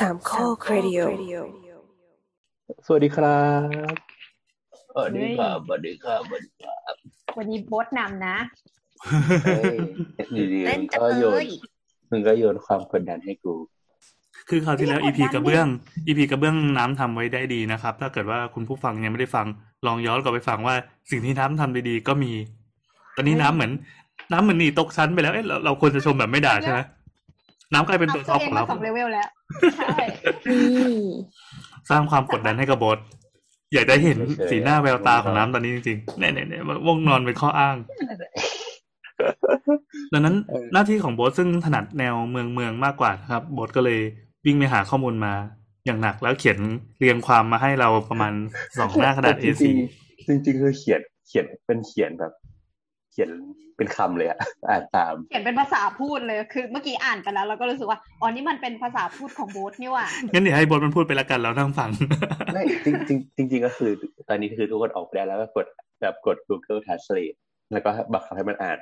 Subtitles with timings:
[0.00, 1.00] สามข้อครดิโอ
[2.86, 3.94] สวัสดีครับ
[4.94, 6.94] สวัสดีครับสวัสดีครับสวัสดีครับ
[7.38, 8.36] วันนี้โบทนำนะ
[9.44, 9.78] เฮ้ย
[10.34, 11.48] อยู่ดีเล่นมึงจังก็โยเลนย
[12.10, 13.54] มึงก็โยนความกดดันให้กู
[14.48, 15.66] คือคราวที่แล้วไม่ EP ได้กดดันกระเบื้อง
[16.08, 19.46] EP กระเบื้องน้ำทำไว้ได้ดีนะครับ ถ้าเกิดว่าคุณผู้ฟังยังไม่ได้ฟัง
[19.86, 20.74] ลองย้อนกลับไปฟังว่า
[21.10, 22.32] สิ่งที่น้ำทำดีๆก็มี
[23.16, 23.72] ตอนนี้น้ำเหมือน
[24.32, 26.80] น้ำเหมือนหนีตกชั้นไปแล้วเอ๊ะเราเราควรจะชมแบบไม่ด่าใช่ไหม
[27.72, 29.28] น้ำกลายเป็นตัวท็อปของเราสองเลเวลแล้ว
[29.78, 29.96] ใช่
[30.50, 30.96] นี่
[31.90, 32.98] สร้างความกดดันให้กับโบส
[33.74, 37.76] อยากได้เห็นเฉยๆสีหน้าแววตาของน้ำตอนนี้จริงๆเนี่ยเนี่ยเนี่ยว่วงนอนเป็นข้ออ้าง
[40.12, 44.00] ดังนั้นเออหน้าที่ของโบสซึ่งถนัดแนวเมืองเมืองมากกว่านะครับโบสก็เลย
[44.44, 45.32] วิ่งไปหาข้อมูลมา
[45.86, 46.58] อย่างหนักแล้วเขียน
[46.98, 48.32] เรียงความมาให้เราประมาณ
[48.78, 52.32] สองหน้ากระดาษ A4 จริงๆจริงๆคือเขียนเขียนเป็นเขียนแบบ
[53.12, 53.30] เขียน
[53.76, 61.90] เป็นคำเลยอะอ่านตาม เขียนเป็นภาษาพูดเลยคือ เมื่อกี้อ่านไปแล้วเราก็รู้สึกว่าอ๋อนี่มันเป็นภาษาพูดของโบทนี่หว่างั้นเดี๋ยวให้โบสมันพูดไปละกันแล้วนั่งฟัง
[62.52, 62.96] ไม่จริง
[63.36, 63.90] จริงจริงๆก็คือ
[64.28, 65.66] ตอนนี้คือทุกคนออกไปได้แล้วก็กด
[66.00, 67.36] แบบกด Google Translate
[67.72, 68.78] แล้วก็บังคับให้มันอ่าน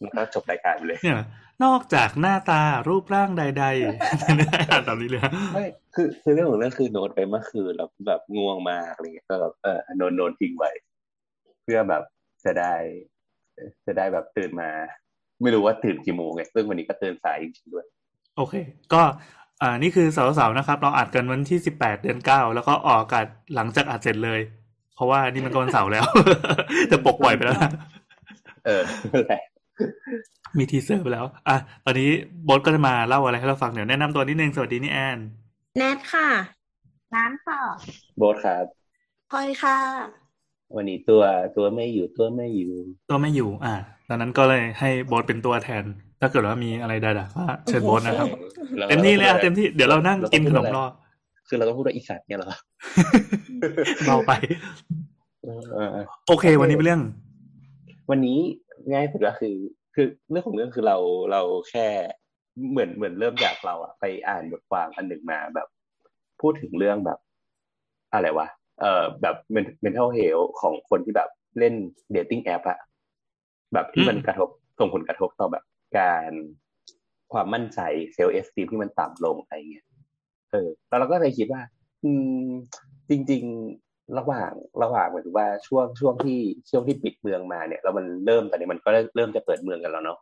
[0.00, 1.20] แล้วก็จบรายการไปเลยเนี่ย
[1.64, 5.22] นอกจากหน้าตารูปร่างใดๆอ่านตามนี้เลย
[5.54, 10.70] ไม่คือคือเรื่องของเรื่องคือโน้ตไปเมื่อคืนแล้วแบบง่วงมากอะไรเงี้ยก็แบบเออโน้ตโน้ตทิ้งไว้
[11.62, 12.02] เพื่อแบบ
[12.44, 12.74] จะได้
[13.86, 14.70] จะได้แบบตื่นมา
[15.42, 17.86] ไม่รู้ว่าตื่นกี่โมงไงซึ่งวันนี้ก็ตื่นสายจริงๆด้วย
[18.36, 18.54] โอเค
[18.92, 19.02] ก็
[19.62, 24.40] อ่านี่คือเสาร์ๆนะครับ เราอัดกันวันที่สิบแปดเดือนเก้าแล้วก็ออกอากาศหลังจากอัดเสร็จเลย
[24.94, 26.04] เพราะว่านี่มันก็วันเสาร์แล้ว
[26.88, 27.70] แต่ปกปล่อยไปแล้วนะ
[28.66, 28.82] เออ
[29.12, 29.40] นั่นแหละ
[30.58, 32.10] มีทีเซอร์ไปแล้ว อะ ตอนนี้
[32.44, 35.18] โบทก็จะมาเล่าอะไรให้เราฟังเดี๋ยวแนะนำตัวนิดนึง สวัสดีนี่แอน
[35.78, 36.28] แนทค่ะ
[37.14, 37.60] น้ำค่ะ
[38.18, 38.64] โบทครับ
[39.30, 40.25] พลอยค่ะ
[40.74, 41.22] วันนี้ตัว
[41.56, 42.72] ตัวไม่อยู่ตัวไม่อยู่
[43.10, 43.74] ตัวไม่อยู่ อ่า
[44.08, 45.84] ดังนั้นก็เลยให้โบทเป็นตัวแทน
[46.20, 48.28] ถ้าเกิดว่ามีอะไรด่าๆก็เชิญโบทนะครับ
[48.76, 50.84] แล้วเต็มที่เลยอะเต็มที่เดี๋ยวเรานั่งกินขนมรอ
[51.48, 52.52] คือเราต้องพูดว่าอีสัตว์เนี่ยเหรอ
[54.06, 54.32] เบาไป
[55.42, 57.02] เออเออโอเค วันนี้เป็นเรื่อง
[58.10, 58.38] วันนี้
[58.92, 59.56] ง่ายสุดก็คือ
[59.94, 60.96] คือเรื่องของเรื่องคือเรา
[61.32, 61.86] เราแค่
[62.70, 65.68] เหมือนเหมือนเริ่มจากเราอะไปอ่านบทความอันหนึ่งมาแบบ
[66.40, 67.18] พูดถึงเรื่องแบบ
[68.12, 68.48] อะไรวะ
[68.80, 69.36] เอ่อแบบ
[69.84, 71.74] mental health ของคนที่แบบเล่น
[72.14, 72.78] dating app อะ
[73.72, 74.48] แบบที่มันอืมกระทบ
[74.78, 75.64] ส่งผลกระทบต่อแบบ
[75.98, 76.32] การ
[77.32, 77.80] ความมั่นใจ
[78.14, 79.86] เซลล์เอสตีมที่มันต่ำลงอะไรเงี้ย
[80.50, 81.62] เออแล้วเราก็เลยคิดว่า
[82.04, 82.10] อื
[82.46, 82.48] ม
[83.10, 83.42] จริง
[83.78, 90.18] ๆ ระหว่างระหว่างหมายถึงว่าช่วงช่วงที่ช่วงที่ปิดเมืองมาเนี่ยแล้วมันเริ่มตอนนี้มันก็เริ่มจะเปิดเมืองกันแล้วเนาะ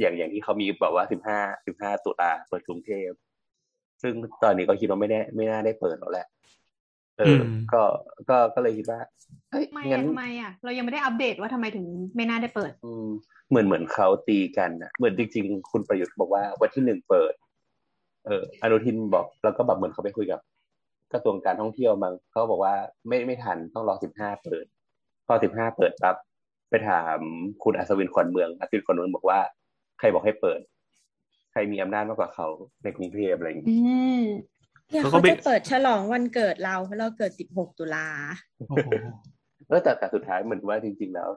[0.00, 3.10] อย่างอย่างที่เขามีแบบว่าสิบห้าสิบห้าตุลาเปิดกรุงเทพ
[4.02, 4.12] ซึ่ง
[4.42, 6.26] ตอนนี้ก็คิดว่าไม่ได้ไม่น่าได้เปิดแล้วแหละ
[7.22, 7.82] เอออมก็
[8.28, 9.00] ก็ก็เลยคิดว่า
[9.50, 11.84] เอ้ยทำไมงั้อะนทำไมอะ เรายังไม่ได้อัปเดตว่าทำไมถึง
[12.16, 13.08] ไม่น่าได้เปิด อืม
[13.50, 17.34] เหมือนเหมือนเขาตีกันนะเหมือนจริง ๆ คุณประยุทธ์บอกว่าวันที่หนึ่งเปิด
[18.26, 20.40] เอออนุทินบอกแล้วก็แบบเหมือนเขาไปคุยกับ
[21.12, 22.74] กระทรวงการท่องเที่ยวมั้งเขาบอกว่า
[23.08, 24.64] ไม่ไม่ทันต้องรอสิบห้าเปิด
[25.26, 26.16] พอสิบห้าเปิดปั๊บ
[26.70, 27.18] ไปถาม
[27.64, 29.40] คุณอัศวินขวัญเมืองอัศวินขวัญเมืองบอกว่า
[29.98, 30.60] ใครบอกให้เปิด
[31.52, 32.48] ใครมีอำนาจมากกว่าเขา
[32.82, 33.72] ในกรุงเทพอะไรอย่างอืนี้
[34.16, 34.18] ม
[34.92, 38.06] เนี่ยแล้วก็เขาไม่จะเปิดฉลองวันเกิดเราเพราะเราเกิด16ตุลา
[38.68, 38.88] โอ้โห
[39.68, 41.28] แล้วแต่แต่สุดท้ายเหมือนว่าจริง ๆ แล้ว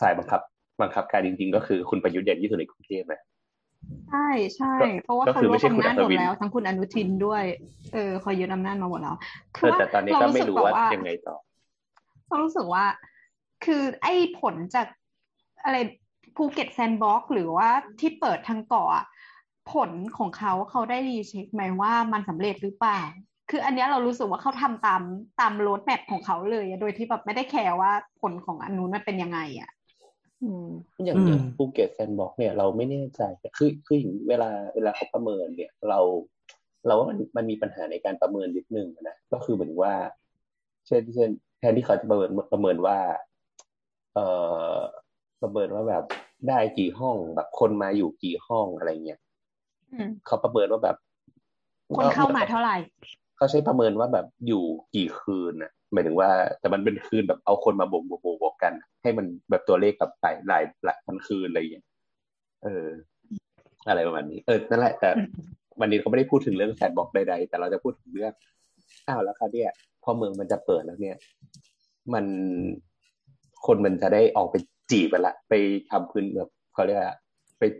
[0.00, 0.40] ฝ่ายบังคับ
[0.80, 3.20] บังคับการจริง ๆ ก็คือคุณประยุทธ์ใหญ่ที่สุดในกรุงเทพนะ
[4.10, 7.42] ใช่ใช่ก็เพราะว่าก็เขาคือรไม่วบใช่คุณอำนาจหมอัศวิดนแล้ว ทั้งคุณอนุทินด้วย
[7.92, 9.16] เออเขายึดอำนาจมาหมดแล้ว
[9.56, 11.36] คืเอออว่าแต่ตอนนี้เราก็รู้ไม่สึกรู้แบบว่าว่ายังไงต่อ
[12.28, 12.84] เรารู้สึกว่า
[13.64, 14.86] คือไอ้ผลจาก
[15.64, 15.76] อะไร
[16.36, 17.68] ภูเก็ต Sandbox หรือว่า
[18.00, 19.04] ที่เปิดทางเกาะอะ
[19.72, 23.00] ผลของเขาเขาได้ recheck ไหมว่ามันสำเร็จหรือเปล่า
[23.50, 25.02] คืออันเนี้ยเรารู้สึกว่าเขาทำตาม
[25.40, 29.70] ตาม roadmap ของเขาเลยอะโดยที่แบบไม่ได้ care ว่าผลของอันนู้นมันเป็นยังไงอะ
[30.42, 30.66] อืม
[31.04, 33.22] อย่างอย่างภูเก็ต Sandbox เนี่ยเราไม่แน่ใจ
[33.56, 36.00] คือคืออย่างเวลาเวลาเขาประเมินเนี่ย เรา
[36.86, 39.94] เราว่ามันมันมีปัญหาในการประเมินนิดนึงนะก็คือเหมือนว่า
[40.86, 42.98] เช่นเช่นแทนที่เขาจะประเมินประเมินว่า
[44.14, 44.26] เอ่
[44.74, 44.76] อ
[45.42, 46.04] ประเมินว่าแบบ
[46.48, 49.23] ได้กี่ห้องแบบคนมาอยู่กี่ห้องอะไรเงี้ยอืม
[50.26, 50.96] เขาประเมินว่าแบบ
[51.96, 52.76] คนเข้ามาเท่าไหร่
[53.36, 54.64] เขาใช้ประเมินว่าแบบอยู่
[54.94, 56.30] กี่คืนน่ะหมายถึงว่า
[56.60, 61.86] แต่มันเป็นคืนแบบเอาคนมาบวกบวกบวกบวกกัน ให้มันแบบตัวเลขกับหลายหลายหลายพันคืนอะไรอย่างเงี้ย
[62.64, 62.86] เออ
[63.88, 65.28] อะไรประมาณนี้ เออนั่นแหละแต่อืม
[65.80, 68.32] วันนี้เขาไม่ได้พูดถึงเรื่องแซดบอกใดๆ แต่เราจะพูดถึงเรื่อง
[69.08, 71.16] อ้าวแล้วครับเนี่ยพอเมืองมันจะเปิดแล้วเนี่ย
[72.12, 72.24] มัน
[73.66, 74.56] คนมันจะได้ออกไป
[74.90, 75.54] จีบกันละ ไป
[75.90, 77.23] ทำพื้นแบบเขาเรียกว่าไป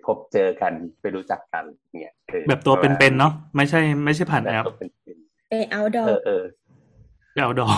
[0.06, 1.64] พบเจอกันไปรู้จักกัน
[2.00, 4.90] เนี่ยออแบบตัวเป็นๆเนาะไม่ใช่ ไม่ใช่ผ่านแบบแอปตัวเป็น
[5.48, 6.42] ไปเอาดๆอเออเออ
[7.34, 7.68] เอาดอ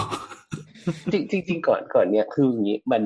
[1.12, 3.02] จริงจริงจริงก่อนก่อนเนี่ยคืออย่างนี้มัน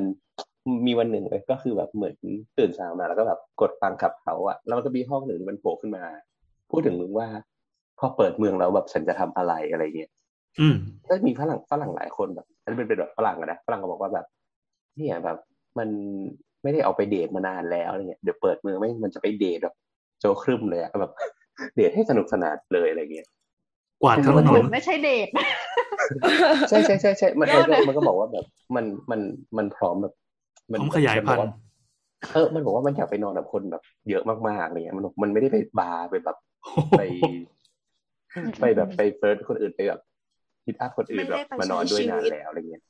[0.87, 2.17] มีวันหนึ่งเลยก็คือแบบเหมือน
[2.59, 6.05] ตื่นเช้ามาแล้วก็แบบกดฟังขับเขาอะแล้วมันก็มีห้องหนึ่งที่มันโผล่ขึ้นมา
[6.71, 7.29] พูดถึงมึงว่า
[7.99, 10.11] พอเปิดเมืองแล้วแบบฉันจะทำอะไรอะไรเงี้ย
[10.61, 10.77] อืม
[11.09, 14.27] ก็มีฝรั่งฝรั่งหลายคนแบบอันนี้เป็นเป็นแบบฝรั่งอะนะฝรั่งก็บอกว่าแบบ
[14.97, 15.39] เนี่ยแบบ
[15.79, 15.89] มัน
[16.63, 19.75] ไม่ได้เอาไปเดทมานานแล้วอะไรเงี้ยเดี๋ยวเปิดเมืองไม่มันจะไปเดทแบบ
[20.21, 21.13] โจครึมเลยอะแบบ
[21.77, 23.29] เดทให้สนุกสนานเลยอะไรเงี้ย
[24.03, 25.29] กวาดทั้งถนนไม่ใช่เดท
[26.69, 28.45] ใช่ใช่ใช่ใช่มันยมัอนดก็เลยมันก็บอกว่าแบบ
[28.77, 29.21] มันมัน
[29.57, 30.15] มันพร้อมแบบ
[30.81, 31.47] พร้อมขยายพันธุ์มับอกว่
[32.33, 36.37] เออมันบอกว่ามันอยากไปนอนกับคนแบบเยอะมากๆอะไรเงี้ยมันบอกมันไม่ได้ไปบาร์ไปแบบ
[36.99, 37.03] ไป
[38.61, 40.01] ไปแบบไปเฟิร์สคนอื่นไปแบบ
[40.71, 42.83] คิดอัพคนอื่นไม่แบบได้ไปมานอนด้วยใช้ชีนานวิตแล้วอะไรเงี้ย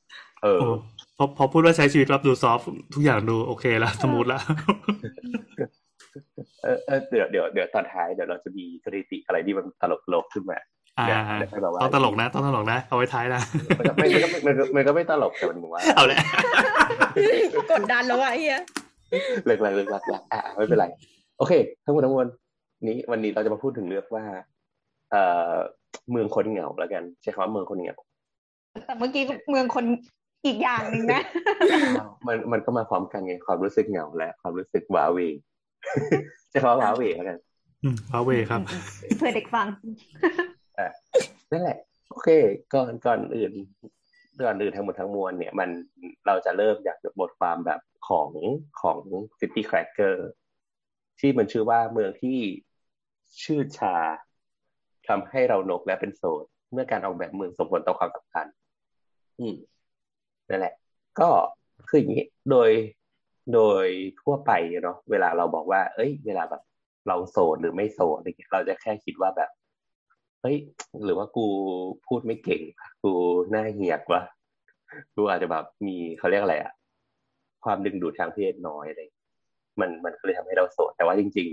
[0.43, 0.69] เออโอ้
[1.17, 4.43] พอพอพูดว่าใช้ชีวิตรับดูซอฟต์ทุกอย่างดูโอเคแล้วสมูทแล้ว
[6.63, 10.59] เออเออเดี๋ยวเดี๋ยวเดี๋ยวตอนท้ายเดี๋ยวเราจะมีสถิติอะไรที่มันตลกตลกๆขึ้นมา
[10.99, 13.43] อ่าเดี๋ยวให้แบบว่าต้องตลกนะต้องตลกนะ เอาไว้ท้ายนะ
[13.79, 16.19] มันก็ไม่มันก็ไม่มันก็มันก็ไม่ตลกแต่มันบอกว่าเอาแหละ
[17.71, 18.61] กดดันแล้วอะไอ้เฮีย
[19.47, 20.87] เลิกแล้วเลิกแล้วอะอะไม่เป็นไร
[21.39, 21.53] โอเค
[21.85, 22.27] ทั้งหมดทั้งมวล
[22.87, 24.25] นี้วันนี้เราจะมาพูดถึงเรื่องว่า
[25.11, 25.23] เอ่
[25.53, 25.55] อ
[26.11, 27.97] เมืองคนเหงาแล้วกันใช้คำว่าเมืองคนเหงา
[28.87, 29.85] แต่เมื่อกี้เมืองคน
[30.47, 31.23] อีกอย่างหนึ่งนะ
[32.27, 35.19] มันมันก็มาพร้อมกันไงความรู้สึกเหงาและความรู้สึกว้าเหว
[36.51, 37.39] ใช้คำว่าว้าเหวแล้วกัน
[37.83, 38.61] อืมพาเวครับ
[39.19, 39.67] เพื่อเด็กฟัง
[41.51, 41.79] นั่นแหละ
[42.11, 42.29] โอเค
[42.75, 43.53] ก่อนก่อนอื่น
[44.45, 45.71] ก่อนอื่นทั้งหมดทั้งมวลเนี่ยมัน
[46.27, 48.31] เราจะเริ่มจากบทความแบบของ
[48.83, 48.99] ของ
[49.39, 50.17] City Cracker
[51.21, 52.39] ที่มันชื่อว่าเมืองที่
[53.43, 53.97] ชื่อชา
[55.11, 58.55] ทำให้เรานกและเป็นโสดเมื่อการออกแบบเมืองส่งผลต่อความสัมพันธ์
[59.41, 59.55] อืม
[60.49, 60.75] นั่นแหละ
[61.21, 61.29] ก็
[61.89, 62.71] คืออย่างนี้โดย
[63.55, 63.87] โดย
[64.21, 64.51] ทั่วไป
[64.85, 66.63] เนาะเวลาเราบอกว่า เอ้ย เวลาแบบ
[67.09, 69.51] เราโสดหรือไม่โสดอะไรเงี้ยเราจะแค่คิดว่าแบบ
[70.43, 70.57] เฮ้ย
[71.05, 71.47] หรือว่ากู
[72.07, 72.63] พูดไม่เก่ง
[73.03, 73.13] กู
[73.51, 74.23] หน้าเหียกวะ
[75.15, 76.73] กูอาจจะแบบมีเขาเรียกอะไรอะ
[77.65, 79.01] ความดึงดูดทางเพศน้อยอะไร
[79.81, 81.49] มันมันก็เลยทำให้เราโสด แต่ว่าจริง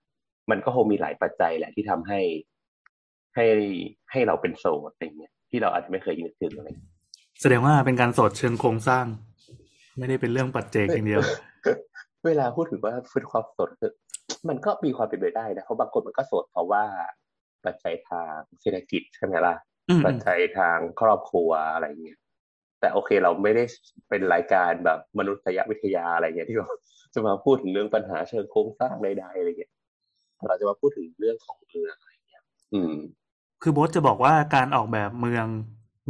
[0.00, 2.20] ๆ มันก็คงมีหลายปัจจัยแหละที่ทำให้
[3.34, 3.46] ให้
[4.12, 6.68] ให้เราเป็นโสดอะไรเงี้ยที่เราอาจจะไม่เคยนึกถึงอะไร
[7.40, 9.06] แสดงว่าเป็นการโสดเชิงโครงสร้าง
[9.98, 11.20] ไม่ได้เป็นเรื่องปัจเจกอย่างเดียว
[12.26, 13.92] เวลาพูดถึงว่าฟื้นความโสดคือ
[14.48, 16.84] มันก็มีความเป็นไปได้นะเพราะบางคนมันก็โสดเพราะว่า
[17.64, 19.54] ปัจจัยทางเศรษฐกิจใช่ไหมล่ะ
[19.88, 22.18] อืมปัจจัยทางครอบครัวอะไรเงี้ย
[22.80, 23.64] แต่โอเคเราไม่ได้
[24.08, 26.68] เป็นรายการแบบมนุษยวิทยาอะไรเงี้ยที่เรา
[27.14, 29.72] จะมาพูดถึงเรื่องปัญหาเชิงโครงสร้างใดๆอะไรเงี้ย
[30.48, 32.42] เราจะมาพูดถึงเรื่องของเมืองอะไรเงี้ย
[32.72, 32.94] อืม
[33.62, 35.46] คือโบสจะบอกว่าการออกแบบเมือง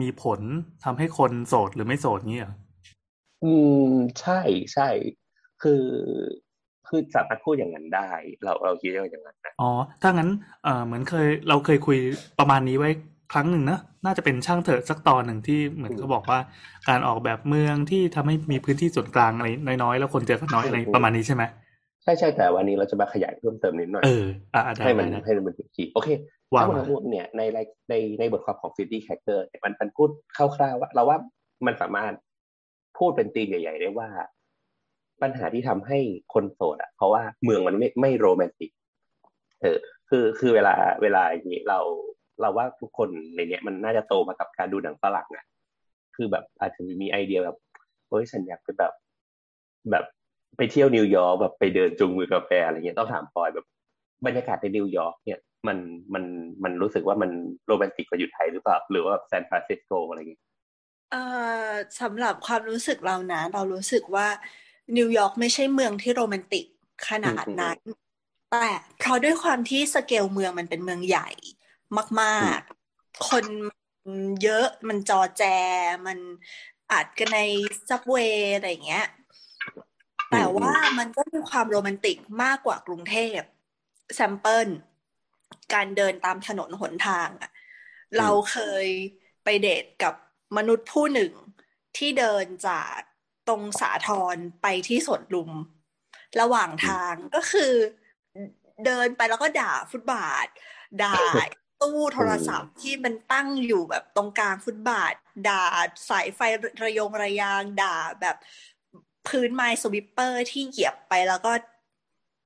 [0.00, 0.40] มีผล
[0.84, 2.54] ทำให้คนโสดหรือไม่โสดงี้เหรอ
[3.44, 3.52] อื
[3.86, 3.90] ม
[4.20, 4.40] ใช่
[4.74, 4.88] ใช่
[5.62, 5.84] คือ
[6.88, 8.10] คือสามารถพูดอย่างนั้นได้
[8.42, 9.70] เราเราคิดว่าอย่างนั้นนะอ๋อ
[10.02, 10.30] ถ้างั้น
[10.64, 11.98] เอ่อเหมือนเคย เราเคยคุย
[12.38, 12.90] ประมาณนี้ไว้
[13.32, 16.38] ครั้งหนึ่งนะน่าจะเป็นช่างเถอะสักตอนหนึ่งที่เหมือนเขาบอกว่า
[16.88, 19.48] การออกแบบเมืองที่ทำให้มีพื้นที่ส่วนกลางอะไร
[19.82, 21.42] น้อยๆแล้วคนเจอกันน้อยอะไรประมาณนี้ใช่ไหม
[22.02, 26.08] ใช่ใช่แต่วันนี้เราจะมาขยายเพิ่มเติมนิดหน่อยเอออ่าได้ให้มันได้ได้ให้มันเป็นพื้นที่โอเค
[26.52, 27.42] ว่าทั้งหมดมาทั้งมวลเนี่ยใน
[27.90, 31.18] ในในบทความของ City Hacker เนี่ยมันมันพูดคร่าวๆว่า เราว่า
[31.66, 32.12] มันสามารถ
[32.98, 34.08] พูดเป็นตีมใหญ่ ๆ ได้ว่า
[35.22, 35.98] ปัญหาที่ทำให้
[36.34, 38.70] คนโสดอะ เพราะว่าเมืองมันไม่ไม่โรแมนติก
[39.62, 39.78] เออ
[40.10, 41.80] คือคือเวลาเวลาอย่างนี้เรา
[42.40, 45.44] เราว่าทุกคนในเนี้ยมันน่าจะโตมากับการดูหนังฝรั่งอะ
[46.16, 47.56] คือแบบอาจจะมีไอเดียแบบ
[48.08, 48.92] เฮ้ยฉันอยากไปแบบ
[49.90, 50.04] แบบ
[50.56, 53.66] ไปเที่ยวนิวยอร์กแบบไปเดินจูงมือกะแฟนอะไรเงี้ยต้องถามพลอยแบบ
[54.26, 55.78] บรรยากาศในนิวยอร์กเนี่ย มัน
[56.14, 56.24] มัน
[56.64, 57.30] มันรู้สึกว่ามัน
[57.66, 60.42] โรแมนติกกว่าอยู่ไทยหรือเปล่า หรือว่าแซนฟรานซิสโกอะไรเงี้ย
[61.10, 61.22] เอ่
[61.66, 61.68] อ
[62.00, 64.26] สำหรับความรู้สึกเรานะ เรารู้สึกว่า
[64.96, 66.64] นิวยอร์กไม่ใช่เมืองที่โรแมนติก
[67.08, 67.78] ขนาดนั้น
[68.50, 71.28] แต่เพราะด้วยความที่สเกลเมืองมันเป็นเมืองใหญ่
[72.20, 72.60] มาก
[72.92, 73.44] ๆ คน
[74.06, 75.42] มันเยอะมันจอแจ
[76.06, 76.18] มัน
[76.92, 77.40] อัดกันใน
[77.88, 79.06] subway อะไรอย่างเงี้ย
[80.30, 83.40] แต่ว่ามันก็มีความโรแมนติกมากกว่ากรุงเทพ
[84.14, 84.68] example
[85.74, 87.50] การเดินตามถนนหนทางอะ
[88.18, 88.86] เราเคย
[89.44, 90.14] ไปเดทกับ
[90.56, 91.32] มนุษย์ผู้หนึ่ง
[91.96, 92.96] ที่เดินจาก
[93.48, 95.50] ตรงสาทรไปที่สวนลุม
[96.40, 97.72] ระหว่างทางก็คือ
[98.86, 100.46] เดินไปแล้วก็ด่าฟุตบาท
[101.02, 101.18] ด่า
[101.82, 105.14] ตู้โทรศัพท์ที่มันตั้งอยู่แบบตรงกลางฟุตบาท
[105.48, 105.64] ด่า
[106.08, 106.40] สายไฟ
[106.82, 108.36] ระยงระยางด่าแบบ
[109.28, 111.52] พื้น Minesweeper ที่เหยียบไปแล้วก็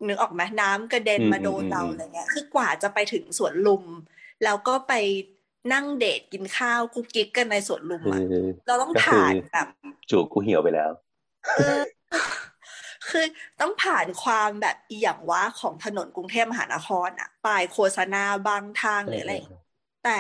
[0.08, 3.84] นึกออกไหมน้ำกระเด็นมาโดนเราอะไรเงี้ย คือกว่าจะไปถึงสวนลุม
[4.44, 4.92] แล้วก็ไป
[5.72, 8.20] นั่งเดทกินข้าวกุ๊กกิ๊กกันในสวนลุมคืออะ
[8.66, 9.66] เราต้องก็คือผ่านแบบ
[10.10, 10.90] จูกูเหี่ยวไปแล้ว
[11.56, 11.80] เออ
[13.10, 13.24] คือ
[13.60, 19.62] ต้องผ่านความแบบอีหยังว่าของถนนกรุงเทพมหานครอะป้ายโฆษณาบางทางหรืออะไรอย่างเงี้ย
[20.04, 20.18] แต่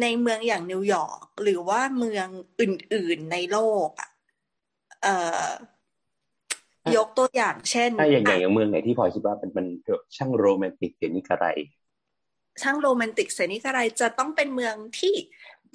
[0.00, 2.28] ในเมืองอย่างนิวยอร์กหรือว่าเมือง
[2.60, 4.08] อื่น ๆในโลกอะ
[5.02, 5.14] เอ่
[5.44, 5.46] อ
[6.96, 9.66] ยกตัวอย่างเช่นถ้าอย่างอย่างอย่างเมืองไหนที่พลอยคิดว่ามันมัน
[10.16, 11.46] ช่างโรแมนติกเสียนิกระไร
[12.62, 15.14] ช่างโรแมนติกเสนิกอะไรจะต้องเป็นเมืองที่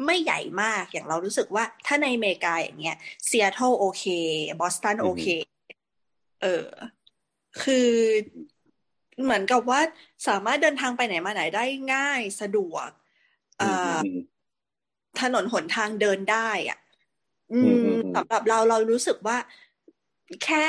[0.06, 4.06] ไม่ใหญ่มากอย่างเรารู้สึกว่าถ้าในอเมริกาอย่างเงี้ยซีแอตเทิลโอเค
[4.60, 5.27] บอสตันโอเค
[6.41, 6.68] เออ
[7.63, 7.91] คือ
[9.24, 9.82] เหมือนกับว่า
[10.27, 12.89] สามารถเดินทางไปไหนมาไหนได้ง่ายสะดวก
[13.62, 14.20] อือ่มาอืม
[15.22, 16.80] ถนนหนทางเดินได้อะ
[17.53, 19.38] อือืมมอืมสำหรับเราเรารู้สึกว่า
[20.45, 20.65] แค่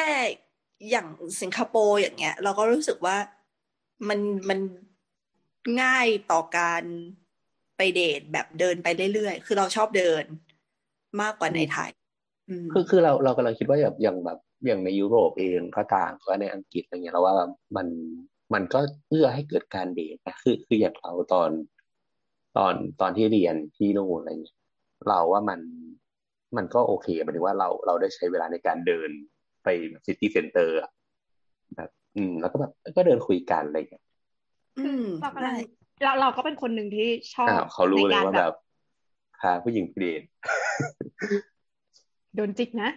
[0.91, 1.07] อย่าง
[1.41, 3.17] สิงคโปร์อย่างเงี้ย เราก็รู้สึกว่า
[4.09, 4.59] มันมัน
[5.83, 6.83] ง่ายต่อการ
[7.77, 10.25] ไปเดทแบบเดินไปเรื่อยๆ คือเราชอบเดิน
[11.21, 11.91] มากกว่าในไทย
[12.49, 17.35] อืมคือคือเราเรากำลังคิดว่าอย่างอย่างแบบอย่างในยุโรปเองก็ต่ามก็ในอังกฤษอะไรเงี้ยเราว่า
[17.77, 17.87] มัน
[18.55, 21.51] มันก็เอื้อให้เกิดการเดทนะคือคืออย่างเราตอน
[22.57, 24.57] ตอนตอนที่เรียนที่นู่นอะไรเงี้ย
[25.09, 25.61] เราว่ามัน
[26.57, 29.11] มันก็โอเคหมายถึงว่าเราเราได้ใช้เวลาในการเดิน
[29.65, 29.69] ไป
[30.07, 30.77] city center
[31.77, 34.05] แบบอืม แล้วก็แบบก็เดินคุยกันอะไรเงี้ย
[34.79, 35.65] อืมเรากำลังได้
[36.03, 38.55] เราเราก็เป็นคนหนึ่งที่ชอบอ้าวเขารู้ในเลยการว่าแบแบบบ
[39.41, 40.23] พาผู้หญิงไปเดท
[42.35, 42.91] โดนจิกนะ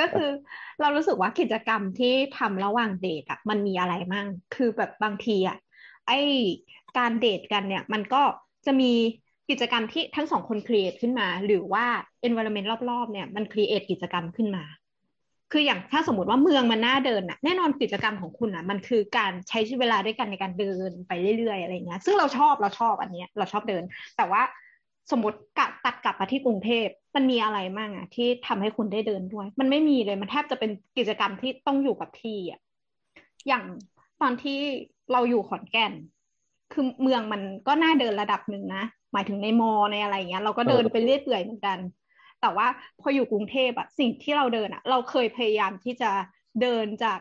[0.00, 0.28] ก็คือ
[0.80, 5.58] เรารู้สึกว่ากิจกรรมที่ทำระหว่างเดทอะมันมีอะไรมั่ง คือแบบบางทีอะ
[6.06, 6.12] ไอ
[6.98, 8.22] การเดทกันเนี่ย มันก็
[8.66, 8.92] จะมี
[9.50, 11.84] กิจกรรมที่ทั้งสองคน create ขึ้นมา หรือว่า
[12.26, 14.64] environment รอบๆ เนี่ยมัน create กิจกรรมขึ้นมา
[15.52, 23.82] คืออย่างถ้าสมมติว่าเมืองมันน่าเดินน่ะแน่นอนกิจกรรมของคุณอะ มันคือการใช้เวลาด้วยกันในการเดินไปเรื่อยๆอะไรเงี้ยซึ่งเราชอบเราชอบอันเนี้ยเราชอบเดิน
[24.16, 24.42] แต่ว่า
[25.10, 26.86] สมมติกลับตัดกลับมาที่กรุงเทพ
[27.16, 32.60] มันมีอะไรมั่งอะที่ทำให้คุณได้เดินด้วย มันไม่มีเลยมันแทบจะเป็นกิจกรรมที่ต้องอยู่กับที่อะ
[33.48, 33.64] อย่าง
[34.20, 34.58] ตอนที่
[35.12, 35.92] เราอยู่ขอนแก่น
[36.72, 38.84] คือเมืองมันก็น่าเดินระดับหนึ่งนะ
[39.16, 41.78] มายถึงในมอในอะไรเงี้ย เราก็เดินไปเรื่อยเปื่อยเหมือนกัน
[42.40, 42.66] แต่ว่า
[43.00, 46.10] พออยู่กรุงเทพอะสิ่งที่เราเดินอะเราเคยพยายามที่จะ
[46.60, 47.18] เดินจาก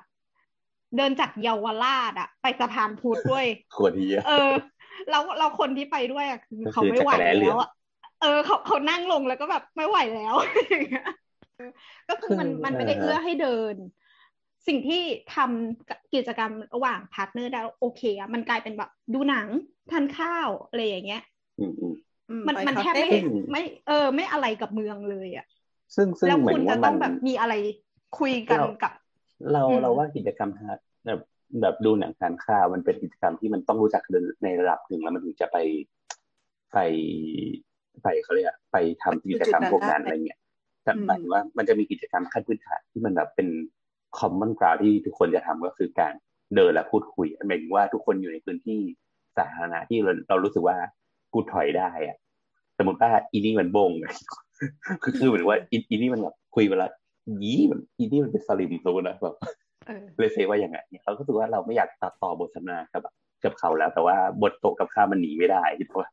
[0.97, 4.51] เดินจากเยาวราชอะไปสะพานพุทธด้วยขวดเฮียเออ
[5.09, 7.69] เราเราคนที่ไปด้วยอะคือก็คือเขาไม่ไหวจักรแร้เหลืแล้องวอะ
[8.21, 10.33] เออเขาเขานั่งลงแล้วก็แบบไม่ไหวแล้ว
[10.69, 11.03] อย่างเงี้ย
[11.55, 11.69] เออ
[12.09, 13.75] ก็คือมันมันไม่ได้เอื้อให้เดิน
[14.67, 15.01] สิ่งที่
[15.35, 19.47] ทำกิจกรรมระหว่าง partner ได้โอเคอะมันกลายเป็นแบบดูหนัง
[19.91, 21.34] ทานข้าวอะไรอย่างเงี้ยอื
[21.69, 21.93] มอืม
[22.29, 23.09] อืมันไปมันคาแทบเฟ่ไม่
[23.51, 25.45] ไม่ เออ ไม่อะไรกับเมืองเลยอะ
[25.95, 27.53] ซึ่งซึ่งแล้วเหมือคุณนจะว่าต้มัองนแบบมีอะไร
[28.13, 28.91] คุยกันเรากับ
[29.53, 31.19] เราอืมเราว่ากิจกรรมทางแบบ
[31.61, 35.57] แบบดูหนังทานข้าวมันเป็นกิจกรรมที่มันต้องรู้จักกันในระดับหนึ่งแล้วมันถึงจะไป
[36.71, 36.77] ไป
[38.03, 40.39] ไปเขาเรียกอะไปทำกิจกรรมพวกนั้นอะไรเงี้ย
[40.83, 43.47] แต่หมายถึงว่ามันจะมีกิจกรรมขั้นพื้นฐานที่มันแบบเป็น
[44.17, 46.13] common ground ที่ทุกคนจะทำก็คือการ
[46.55, 48.79] เดินและพูดคุยหมายถึงว่าทุกคนอยู่ในพื้นที่
[49.37, 50.77] สาธารณะที่เราเรารู้สึกว่า
[51.35, 52.17] กูถอยได้อะ
[52.77, 53.91] สมมติว่าอีนี่มันบง
[55.03, 56.87] คือคือเหมือนว่าอีอีนี่มันแบบคุยเวลา
[57.43, 59.35] ยี่มันอีนี่มันเป็นสลิมสมมตินะแบบ
[59.87, 63.01] เออเลยเซว่าอย่างไงเนี่ยเราก็รู้สึกว่าเราไม่อยากตัดต่อบทสนทนากับ
[63.43, 66.09] กับเขาแล้ว แต่ว่าบทโตะกับข้าวมันหนีไม่ได้คิดว่า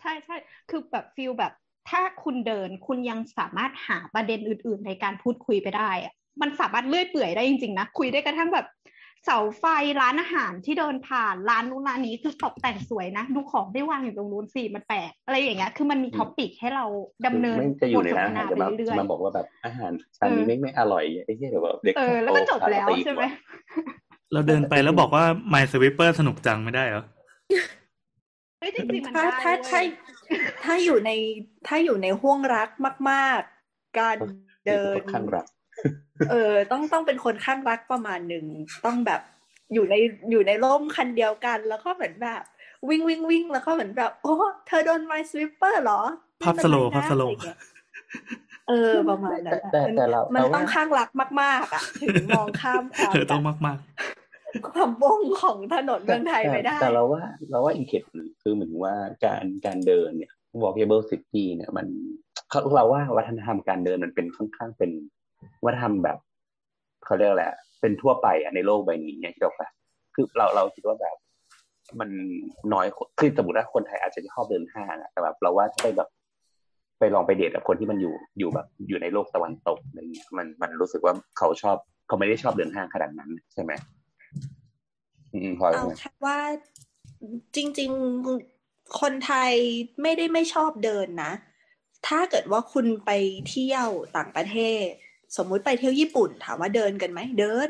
[0.00, 0.36] ใช่ใช่
[0.70, 1.52] คือแบบฟีลแบบ
[1.90, 8.66] ถ้าคุณเดินคุณยังสามารถหาประเด็นอื่น ๆ ในการพูดคุยไปได้อะมันสามารถเลื่อยเปื่อยได้จริงๆนะคุยได้กระทั่งแบบ
[9.24, 9.64] เสาไฟ
[10.00, 16.84] ร้านอาหารที่เดินผ่านร้านนู้นร้านนี้คือตกแต่งสวยนะ ดูของได้วางอยู่ตรงนู้นสิมันแปลกอะไรอย่างเงี้ยคือมันมีท็อปิกให้เรา
[17.26, 23.24] ดำเนินไม่จะอยู่ในบทสร้านนอาทหารนาจะไปมาเรื่อจะยมาบอกว่าแบบอาหารจานนี้ไม่ไม่อร่อยไอ้เหี้ยเดี๋ยวแบบเด็กๆเออแล้วก็จบแล้วโตพาเราไปอีกใช่ไหม
[24.32, 27.04] เราเดินไปแล้วบอกว่า My Sweeper สนุกจังไม่ได้เหรอ
[28.58, 29.84] เฮ้ยจริงๆมันถ้าได้ถ้าเว้ถ้าย
[30.64, 31.10] ถ้าอยู่ใน
[31.66, 32.68] ถ้าอยู่ในห่วงรัก
[33.10, 34.16] มาก ๆ การ
[34.66, 35.46] เดินข้างรัก
[36.30, 38.44] เออ ต้องต้องเป็นคนข้างรักประมาณหนึ่ง
[38.86, 39.20] ต้องแบบ
[39.74, 39.94] อยู่ใน
[40.30, 42.42] อยู่ในร่มคันเดียวกัน แล้วก็เหมือนแบบ
[42.88, 44.34] วิ่งวิ่งวิ่งแล้วก็เหมือนแบบ โอ้
[44.66, 46.00] เธอโดนไมสวิปเปอร์เหรอ
[46.42, 47.58] ภาพไม่สเป็นโลไรว์นะภาพสโลว์อะไรเงี้ย
[48.68, 51.08] เออประมาณนั้นอะแต่แต่แต่เรามันเราว่าต้องข้างรัก
[51.42, 53.78] มาก ๆ อะ ถึงมองข้ามความเออแบต้องบมาก
[54.74, 58.94] ความบ้งของถนนเมืองไทยไปได้ แต่เราว่า เราว่าอีกเหตุผลคือเหมือนว่า
[59.24, 60.32] การการเดินเนี่ย
[60.62, 61.86] walkable city เนี่ยมัน
[62.50, 64.90] เขาเราว่าวัฒนธรรมการเดินมันเป็นค่อนข้างเป็น
[65.64, 66.18] วัฒนธรรมแบบ
[67.04, 69.68] เขาเรียกอะไรอะเป็นทั่วไปอะในโลกใบนี้เนี่ยคิดออกปะ
[70.14, 71.16] คือเราเราคิดว่าแบบ
[72.00, 72.10] มัน
[72.74, 76.08] น้อยคนคือสมมติว่าคนไทยอาจจะชอบเดินห้างอะแต่แบบเราว่าถ้าไปแบบ
[76.98, 83.72] ไปลองไปเดทกับคนที่มันอยู่อยู่แบบอยู่ในโลกตะวันตกอะไรเงี้ย มันมันรู้สึกว่าเขาชอบเขาไม่ได้ชอบเดินห้างขนาดนั้น ใช่ไหม
[85.32, 86.38] อืมพลอยเอาว่าไงแค่ว่า
[87.56, 87.90] จริง
[88.44, 89.52] ๆ คนไทย
[90.02, 91.32] ไม่ได้ไม่ชอบเดินนะ
[92.06, 93.10] ถ้าเกิดว่าคุณไป
[93.48, 94.86] เที่ยวต่างประเทศ
[95.36, 97.68] สมมุติไปเที่ยวญี่ปุ่นถามว่าเดินกันไหมเดิน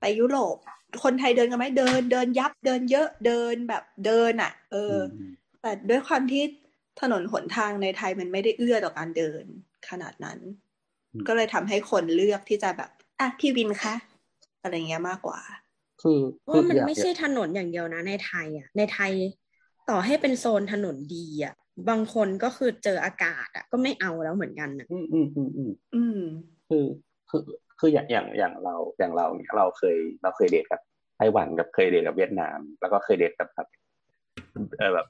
[0.00, 0.56] ไปยุโรป
[1.04, 6.42] คนไทยเดินกันไหมเดิน เดินยับเดินเยอะเดินแบบเดินอะ เอออมแต่ด้วยความที่
[7.00, 9.44] ถนนหนทางในไทยมันไม่ได้เอื้อต่อการเดิน
[9.88, 10.38] ขนาดนั้น
[11.12, 13.94] อืมก็เลยทำให้คนเลือกที่จะแบบอะพี่วินคะ
[14.62, 15.40] อะไรเงี้ยมากกว่า
[16.00, 19.12] คือเพคือราะมันอยากไม่ใช่ถนนอย่างเดียวนะ ในไทยอะ ในไทย
[19.88, 21.54] ต่อให้เป็นโซนถนนดีอะ
[21.88, 26.20] บางคนก็คือเจออากาศอะ ก็ไม่เอาแล้วเหมือนกันนะอืมอืมอืมอืมอืม
[26.68, 26.84] คือ
[27.30, 27.42] คือ
[27.78, 30.80] คืออย่างอย่างอย่างเราอย่างเราเนี่ยเราเคยเราเคยเดทกับ
[31.18, 33.68] ไต้หวันกับเคยเดทกับเวียดนาม แล้วก็เคยเดทกับแบบ
[34.78, 35.06] เออแบบ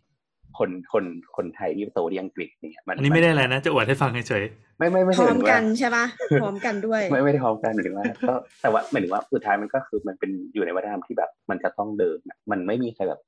[0.58, 1.04] คนคน
[1.36, 4.44] คนไทยที่โตที่อังกฤษเนี่ยมันอันนี้ไม่ได้อะไรนะจะอวดให้ฟังเฉย
[4.78, 6.06] ไม่ไม่ไม่พร้ใช่อมหายถึงกัว่านใช่ปะ
[6.38, 13.20] พร้อมกันด้วย ไม่ไม่ได้พร้อมกันหมายถึงว่า ก็แต่ว่าหมายถึงว่าสุดท้ายมันก็คือมันเป็นอยู่ในวัฒนธรรมที่แบบมันจะต้องเดินอะมันไม่มีใครแบบ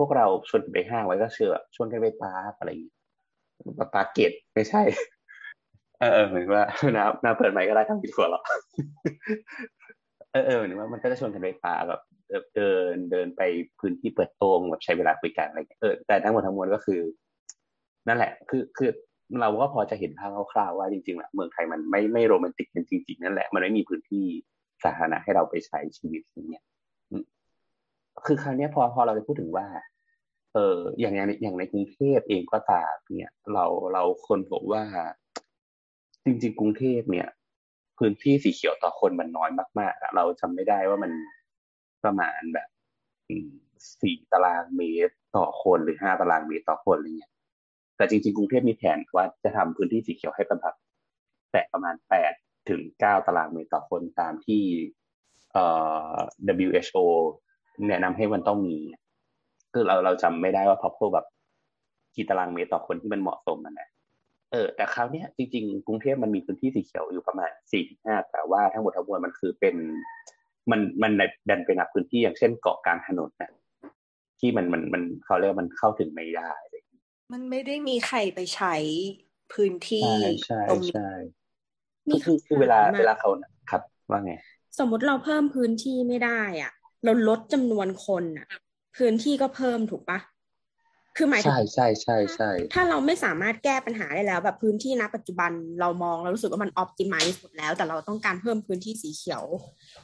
[0.00, 2.96] พวกเราชวนไปห้างไว้ก็เชื่อชวนกันไปปาร์คอะไรอย่างเงี้ย
[3.94, 4.82] ปาร์คเกตไม่ใช่
[6.00, 6.64] เออเออเหมือนว่า
[6.96, 8.44] น้าน้าเปิดไมค์ก็ได้ทั้งผิดหัวเราะ
[10.32, 12.00] เออเออเหมือนว่ามันก็จะชวนกันไปปาแบบ
[12.56, 13.42] เดินเดินไป
[13.80, 17.00] พื้นที่เปิดโตงแบบใช้เวลาคุยกันอะไรอย่างเงี้ยเออแต่ทั้งหมดทั้งมวลก็คือ
[18.08, 18.90] นั่นแหละ คือคือ
[19.40, 24.24] เราก็พอจะเห็นภาพคร่าวๆว่าจริงๆแล้วเมืองไทยมันไม่ไม่โรแมนติกกันจริง ๆ นั่นแหละมันไม่มีพื้นที่
[24.84, 26.64] สาธารณะให้เราไปใช้ชีวิตอย่างเงี้ย
[28.26, 29.66] คือคราวนี้พอพอเราจะพูดถึงว่า
[30.54, 34.82] เอออย่างอย่างในอย่างในกรุงเทพเองก็ตามเนี่ย เราเราคนพบว่า
[36.24, 37.28] จริง ๆ กรุงเทพเนี่ย
[37.98, 41.12] พื้นที่สีเขียวต่อคนมันน้อยมากๆเราจำไม่ได้ว่ามัน
[42.04, 42.68] ประมาณแบบ
[44.00, 47.32] สี่ตารางเมตรต่อคนหรือห้าตารางเมตรต่อคนอะไรเงี้ย
[47.96, 50.74] แต่จริง ๆ กรุงเทพมีแผนว่าจะทำพื้นที่สีเขียวให้ประมาณ
[51.52, 52.32] แตะประมาณแปด
[52.68, 54.62] ถึงเก้าตารางเมตรต่อคนตามที่
[55.52, 55.64] เอ่
[56.14, 56.16] อ
[56.68, 56.98] WHO
[57.88, 58.76] แนะนำให้มันต้องมี
[59.72, 61.26] คือเราเราจำไม่ได้ว่าพอพวกแบบ
[62.14, 63.88] กี่ตารางเมตรต่อคนที่มันเหมาะสมมันนะ
[64.54, 69.74] เออแต่คราวเนี้ยจริงๆ กรุงเทพมันมีพื้นที่สีเขียวอยู่ประมาณสี่ถึงห้าแต่ว่าทั้งหมดทั้งมวลมันคือเป็น
[70.70, 71.12] มันมัน
[71.50, 73.50] ดันเป็นพื้นที่อย่างเช่นเกาะกลางถนนนะ
[74.40, 76.52] ที่มันมันมันเขาเรียกว่ามันเข้าถึงไม่ได้
[77.32, 78.74] มันไม่ได้มีใครไปใช้
[79.52, 81.08] พื้นที่ใช่ใช่ตรงนี้ใช่
[82.08, 83.30] มีคือคือคือเวลาคำถามอะเวลาเขา
[83.70, 84.32] ครับ ว่าไง
[84.78, 86.72] สมมติเราเพิ่มพื้นที่ไม่ได้ อะ
[87.04, 88.46] เราลดจำนวนคนอะ
[88.96, 90.18] พื้นที่ก็เพิ่มถูกปะ
[91.16, 95.50] คือหมายถึใช่งใช่ใช่ใช่ถ้าเราไม่สามารถแก้ปัญหาได้แล้ว แบบพื้นที่ณปัจจุบัน
[95.80, 99.44] เรามองเรารู้สึกว่ามันออ t ติ i z e หมดแล้ว แต่เราต้องการเพิ่มพื้นที่สีเขียว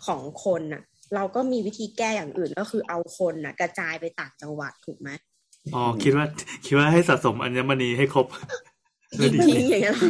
[0.06, 0.82] ของคนน่ะ
[1.14, 6.26] เราก็มีวิธีแก้อย่างอื่นก็คือเอาคนน่ะ กระจายไปต่างจังหวัดถูกไหมๆอ๋อคิดว่า
[6.64, 8.26] คิดว่าให้สะสมอัญมณีให้ครบ
[9.20, 10.08] ยิงดีทิ้งอย่างเงี้ยเหรอ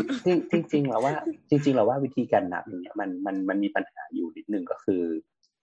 [0.50, 1.14] จริงจริงๆแล้วว่า
[1.50, 5.02] จริงๆแล้วว่าวิธีการนับอย่างเงี้ยมันมันมันมีปัญหาอยู่นิดนึงก็คือ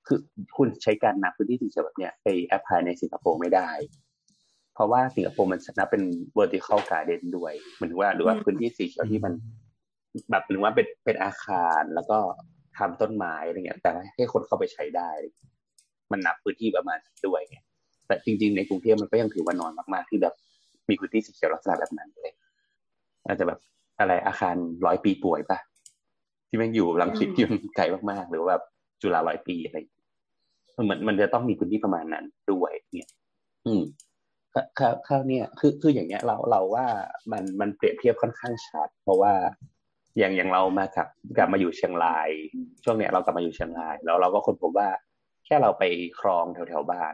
[0.07, 0.19] คือ
[0.57, 3.69] คุณใช้การนับพื้นที่สีเขียวแบบเนี้ยไปแอพพลายในสิงคโปร์ไม่ได้
[4.77, 6.03] เพราะว่าสิงคโปร์มันนับเป็น
[6.37, 9.33] vertical garden ด้วยเหมือนว่าหรือว่าอืมพื้นที่สีเขียวที่มัน
[10.31, 12.17] แบบหรือว่าเป็นเป็นอาคารแล้วก็
[12.77, 15.09] ทำต้นไม้อะไรเงี้ย แต่ให้คนเข้าไปใช้ได้
[16.11, 17.57] มันนับพื้นที่ประมาณนั้นด้วยไง
[18.07, 20.33] แต่จริง ๆ ในกรุงเทพมันก็ยังถือว่าน้อยมากๆที่แบบ
[20.89, 22.31] มีพื้นที่สีเขียวลักษณะแบบนั้นเลย
[23.25, 23.59] อาจจะแบบ
[23.99, 25.59] อะไรอาคารร้อยปีป่วยปะ
[26.47, 28.63] ที่แม่งอยู่ลังสิตอืมที่มันไกลมากๆ หรือว่าแบบ
[29.01, 30.05] จุฬาร้อยปีอะไรอย่างเงี้ย
[30.89, 33.09] มันมันจะต้องมีพื้นที่ประมาณนั้นด้วยเนี่ย
[33.65, 33.81] อืม
[34.79, 36.85] คราวคราวเนี่ยคือคืออย่างเงี้ยเราเราว่า
[37.31, 39.33] มันมันเปรียบเทียบค่อนข้างชัด เพราะว่า
[40.17, 42.29] อย่างอย่างเรามากับกลับมาอยู่เชียงราย
[42.83, 44.89] ช่วงเนี้ยเรากลับมาอยู่เชียงราย แล้วเราก็ค้นพบว่า
[45.45, 45.83] แค่เราไป
[46.19, 47.13] คลองแถวแถวบ้าน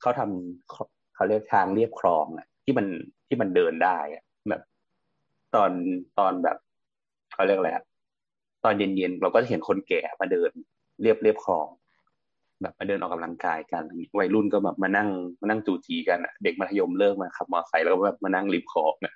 [0.00, 2.86] เขาทำเขาเรียกทางเรียบคลองอะ ที่มัน
[3.26, 3.98] ที่มันเดินได้
[4.48, 4.62] แบบ
[5.54, 5.70] ตอน
[6.18, 6.56] ตอนแบบ
[7.34, 7.84] เขาเรียกอะไรอะ
[8.64, 10.50] ตอนเย็นๆเราก็จะเห็นคนแก่มาเดิน
[11.02, 11.66] เรียบเรียบคลอง
[12.62, 13.84] แบบมาเดินออกกำลังกายกัน
[14.18, 15.08] วัยรุ่นก็แบบมานั่ง
[15.40, 19.14] มานั่งจูจีกันอะเด็กมัธยมเลิกมาขับมอเตอร์ไซค์แล้วก็แบบมานั่งริมคลองอะ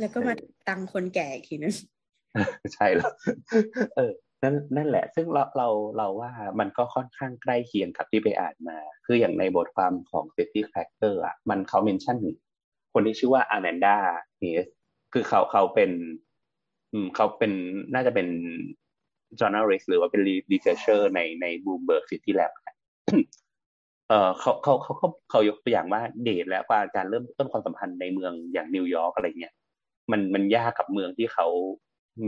[0.00, 0.34] แล้วก็มา
[0.68, 1.74] ตังคนแก่อีกทีนึง
[2.74, 3.12] ใช่แล้ว
[3.96, 12.36] เออนั่นนั่นแหละ ซึ่งเราเราเราว่ามันก็ค่อนข้างใกล้เคียงกับที่ไปอ่านมา คืออย่างในบทความของ Safety Factor อะมันเขาเมนชั่นถึง
[12.92, 13.96] คนที่ชื่อว่าอา m นดา
[14.38, 14.66] เนส
[15.12, 15.90] คือเขาเขาเป็น
[16.92, 17.52] อืมเขาเป็น
[17.94, 18.28] น่าจะเป็น
[19.40, 22.52] journalist หรือว่าเป็น researcher ในใน Bloomberg City Lab
[24.08, 29.54] เออเขาเขาเขาเขาเขายกตัวอย่างว่าเดทและว่าการเริ่มต้นความสัมพันธ์ในเมืองอย่างนิวยอร์กอะไรเงี้ย
[30.10, 31.46] มันมันยากกับเมืองที่เขา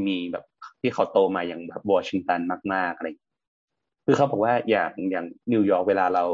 [0.06, 0.44] มีแบบ
[0.80, 2.40] ที่เขาโตมาอย่างแบบวอชิงตัน
[2.74, 3.08] มากๆอะไร
[4.06, 6.24] คือเขาบอกว่าอย่างอย่างนิวยอร์กเวลาเรา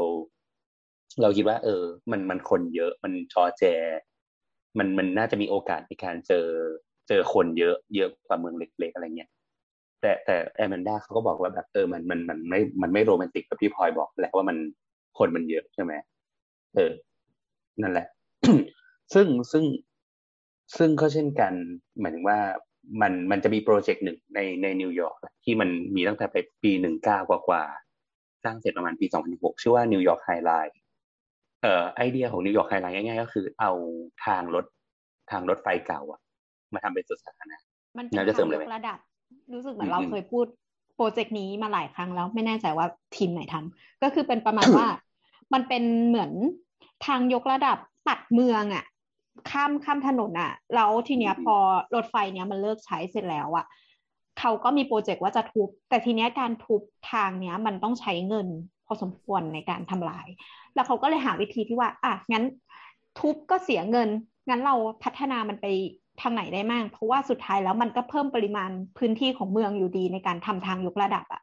[1.21, 3.63] เราคิดว่า เออ มันมันคนเยอะมันจอแจ
[4.77, 6.47] มันมันน่าจะมีโอกาสในการเจอ
[7.07, 9.29] เจอคนเยอะ เยอะกว่าเมืองเล็กๆอะไรเงี้ย
[10.01, 14.57] แต่แต่แอมแมนดาเขาก็บอกว่าแบบเออมันมันมันไม่มันไม่โรแมนติกแบบที่พลอยบอกแหละว่ามัน
[15.17, 15.93] คนมันเยอะใช่ไหม
[16.75, 16.91] เออ
[17.81, 18.07] นั่นแหละ
[19.13, 19.63] ซึ่งซึ่ง
[20.77, 21.53] ซึ่งก็เช่นกัน
[21.99, 22.37] หมายถึงว่า
[23.01, 30.79] มันมันจะมีโปรเจกต์หนึ่งในในนิวยอร์กที่มันมีตั้งแต่ไปปีหนึ่งเก้ากว่ากว่าๆสร้างเสร็จประมาณปีสองพันหกชื่อว่านิวยอร์ก High Line
[31.63, 33.71] เอ่อไอเดียของนิวยอร์ก High Line ง่ายๆก็คือเอา
[34.25, 34.65] ทางรถ
[35.31, 36.19] ทางรถไฟเก่าอะ
[36.73, 37.57] มาทำเป็นสวนสาธารณะ
[37.97, 38.99] มันเป็นน่าจะเสริมเลยไหมทางยกระดับ
[39.53, 40.45] รู้สึกเหมือนอืมเราอืมเคยพูด
[40.95, 42.85] โปรเจกต์นี้มาหลายครั้งแล้วไม่แน่ใจว่า
[43.15, 44.85] ทีมไหนทำก็คือเป็นประมาณว่า
[45.53, 46.31] มันเป็นเหมือน
[47.05, 48.83] ทางยกระดับตัดเมืองอะ
[49.49, 51.55] ข้ามข้ามถนนอะแล้วทีเนี้ยพอ
[51.95, 53.65] รถไฟเนี้ยมันเลิกใช้เสร็จแล้วอะ
[54.39, 58.47] เขาก็มีโปรเจกต์ว่าจะทุบ แต่ทีเนี้ยการทุบทางเนี้ยมันต้องใช้เงิน
[58.85, 60.27] พอสมควรในการทำลาย
[60.75, 62.43] แล้วเขาก็เลยหาวิธีที่ว่า อะงั้น
[63.19, 64.09] ทุบก็เสียเงิน
[64.49, 65.65] งั้นเราพัฒนามันไป
[66.21, 71.41] ทางไหนได้มั่งเพราะว่าสุดท้ายแล้วมันก็เพิ่มปริมาณพื้นที่ของเมืองอยู่ดีในการทำทางยกระดับอะ่ะ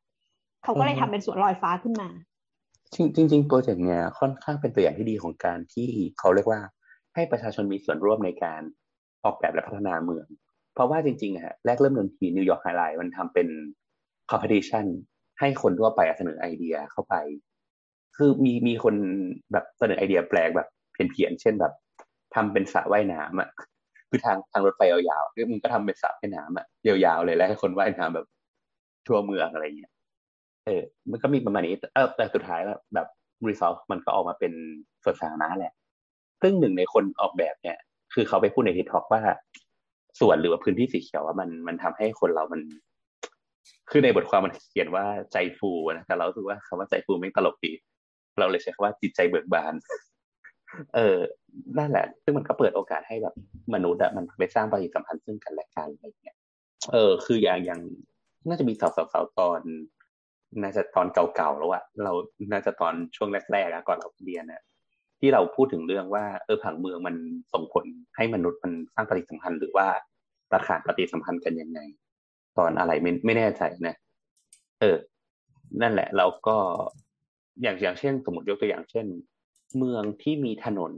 [0.65, 2.09] เขาก็เลยทำเป็นสวนลอยฟ้าขึ้นมา
[2.95, 6.61] จริงจริงๆโปรเจกต์เนี้ยค่อนข้างเป็นตัวอย่างที่ดีของการที่เขาเรียกว่า
[7.15, 8.63] ให้ประชาชนมีส่วนร่วมในการ
[9.25, 10.27] ออกแบบและพัฒนาเมือง
[10.75, 13.49] เพราะว่าจริงๆอะฮะแรกเริ่มเดิมทีนิวยอร์ก High Line มันทำเป็น
[14.31, 14.85] competition
[15.41, 17.15] ให้คนทั่วไปเสนอไอเดียเข้าไป
[18.17, 18.95] คือมีมีคน
[19.53, 21.73] แบบเสนอไอเดียแปลกแบบเพี้ยนๆเช่นแบบ
[22.35, 23.51] ทำเป็นสระว่ายน้ำอะ
[24.15, 28.27] คือทางทางรถไฟยาวๆมันก็ทำเป็นสระว่ายน้ำอะยาวๆเลยแล้วให้คนว่ายน้ำแบบ
[29.07, 29.93] ทั่วเมืองอะไรเงี้ย
[30.67, 33.07] เออ มันก็มีประมาณนี้เออแต่สุดท้ายแล้วแบบ
[33.49, 34.53] result มันก็ออกมาเป็น
[35.05, 35.73] สวนสาธารณะแหละ
[36.43, 37.77] ซึ่งหนึ่งในคนออกแบบเนี่ย
[38.15, 39.21] คือเขาไปพูดในทิกทอกว่า
[40.21, 42.61] ส่วนหรือว่าพื้นที่สีเขียวว่ามันมันทำให้คนเรามัน
[43.91, 47.73] คือในบทความมันเขียนว่าใจฟูนะแต่เราคิดว่าคำว่าใจฟูไม่ตลกดี
[48.39, 49.75] เราเลยใช้คำว่าจิตใจเบิกบาน
[50.95, 51.19] เออ
[51.79, 53.35] นั่นแหละ ซึ่งมันก็เปิดโอกาสให้แบบ
[53.75, 56.37] มนุษย์อะมันไปสร้างปฏิสัมพันธ์ซึ่งกันและกันอะไรเงี้ย
[56.93, 57.81] เออ คืออย่างอย่าง
[58.49, 59.61] น่าจะมีสาวสาวตอน
[60.63, 62.13] น่าจะตอนเก่าๆแล้วอะเรา
[62.53, 64.63] น่าจะตอนช่วงแรกๆอะก่อนเราเรียนอะ
[65.21, 67.17] ที่เราพูดถึงเรื่องว่า เออผังเมืองมัน
[67.53, 67.85] ส่งผล
[68.17, 69.87] ให้มนุษย์มันสร้างปฏิสัมพันธ์หรือว่า
[70.51, 71.81] ประขาดปฏิสัมพันธ์กันยังไง
[72.59, 73.95] ตอนอะไรไม่ไม่แน่ใจนะ
[74.81, 74.97] เออ
[75.83, 76.57] นั่นแหละ เราก็
[77.63, 79.07] อย่างอย่างเช่น สมมติยกตัวอย่างเช่น
[79.77, 80.93] เมืองที่มีถนน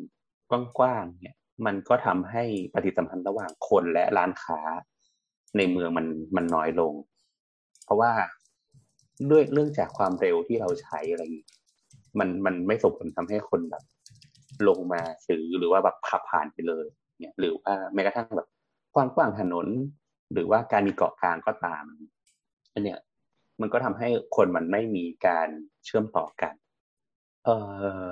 [0.78, 1.36] กว้างๆเนี่ย
[1.66, 4.60] มันก็ทำให้ปฏิสัมพันธ์ระหว่างคนและร้านค้า
[5.56, 6.94] ในเมืองมันมันน้อยลง
[7.84, 8.12] เพราะว่า
[9.30, 11.46] ด้วยเรื่องจากความเร็วที่เราใช้อะไรอย่างนี้
[12.18, 13.82] มันมันไม่ส่งผลทำให้คนแบบ
[14.68, 16.86] ลงมาซื้อหรือว่าแบบขับผ่านไปเลย
[17.20, 18.48] เนี่ย หรือว่าแม้กระทั่งแบบ
[18.94, 19.66] ความกว้างถนน
[20.32, 21.84] หรือว่าการมีเกาะกลางก็ตาม
[22.72, 22.98] อันเนี้ย
[23.60, 25.48] มันก็ทำให้คนมันไม่มีการ
[25.84, 26.54] เชื่อมต่อกัน
[27.44, 27.50] เอ
[28.06, 28.10] อ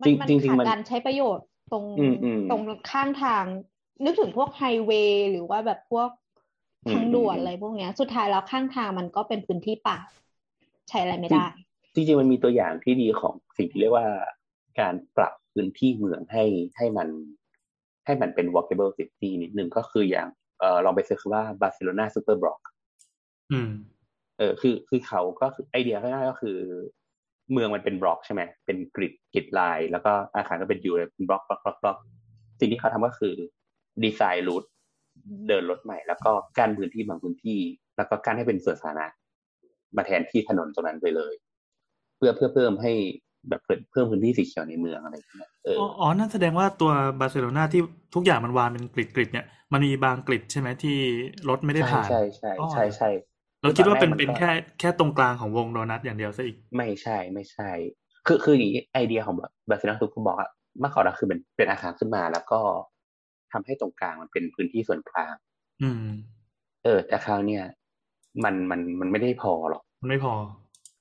[0.00, 3.44] มันมันขาดการใช้ประโยชน์ตรงอืมอืมตรงข้างทาง
[4.04, 6.08] นึกถึงพวกไฮเวย์หรือว่าแบบพวก
[6.92, 9.98] ทางด่วนอะไรพวกเนี้ย สุดท้ายแล้วข้างทางมันก็เป็นพื้นที่เปล่า
[10.88, 11.46] ใช้อะไรไม่ได้
[11.94, 14.06] จริงๆมันมีตัวอย่างที่ดีของสิ่งที่เรียกว่า
[14.80, 16.44] การปรับพื้นที่เมืองให้
[16.76, 17.08] ให้มัน
[18.06, 20.28] ให้มันเป็น walkable city นิดนึงก็คืออย่าง
[20.60, 22.60] เออลองไป search ว่าบาร์เซโลนา superblock
[23.52, 23.70] อืม
[24.38, 26.56] เออคือคือเขาก็คือไอเดียง่ายๆก็คือ
[27.52, 31.98] เมืองมันเป็นบล็อกใช่ไหมเป็น grid grid line แล้วก็อาคารก็เป็นอยู่เป็นบล็อกบล็อกบล็อกบล็อก
[32.60, 33.34] สิ่งที่เขาทำก็คือ
[34.02, 34.64] ดีไซน์รูท
[35.48, 37.60] เดินรถใหม่ แล้วก็กั้นพื้นที่บางพื้นที่
[37.96, 39.06] แล้วก็กั้นให้เป็นสวนสาธารณะ
[39.96, 41.34] มาแทนที่ถนนตรงนั้นไปเลย
[42.16, 42.92] เพื่อเพื่อเพิ่มให้
[43.48, 47.82] แบบเพิ่มเพิ่มพื้นที่สีเขียวในเมืองอะไรอย่างเงี้ยเอออ๋ออ๋อ นั่นแสดงว่าตัวบาร์เซโลนาที่
[48.14, 50.96] ทุกอย่างมันวางเป็นกริดกริดเนี่ย มันมีบางกริดใช่ไหมที่
[51.48, 53.08] รถไม่ได้ผ่าน ใช่ใช่อ๋อใช่ใช่
[53.62, 57.70] เราคิดว่าเป็นตอนแรกมันเป็นก็แค่แค่ตรงกลางของวงโดนัทอย่างเดียวซะอีก ไม่ใช่ไม่ใช่
[58.26, 59.34] คือคืออย่างนี้ไอเดียของ
[59.68, 62.60] บาร์เซโลนา superblock อะเมื่อก่อนอะคือเป็นเป็นอาคารขึ้นมาแล้วก็
[63.52, 65.34] ทำให้ตรงกลางมันเป็นพื้นที่ส่วนกลาง
[65.82, 66.06] อืม
[66.84, 67.62] เออแต่คราวเนี้ย
[68.44, 70.32] มันมันมันไม่ได้พอหรอก มันไม่พอ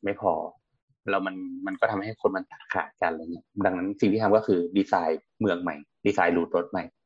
[0.03, 0.33] ไม่พอ
[1.09, 7.04] แล้วมันมันก็ทำให้คนมันตัดขาดกันอะไรเงี้ยดังนั้นสิ่งที่ทำก็คือดีไซน์เมืองใหม่ ดีไซน์รูทรถใหม่อืม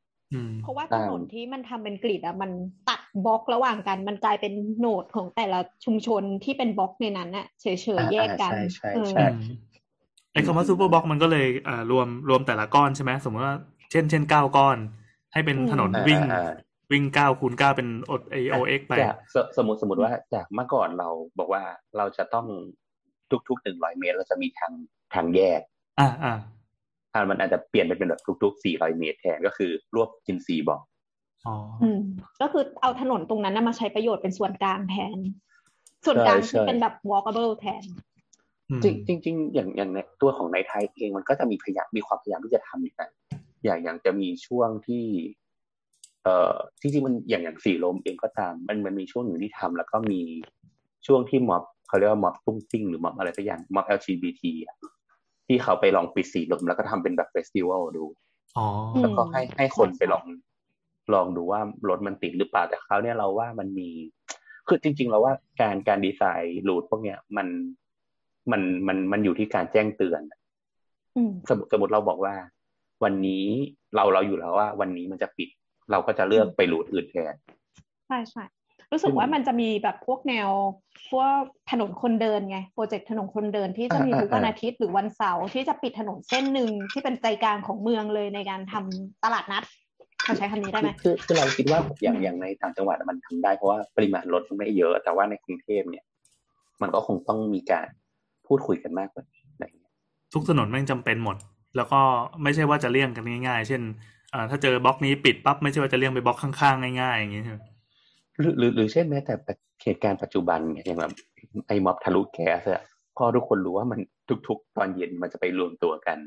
[0.63, 2.51] เพราะว่าถอ่านนที่มันทำเป็น grid อะมัน
[2.89, 9.33] ตัดบล็อกระหว่างกัน มันกลายเป็น node ของแต่ละชุมชนที่เป็นบล็อกในนั้นอะเฉยๆแยกกันอ่าใช่เออใช่อืม
[10.33, 13.55] ไอ้คำว่าซูเปอร์บ็อกมันก็เลยอ่ารวมรวมแต่ละก้อนใช่ไหมสมมติว่า
[13.91, 14.77] เช่นเช่นเก้าก้อน
[15.33, 16.51] ให้เป็นถนนอ่าวิ่งอ่า
[16.91, 21.63] วิ่งเก้าคูณเก้าเป็นอดไอโอเอ็กไปจากสสมมติสมมติว่าจากเมื่อก่อนเราบอกว่า
[21.97, 22.47] เราจะต้อง
[23.47, 24.71] ทุกๆหนึ่งร้อยเมตร เราจะมีทาง
[25.13, 25.61] ทางแยก
[25.99, 26.33] อ่าอ่า
[27.13, 30.81] อ่ามันอาจจะเปลี่ยนไปเป็นแบบทุกๆสี่ร้อยเมตรแทนก็คือรวบกินสีบอก
[31.47, 31.99] อ๋ออืม
[32.41, 35.17] ก็คือเอาถนนตรงนั้นนะมาใช้ประโยชน์เป็นส่วนกลางแทน
[36.05, 37.83] ส่วนกลางใช่ที่ใช่เป็นแบบ walkable แทน
[38.69, 43.09] อืมจริงจริงๆอย่างอย่างในตัวของในไทยเองมันก็จะมีพยายามมีความพยายามที่จะทำอยู่นะ
[43.63, 45.05] อย่างอย่างจะมีช่วงที่
[46.23, 50.21] เอ่อจริงๆมันอย่างอย่างสีลมเองก็ตาม มันมันมีช่วงหนึ่งที่ทำแล้วก็มี
[51.07, 54.75] ช่วงที่ม็อบเขาเรียกว่าม็อบตุ้งติ้งหรือม็อบอะไรสักอย่างม็อบ LGBT อะ
[55.49, 58.05] ที่เขาไปลองปิดสีลมแล้วก็ทำเป็นแบบเฟสติวัลดู
[58.57, 60.25] อ๋ออืมแล้วก็ให้ให้คนใช่ไปลอง
[61.13, 63.89] ลองดูว่ารถมันติดหรือเปล่าแต่คราวเนี้ยเราว่ามันมี
[64.67, 67.47] คือจริง ๆ เราว่าการการดีไซน์รูทพวกเนี้ยมัน
[68.51, 70.21] มันมันมันอยู่ที่การแจ้งเตือน
[71.17, 72.35] อืมสมมติสมมติเราบอกว่า
[73.03, 73.45] วันนี้
[73.95, 75.49] เราเราอยู่แล้วว่า วันนี้มันจะปิด
[75.91, 77.33] เราก็จะเลือกไปรูทอื่นแทน
[78.07, 78.43] ใช่ใช่
[78.91, 80.49] รู้สึกว่ามันจะมีแบบพวกแนว
[81.11, 89.63] พวกถนนคนเดินไงโปรเจกต์ถนนคนเดินที่จะมีทุกวันอาทิตย์หรือวันเสาร์ที่จะปิดถนนเส้นหนึ่งที่เป็นใจกลางของเมืองเลยในการทำตลาดนัด
[90.23, 96.05] เขาใช้คำนี้ได้ไหมคือคือเราคิดว่าอย่างอย่างในต่างจังหวัดมันทำได้เพราะว่าปริมาณรถมันไม่เยอะ แต่ว่าในกรุงเทพเนี่ย
[96.81, 97.87] มันก็คงต้องมีการ
[98.47, 99.93] พูดคุยกันมากกว่านี้อะไรอย่างเงี้ย
[100.33, 101.37] ทุกถนนแม่งจำเป็นหมด
[101.75, 101.99] แล้วก็
[102.43, 103.81] ไม่ใช่ว่าจะเลี่ยงกันง่าย ๆ เช่น
[104.33, 107.57] อ่าถ้าเจอบล็อกนี้ปิดปั๊บไม่ใช่ว่าจะเลี่ยงไปบล็อกข้างๆง่ายๆอย่างงี้ใช่ไหม
[108.39, 109.33] หรือหรือหรือเช่นแม้แต่
[109.83, 111.13] เหตุการณ์ปัจจุบันเนี่ยอย่างแบบ
[111.67, 112.81] ไอ้ม็อบทะลุแก๊สอะ
[113.17, 113.99] พอทุกคนรู้ว่ามัน
[114.47, 116.17] ทุก ๆ ตอนเย็นมันจะไปรวมตัวกัน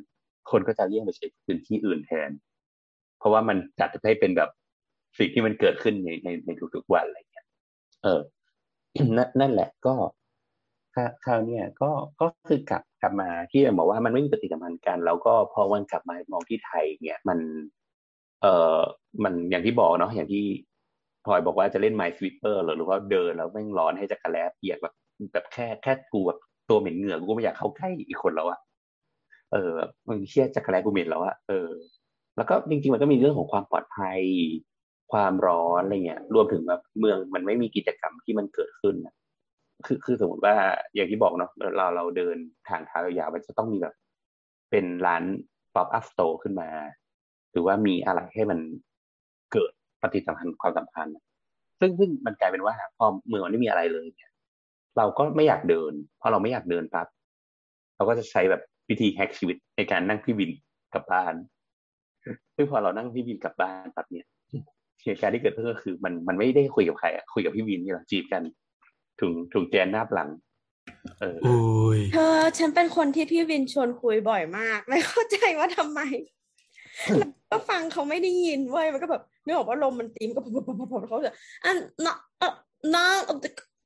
[0.51, 2.31] คนก็จะเลี่ยงไปใช้พื้นที่อื่นแทน
[3.19, 4.51] เพราะว่ามันจัดให้เป็นแบบ
[5.19, 7.47] สิ่งที่มันเกิดขึ้นในในในทุกๆวันอะไรเงี้ย
[8.03, 8.21] เออ
[9.17, 9.95] นั่นั่นแหละก็
[10.95, 17.39] คราวคราวเนี่ยก็ก็คือกลับกลับมาที่บอกว่ามันไม่มีปฏิสัมพันธ์กัน แล้วก็พอวันกลับมามองที่ไทย เนี่ย มัน
[18.43, 18.47] เอ
[18.79, 18.81] อ
[19.25, 20.45] มันอย่างที่บอกเนาะอย่างที่
[21.25, 24.95] พลอยบอกว่าจะเล่นไมซ์สวิปเปอร์หรือว่าเดินแล้วแม่งร้อนให้จักรแลเปียกแบบ
[25.33, 26.39] แบบแค่แค่กูแบบ
[26.71, 28.61] ตัวเหม็นเหงื่อกูก็ไม่อยากเข้าใกล้อีกคนแล้วอะ
[29.53, 29.75] เออ
[30.09, 31.71] มันเชี่ยจักรแลกูเหม็นแล้วอะเออ
[32.37, 34.21] แล้วก็จริงๆมันก็มีเรื่องของความปลอดภัย
[35.13, 39.15] ความร้อนอะไรเงี้ย รวมถึงแบบเมืองมันไม่มีกิจกรรมที่มันเกิดขึ้นอะ
[39.87, 40.55] คือคือสมมติว่า
[40.95, 42.37] อย่างที่บอกเนาะเราเราเดิน
[42.69, 43.95] ทางเท้ายาวๆมันจะต้องมีแบบ
[44.71, 45.23] เป็นร้าน
[45.75, 46.69] pop-up store ขึ้นมา
[47.53, 48.59] หรือว่ามีอะไรให้มัน
[49.53, 51.25] เกิด ปฏิสัมพันธ์ความสัมพันธ์อะ
[51.81, 54.31] ซึ่งซึ่งมันกลายเป็นว่า พอเมืองมันไม่มีอะไรเลยเนี่ย
[54.97, 57.07] เราก็ไม่อยากเดินพอเราไม่อยากเดินปั๊บ
[57.97, 60.51] เราก็จะใช้แบบวิธีแฮกชีวิตในการนั่งพี่วิน
[60.95, 61.35] กลับบ้าน
[62.57, 64.27] ซึ่งพอเรานั่งพี่วินกลับบ้านปั๊บเนี่ย
[65.05, 68.43] เหตุการณ์ที่เกิดขึ้นก็คือมันมันไม่ได้คุยกับใครอะคุยกับพี่วินนี่แหละจีบกัน
[69.21, 70.29] ถุงถุงแจนหน้าหลัง
[71.21, 76.01] เอออุ้ยเธอฉันเป็นคนที่พี่วินชวนคุยบ่อยมาก ไม่เข้าใจว่าทำไม
[77.19, 81.33] แล้วก็ฟังเขาไม่ได้ยินเว้ยมันก็แบบ นึกออกว่าลมมันตีมนก็พบพบพบเขาจะ
[81.65, 82.53] อันน้องเออ
[82.95, 83.37] น้องเออ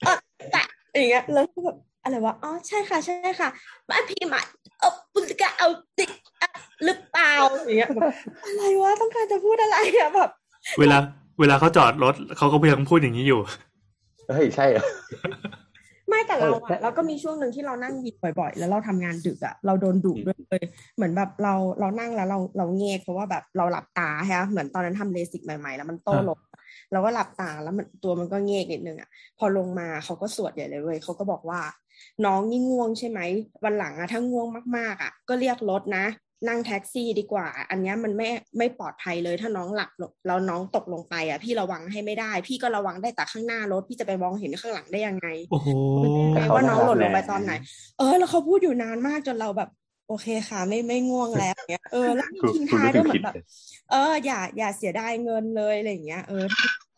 [0.05, 0.19] เออ
[0.53, 0.62] แต่
[0.95, 3.49] อย่างเงี้ยแล้วก็แบบอะไรวะอ๋อใช่ค่ะ ใช่ค่ะ
[3.88, 4.40] มาพี่มา
[4.81, 6.07] เออปุตกะเอาติ
[6.40, 6.49] อะ
[6.85, 7.33] หรือเปล่า
[7.66, 8.12] อย่างเงี้ยแบบ
[8.45, 10.31] อะไรวะต้องการจะพูดอะไรอะแบบ
[10.81, 10.99] เวลา
[11.40, 13.40] เวลาเขาจอดรถเขาก็พยายามพูดอย่างนี้อยู่
[14.29, 14.83] เฮ้ยใช่เหรอ
[16.09, 20.64] ไม่แต่เราเออแต่อะเราก็มีช่วงหนึ่งที่เรานั่งวินบ่อยๆ แล้วเราทำงานดึกอะเราโดนดุด้วยเลย
[20.97, 26.38] เหมือนแบบเราเรานั่งแล้วเราเราเงกเพราะว่าแบบเราหลับตาใช่ไหมเหมือนตอนนั้นทำเลสิกใหม่ๆ แล้วมันโต้อ่าลง
[26.92, 31.61] เราก็หลับตาแล้วมันตัวมันก็เงกนิดนึงอะพอลงมาเขาก็สวดใหญ่เลยเว้ยเขาก็บอกว่า
[32.25, 33.21] น้องนี่ง่วงใช่ไหม
[33.64, 36.05] วันหลังอะถ้าง่วงมากๆอะก็เรียกรถนะ
[36.49, 45.68] นั่งแท็กซี่ดีกว่า อันเนี้ยมันไม่ไม่ปลอดภัยเลยถ้าน้องหลับลงแล้วน้องตกลงไปอะพี่ระวังให้ไม่ได้ พี่ก็ระวังได้แต่ข้างหน้ารถพี่จะไปมองเห็นข้างหลังได้ยังไงโอ้โห
[46.33, 47.53] ไงว่าน้องหล่นลงไปตอนไหน
[47.99, 49.70] เออ แล้วเขาพูดอยู่นานมากจนเราแบบ
[50.09, 53.44] โอเคค่ะ ไม่ไม่ง่วงแล้วอย่างเงี้ยเออแล้วมีกูทิ้งกูท้ายรู้ด้วยเหมืสึกผิอดนแบบเลย
[53.90, 56.44] เอออย่าอย่าเสียดายเงินเลยอะไรอย่างเงี้ยเออ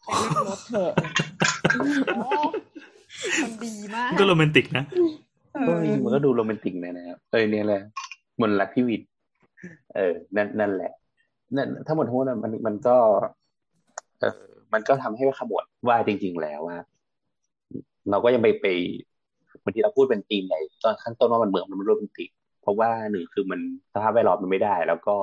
[0.04, 0.92] ไปนั่งรถเถอะ
[2.14, 2.20] โอ้
[3.42, 4.84] มันดีมากก็โรแมนติกนะ
[5.54, 7.82] เอก็อจริงๆมันก็ดูโรแมนติกนะนะครับเออเนี่ยแหละ
[8.40, 9.02] มนต์รักพี่วิน
[9.94, 10.92] เออ นั่นนั่นแหละ
[11.56, 12.96] นั่นทั้งหมดทั้งมวลน่ะมันมันก็
[14.20, 14.34] เออ
[14.72, 16.78] มันก็ทำให้ขมวดว่าจริง ๆ แล้วว่า
[18.10, 18.66] เราก็ยังไปไป
[19.62, 22.30] บางทีเราพูดเป็นธีมในตอนขั้นต้นว่ามันเหมืองมันไม่โรแมนติก
[22.62, 23.60] เพราะว่าหนึ่งคือมัน
[23.92, 25.16] สภาพแวดล้อมมันไม่ได้ แล้วก็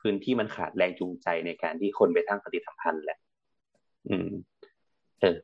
[0.00, 3.18] พื้นที่มันขาดแรงจูงใจในการที่คนไปสร้างปฏิสัมพันธ์แหละ
[4.08, 4.30] อืม
[5.20, 5.36] เออ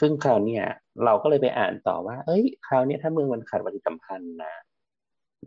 [0.00, 0.64] ซึ่งคราวเนี้ย
[1.04, 4.54] เราก็เลยไปอ่านต่อว่า เอ้ย คราวเนี้ยถ้าเมืองมันขาดปฏิสัมพันธ์นะ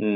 [0.02, 0.10] อื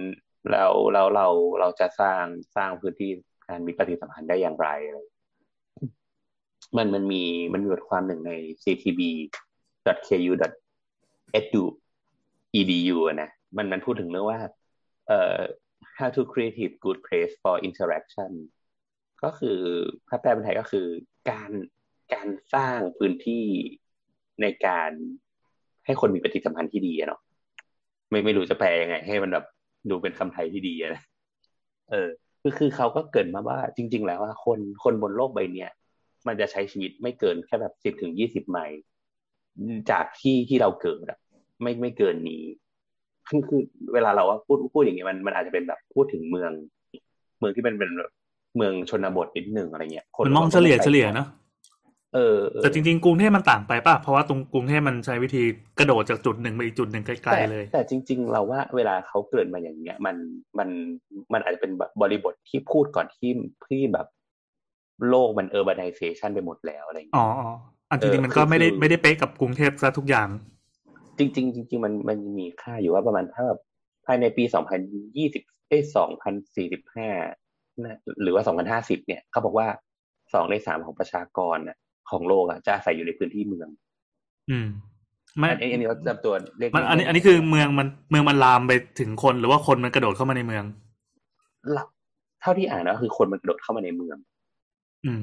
[0.00, 0.02] ม
[0.50, 1.26] แล้วเราเรา
[1.60, 2.22] เราจะสร้าง
[2.56, 3.10] สร้างพื้นที่
[3.48, 4.98] การมีปฏิสัมพันธ์ได้อย่างไรอะไร
[6.76, 10.34] มันมันมีมันมีบทความหนึ่งใน ctb.ku.edu
[12.60, 14.40] edu อะนะมันมันพูดถึงเรื่องว่า
[15.08, 15.38] เอ่อ
[15.98, 18.32] how to create a good place for interaction
[19.22, 19.58] ก็คือ
[20.08, 20.86] ถ้าแปลเป็นไทยก็คือ
[21.30, 21.50] การ
[22.14, 23.46] การสร้างพื้นที่
[24.42, 24.90] ในการ
[25.86, 27.20] ให้คนมีปฏิสัมพันธ์ที่ดีอะเนาะ
[28.10, 29.46] ไม่ไม่รู้จะแปลยังไง ให้มันแบบ
[29.90, 31.02] ดูเป็นคำไทยที่ดีนะ
[31.90, 32.08] เออ
[32.42, 35.70] คือคือเขาก็เกินมาว่า จริง ๆ แล้วว่าคนคนบนโลกใบเนี้ย
[36.26, 38.80] มันจะใช้ชีวิตไม่เกินแค่แบบสิบถึงยี่สิบไมล์
[39.90, 41.18] จากที่ที่เราเกิดอะ
[41.62, 42.42] ไม่ไม่เกินนี้
[43.28, 43.60] คือคือ
[43.92, 46.52] เวลาเราว่าพูดพูดอย่างเงี้ยมันมันอาจจะเป็นแบบพูดถึงเมือง
[47.38, 47.90] เมืองที่เป็นเป็น
[48.56, 51.26] เมืองชนบทนิดหนึ่งอะไรเงี้ยมันมองเฉลี่ยเฉลี่ยเนาะ
[52.14, 55.42] เออเออแต่จริงๆกรุงเทพมันต่างไปป่ะ เพราะว่าตรงกรุงเทพมันใช้วิธี
[55.78, 60.16] กระโดดจากจุดหนึ่งไปอีกจุดหนึ่งไกลแต่ๆเลย แต่จริง ๆ เราว่าเวลาเขาเกริดมาอย่างเงี้ย มัน
[60.58, 60.68] มัน
[61.32, 63.30] มันอาจจะเป็นแบบบริบทที่พูดก่อนที่
[63.66, 64.06] ที่แบบ
[65.08, 67.50] โลกมัน urbanization ไปหมมดแล้วอะไรอย่างเงี้ยอ๋ออ๋อ
[67.90, 70.28] อันจริงๆมันก็ไม่ได้คือไม่ได้เป๊ะกับกรุงเทพซะทุกอย่าง
[71.18, 73.60] จริง ๆ จริง ๆ มันมันมีค่าอยู่ว่าประมาณถ้าแบบ
[74.06, 74.44] ภายในปี
[75.06, 75.82] 2020เอ้ย
[77.02, 79.66] 2045นะหรือว่า2050เนี่ยเขาบอกว่า
[80.32, 81.76] สองในสามของประชากรน่ะ
[82.12, 83.68] ขของโลกอะจะอาศัยอยู่ในพื้นที่เมือง
[84.50, 84.66] อืม
[85.38, 90.64] ไม่อันนี้อันนี้เขาจำตัวเรียกมันอันนี้ อันนี้คือเมืองมันเมืองมันลามไปถึงคนหรือว่าคนมันกระโดดเข้ามาในเมือง
[91.76, 91.84] ละ
[92.40, 94.16] เท่าที่อ่านนะคือคนมันกระโดดเข้ามาในเมือง
[95.04, 95.22] อืม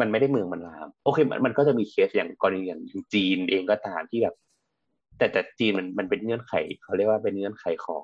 [0.00, 2.82] มันไม่ได้เมืองมันลาม โอเคมันมันก็จะมีเคสอย่างกรณีอย่าง
[3.14, 4.34] จีนเองก็ตามที่แบบ
[5.18, 8.02] แต่แต่จีนมันมันเป็นเงื่อนไขเขาเรียกว่าเป็นเงื่อนไขของ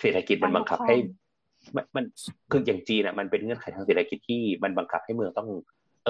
[0.00, 0.96] เศรษฐกิจมันบังคับให้
[1.76, 2.04] มันมัน
[2.50, 5.48] คืออย่างจีนอะมันเป็นเงื่อนไขทางเศรษฐกิจที่มันบังคับให้เมืองต้อง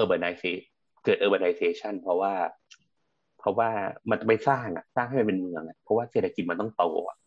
[0.01, 2.33] urbanization เกิด urbanization เพราะว่า
[3.39, 3.69] เพราะว่า
[4.09, 7.17] มันไปสร้างอะ สร้างให้มันเป็นเมืองอะเพราะว่าเศรษฐกิจมันต้องโตอะ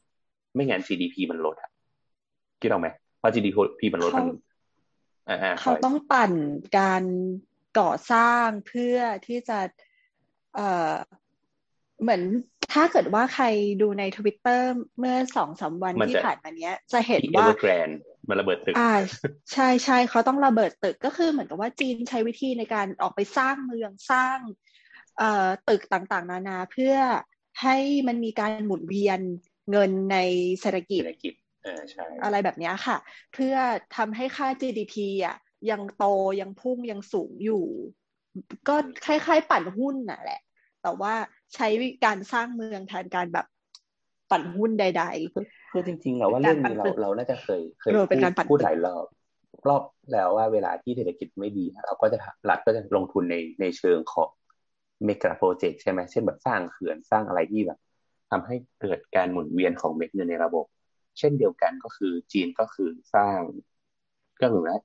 [0.54, 1.70] ไม่งั้น GDP มันลดอะ
[2.60, 2.88] คิดเอาไหม
[3.20, 4.28] พอ GDP มันลดมัน
[5.28, 6.32] อ่าอ่าเขาต้องปั่น
[6.78, 7.04] การ
[7.80, 9.58] ก่อสร้างเพื่อที่จะ
[10.54, 10.94] เอ่อ
[12.02, 12.22] เหมือน
[12.72, 13.44] ถ้าเกิดว่าใคร
[13.82, 17.96] ดูในทวิตเตอร์เมื่อสองสามวันที่ผ่านมาเนี้ย จะเห็นที่ว่า Evergrande
[18.28, 18.94] มันระเบิดตึกอ่า
[19.52, 24.38] ใช่ใช่เขาต้องระเบิดตึกก็คือเหมือนกับว่าจีนใช้วิธีในการออกไปสร้างเมืองสร้าง
[25.18, 26.94] เอ่อตึกต่างๆ นานาเพื่อ
[27.62, 27.76] ให้
[28.08, 29.20] มันมีการหมุนเวียน
[29.70, 30.18] เงินใน
[30.60, 32.96] เศรษฐกิจเศรษฐกิจเออใช่อะไรแบบเนี้ยค่ะ
[33.34, 33.54] เพื่อ
[33.96, 35.36] ทำให้ค่า GDP อะ
[35.70, 36.04] ยังโต
[36.40, 37.64] ยังพุ่งยังสูงอยู่
[38.68, 40.40] ก็คล้ายๆ ปั่นหุ้นน่ะแหละ
[40.82, 41.14] แต่ว่า
[41.54, 41.68] ใช้
[42.04, 43.46] การสร้างเมืองแทนการแบบ
[44.30, 45.04] ปั่นหุ้นใด
[45.72, 49.06] คือจริงๆเราว่าเรื่องนี้เราเราน่าจะเคยเคยเออเป็นการปั่นพูดหลายรอบ
[49.68, 52.18] รอบแล้วว่าเวลาที่เศรษฐกิจไม่ดี เราก็จะ
[52.50, 54.28] รัฐก็จะลงทุนในในเชิงของ
[55.04, 57.78] เมกะโปรเจกต์ใช่ไหมเช่นแบบสร้างเขื่อนสร้างอะไรที่แบบ
[58.30, 60.66] ทำให้เกิดการหมุนเวียนของเม็ดเงินในระบบ
[61.18, 63.38] เช่นเดียวกันก็คือจีนก็คือสร้าง
[64.40, 64.78] ก็เหมือนว่า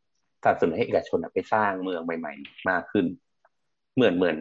[0.44, 3.06] สนับสนุนให้เอกชนอะไปสร้างเมืองใหม่ ๆ มากขึ้น
[3.96, 4.38] เหมือนเหมือน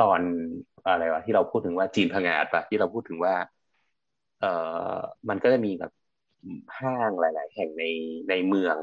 [0.00, 0.20] ตอน
[0.84, 3.34] อะไรวะที่เราพูดถึงว่าจีนพังงาดปะที่เราพูดถึงว่า
[4.38, 4.50] เอ่
[4.96, 4.98] อ
[5.28, 5.92] มันก็จะมีแบบ
[6.78, 7.84] ห้างหลาย ๆ แห่งใน
[8.28, 8.76] ในเมือง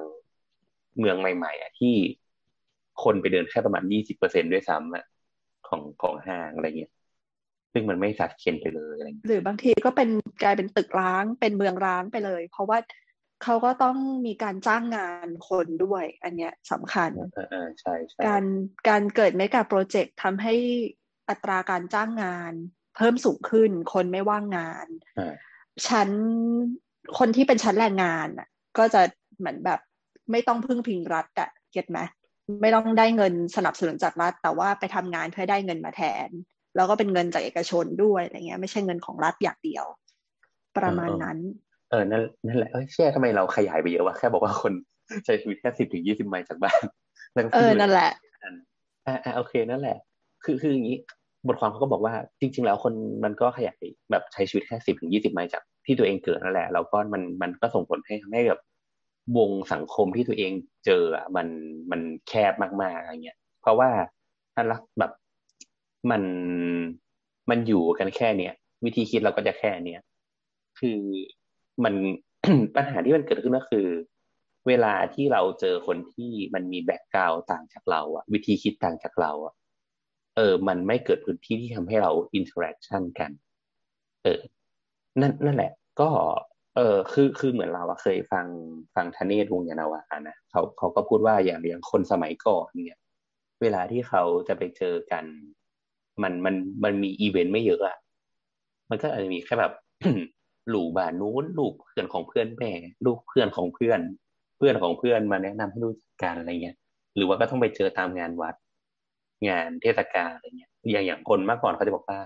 [1.00, 1.96] เมืองใหม่ ๆอะที่
[3.04, 5.06] คนไปเดินแค่ประมาณยี่สิบเปอร์เซ็นด้วยซ้ำอะ
[5.68, 6.92] ของของห้างอะไรเงี้ย
[7.74, 10.10] ซึ่งมันไม่สัดเคนไปเลยอะไรเงี้ยๆหรือบางทีก็เป็น
[10.44, 12.78] กลายเป็นตึกร้างเป็นเมืองร้างไปเลย เพราะว่า
[13.44, 18.44] เขาก็ต้องมีการจ้างงานคนด้วย อันเนี้ยสำคัญเออเออใช่ใช่การ
[18.90, 20.54] การเกิดเมกะโปรเจกต์ทำให้
[21.30, 22.54] อัตราการจ้างงาน
[22.96, 24.88] เพิ่มสูงขึ้น คนไม่ว่างงาน
[25.20, 25.34] อ่า
[25.88, 26.10] ชั้น
[27.18, 29.02] คนที่เป็นชั้นแรงงานอะก็จะ
[29.40, 29.80] เหมือนแบบ
[30.32, 32.00] ไม่ต้องพึ่งพิงรัฐอะเก็ตไหม
[32.62, 36.30] ไม่ต้องได้เงินสนับสนุนจากรัฐ แต่ว่าไปทำงานเพื่อได้เงินมาแทน
[36.76, 39.86] แล้วก็เป็นเงินจากเอกชนด้วยอะไรเงี้ย ไม่ใช่เงินของรัฐอย่างเดียว
[40.78, 41.38] ประมาณนั้น
[41.92, 44.74] เออนั่นนั่นแหละเอ้ยเชื่อทำไมเราขยายไปเยอะวะแค่บอกว่าคน
[45.26, 46.82] ใช้ชีวิตแค่สิบถึงยี่สิบไมล์จากบ้าน
[47.34, 48.12] แล้วก็เออนั่นแหละ
[49.08, 49.98] อ่าอ่าโอเคนั่นแหละ
[50.44, 50.98] คือคืออย่างนี้
[51.48, 53.76] บทความเขาก็บอกว่าจริง ๆ แล้วคนมันก็ขยาย
[54.12, 58.62] แบบใช้ชีวิตแค่สิบถึงยี่สิบไมล์จากที่ตัวเองเกิดนั่นแหละแล้วก็มันมันก็ส่งผลให้ทำให้แบบ
[59.38, 60.52] วงสังคมที่ตัวเอง
[60.86, 61.48] เจออะมัน
[61.92, 63.90] มันแคบมากๆอะไรเงี้ย เพราะว่า
[64.54, 65.12] ถ้ารักแบบ
[66.12, 66.24] มัน
[67.50, 68.54] มันอยู่กันแค่เนี้ย
[68.86, 70.02] วิธีคิดเราก็จะแค่เนี้ย
[70.80, 71.00] คือ
[71.84, 71.94] มัน
[72.76, 73.88] ปัญหาที่มันเกิดขึ้นก็คือ
[74.68, 79.54] เวลาที่เราเจอคนที่มันมี background ต่างจากเราอะวิธีคิดต่างจากเราอะ
[80.36, 83.32] เออ มันไม่เกิดพื้นที่ที่ทำให้เรา interaction กัน
[84.24, 84.40] เออ
[85.22, 85.72] นั่นนั่นแหละ
[86.02, 86.10] ก็
[86.76, 88.46] เออคือคือเหมือนเราอะเคยฟัง
[88.96, 93.00] ฟังธเนศวงศ์ยานนาวานะเขาเขาก็พูดว่าอย่างอย่างคนสมัยก่อนเนี่ย
[93.62, 95.26] เวลาที่เขาจะไปเจอกัน
[96.24, 97.98] มันมันมันมีอีเวนต์ไม่เยอะอะ
[98.90, 99.74] มันก็อาจจะมีแค่แบบ
[100.70, 102.72] หลู่บ้านนู้นลูกเพื่อนของเพื่อนแม่
[103.06, 104.00] ลูกเพื่อนของเพื่อน
[104.58, 106.78] เพื่อนของเพื่อนมาแนะนำให้รู้จักกันอะไรเงี้ย
[107.16, 108.56] หรือว่าก็ต้องไปเจอตามงานวัด
[109.50, 112.20] งานเทศกาลอะไรเงี้ยอย่างอย่างคนเมื่อก่อนเขาจะบอกว่า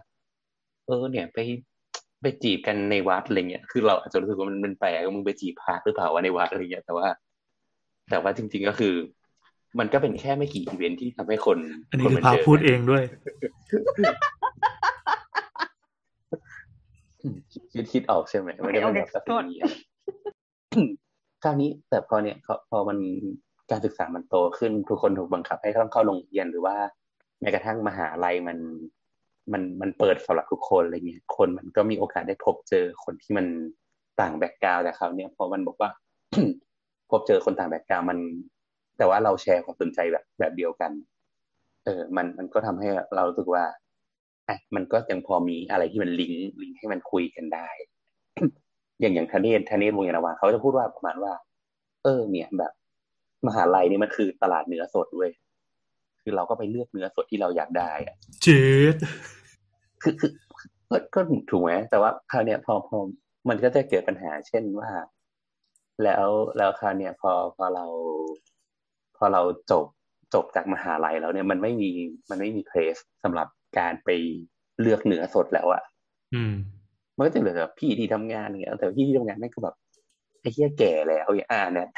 [0.85, 1.39] เออ เนี่ยไป
[2.21, 7.07] ไปจีบกันในวัดอะไรเงี้ย คือเราอาจจะรู้สึกว่ามันมันแปลกมึงไปจีบพระหรือเปล่าวะในวัดอะไรเงี้ย แต่ว่า
[8.09, 8.93] แต่ว่าจริง ๆก็คือ
[9.79, 11.57] มันก็เป็นแค่ไม่กี่อีเวนท์ที่ทำให้คน
[11.91, 13.03] อันนี้คนคือมาพาเจอพูดกันเองด้วย
[17.73, 19.59] คิดคิดออกใช่ไหมไม่ได้โอเป็นเคแบบโทษนี้
[21.43, 22.97] คราวนี้แต่พอเนี่ยพอพอมัน
[23.71, 26.75] การศึกษามันโตขึ้นทุกคนถูกบังคับให้ต้องเข้าโรงเรียนหรือว่า
[27.41, 28.57] แม้กระทั่งมหาลัยมัน
[29.51, 33.45] มันมันเปิดสำหรับทุกคนอะไรเงี้ยคนมันก็มีโอกาสได้พบเจอคนที่มัน
[34.21, 35.89] ต่าง background แต่คราวเนี้ยพอมันบอกว่า
[37.09, 38.17] พบเจอคนต่าง background มัน
[38.97, 40.91] แต่ว่าเราแชร์ความสนใจแบบแบบเดียวกัน
[41.85, 43.63] เออ มันมันก็ทำให้เรารู้สึกว่า
[44.47, 47.69] อะมันก็ยังพอมีอะไรที่มัน link link ให้มันคุยกันได้
[48.99, 51.33] อย่างอย่างธเนศ ธเนศวงศ์ยานนาวาเขาจะพูดว่าประมาณว่า
[52.03, 52.71] เออ เนี่ยแบบ
[53.47, 55.31] มหาลัยนี่มันคือตลาดเนื้อสดเว้ย
[56.23, 58.63] คือเราก็ไปเลือกเนื้อสดที่เราอยากได้อะเจ็
[58.93, 58.95] ด
[60.01, 60.31] คือคือ
[60.89, 62.97] ก็ก็ถูกไหมแต่ว่าคราวเนี้ยพอพอ
[63.49, 64.89] มันก็จะเกิดปัญหา เช่นว่า
[66.03, 66.25] แล้ว
[66.57, 67.85] แล้วคราวเนี้ยพอพอเรา
[69.17, 69.41] พอเรา
[69.71, 69.85] จบ
[70.33, 71.89] จบจากมหาลัยแล้วเนี่ยมันไม่มี
[72.29, 73.47] มันไม่มีเพลสสำหรับ
[73.79, 74.09] การไป
[74.81, 75.83] เลือกเนื้อสดแล้วอะ
[76.35, 76.53] อืม
[77.15, 79.75] มันก็จะเหลือแบบพี่ที่ทำงานอย่างเงี้ยแต่พี่ที่ทำงานนั่นก็แบบ
[80.41, 81.89] ไอ้เหี้ยแก่แล้วอย่างอ่าเนี่ย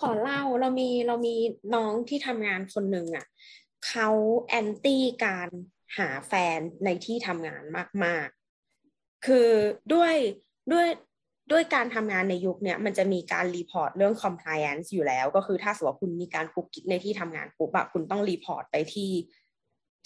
[0.00, 1.34] ขอเล่าเรามีเรามี
[1.74, 3.26] น้องที่ทำงานคนหนึ่งอะ
[3.88, 4.08] เขา
[4.48, 5.48] anti การ
[5.98, 7.62] หาแฟนในที่ทำงาน
[8.04, 8.28] มาก
[8.76, 9.48] ๆ คือ
[9.92, 10.14] ด้วย
[10.72, 10.86] ด้วย
[11.52, 19.10] ด้วยการทำงานในยุคเนี้ยมันจะมีการ report เรื่อง compliance อยู่แล้ว ก็คือถ้าสมมติว่าคุณมีการกุ๊กกิ๊กในที่ทำงานปุ๊บอะคุณต้อง report ไปที่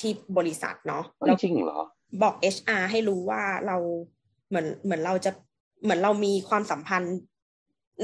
[0.00, 1.80] ที่บริษัทเนาะแล้วจริงเหรอ
[2.22, 3.76] บอก HR ให้รู้ว่าเรา
[4.48, 5.30] เหมือนเหมือนเราจะ
[5.82, 7.16] เหมือนเรามีความสัมพันธ์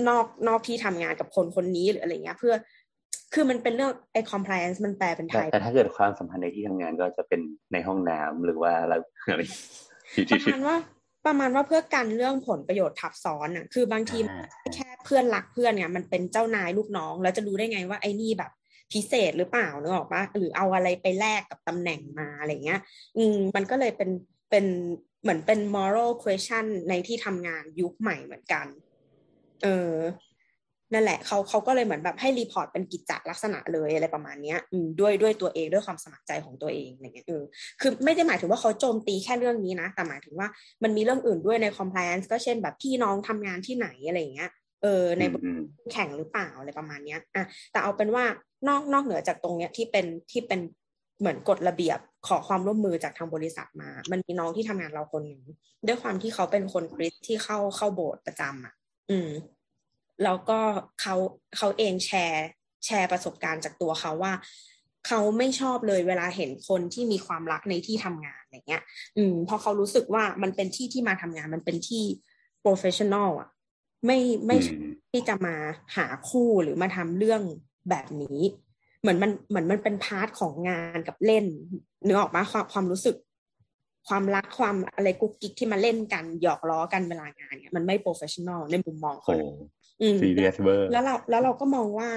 [0.09, 2.55] นอกนอกที่ทำงานกับคนคนนี้หรืออะไรเงี้ย เพื่อ
[3.35, 7.41] คือมันเป็นเรื่องไอ้ compliance มันแปลเป็นไทแต่ยแต่ถ้าเกิดความสัมพันธ์ในที่ทำงานก็จะเป็น
[7.73, 8.95] ในห้องน้ำหรือว่าอะไร
[9.31, 9.43] อะไร
[10.15, 10.77] ที่ประที่มาณว่า
[11.27, 18.51] ประมาณว่าเพื่อกันเรื่องผลประโยชน์ทับซ้อนอะ คือบางทีอ่าแค่เพื่อนรักเพื่อนเนี่ยมันเป็นเจ้านายลูกน้อง แล้วจะรู้ได้ไงว่าไอ้นี่แบบ
[18.93, 22.81] พิเศษหรือเปล่านึกออกปะหรือเอาอะไรไปแลกกับตำแหน่งมาอะไรเงี้ย
[23.17, 24.11] อืมมันก็เลยเป็น
[24.51, 24.67] เป็น
[25.23, 28.67] เหมือนเป็น moral question ในที่ทำงานยุคใหม่เหมือนกัน
[29.63, 29.95] เออ
[30.93, 37.43] นั่นแหละเขาเขาก็เลยเหมือนแบบให้ report เป็นกิจจลักษณะเลยอะไรประมาณเนี้ยอืมด้วยด้วยตัวเองด้วยความสมัครใจของตัวเองอะไรเงี้ยเออ
[37.81, 40.49] คือไม่ได้หมายถึงว่าเขาโจมตีแค่เรื่องนี้นะ แต่หมายถึงว่า
[40.83, 44.51] มันมีเรื่องอื่นด้วยใน compliance ก็เช่นแบบพี่น้องทำงานที่ไหนอะไรเงี้ย
[44.83, 45.25] เออในอื
[45.57, 45.59] ม
[45.93, 48.25] แข่งหรือเปล่าอะไรประมาณเนี้ยอะแต่เอาเป็นว่า
[48.69, 50.61] นอกนอกเหนือจากตรงเนี้ยที่เป็นที่เป็น
[51.21, 51.99] เหมือนกฎระเบียบ
[52.29, 55.43] ขอความร่วมมือจากทางบริษัทมา มันมีน้องที่ทำงานเราคนหนึ่ง
[55.87, 58.75] ด้วยความที่เขาเป็นคนคริสต์ที่เข้าเข้าโบสถ์ประจำอะ
[59.11, 59.31] อืม
[60.25, 60.61] แล้วก็
[61.01, 61.15] เขา
[61.57, 62.47] เขาเองแชร์
[62.87, 64.33] แชร์ประสบการณ์จากตัวเขาว่า
[65.07, 68.83] เขาไม่ชอบเลยเวลาเห็นคนที่มีความรักในที่ทำงานอะไรเงี้ย
[69.17, 72.05] อืมเพราะเขารู้สึกว่ามันเป็นที่ที่มาทำงาน มันเป็นที่
[72.65, 73.49] professional อะ
[74.07, 75.57] ไม่ไม่อืมที่จะมา
[75.97, 77.43] หาคู่หรือมาทำเรื่อง
[77.91, 78.41] แบบนี้
[79.01, 81.45] เหมือนมันเหมือนมันเป็น part ของงานกับเล่น
[82.05, 83.17] เนื้อออกมาความความรู้สึก
[84.09, 89.37] ความรักความอะไรกุ๊กกิ๊กที่มาเล่นกันหยอกล้อกันเวลางานเนี่ยมันไม่ professional ในมุมมองโอ้เขา
[90.03, 92.11] อืมซีเรียสเวอร์แล้วเราแล้วเราก็มองว่า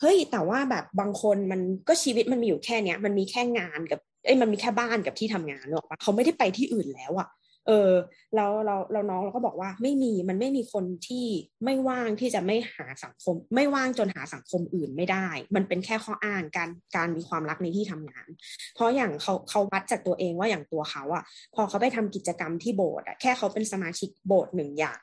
[0.00, 7.28] เฮ้ยแต่ว่าแบบบางคนมันก็ชีวิตมันมีอยู่แค่เนี้ยมันมีแค่งานกับเอ้ยมันมีแค่บ้านกับที่ทำงานหรอกปะเขาไม่ได้ไปที่อื่นแล้วอะ
[7.70, 7.92] เออ
[8.36, 11.26] แล้วเราเราน้องเราก็บอกว่าไม่มีมันไม่มีคนที่
[11.64, 18.28] ไม่ว่างที่จะไม่หาสังคม ไม่ว่างจนหาสังคมอื่นไม่ได้ มันเป็นแค่ข้ออ้างการการมีความรักในที่ทำงาน
[18.74, 25.00] เพราะอย่างเขาเขาวัดจากตัวเองว่าอย่างตัวเขาอะพอเขาไปทำกิจกรรมที่โบสถ์อะแค่เขาเป็นสมาชิกโบสถ์หนึ่งอย่าง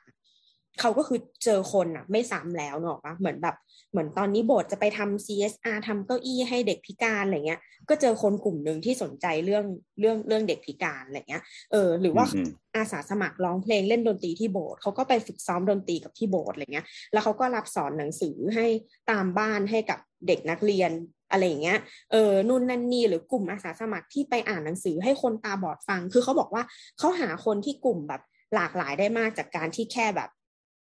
[0.80, 3.56] เขาก็คือเจอคนอะไม่ซ้ำแล้วเนอะปะเหมือนแบบ
[3.92, 9.64] เหมือนตอนนี้โบสถ์จะไปทำ CSR ทำเก้าอี้ให้เด็กพิการอะไรเงี้ย ก็เจอคนกลุ่มหนึ่งที่สนใจเรื่อง
[10.00, 18.66] เรื่องเรื่องเด็กพิการอะไรเงี้ย เออ หรือว่าอืมอาสาสมัครร้องเพลงเล่นดนตรีที่โบสถ์เขาก็ไปฝึกซ้อมดนตรีกับที่โบสถ์อะไรเงี้ย แล้วเขาก็รับสอนหนังสือให้
[19.10, 20.90] ตามบ้านให้กับเด็กนักเรียน
[21.30, 21.78] อะไรอย่างเงี้ย
[22.12, 26.62] เออ นู่นนั่นนี่หรือกลุ่มอาสาสมัครที่ไปอ่านหนังสือให้คนตาบอดฟัง คือเขาบอกว่า
[26.98, 28.22] เขาหาคนที่กลุ่มแบบ
[28.54, 30.30] หลากหลายได้มากจากการที่แค่แบบ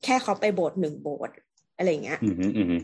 [0.04, 1.36] แค่เขาไปโบสถ์หนึ่งโบสถ์
[1.78, 2.82] อะไรอย่างเงี้ยอืมอืม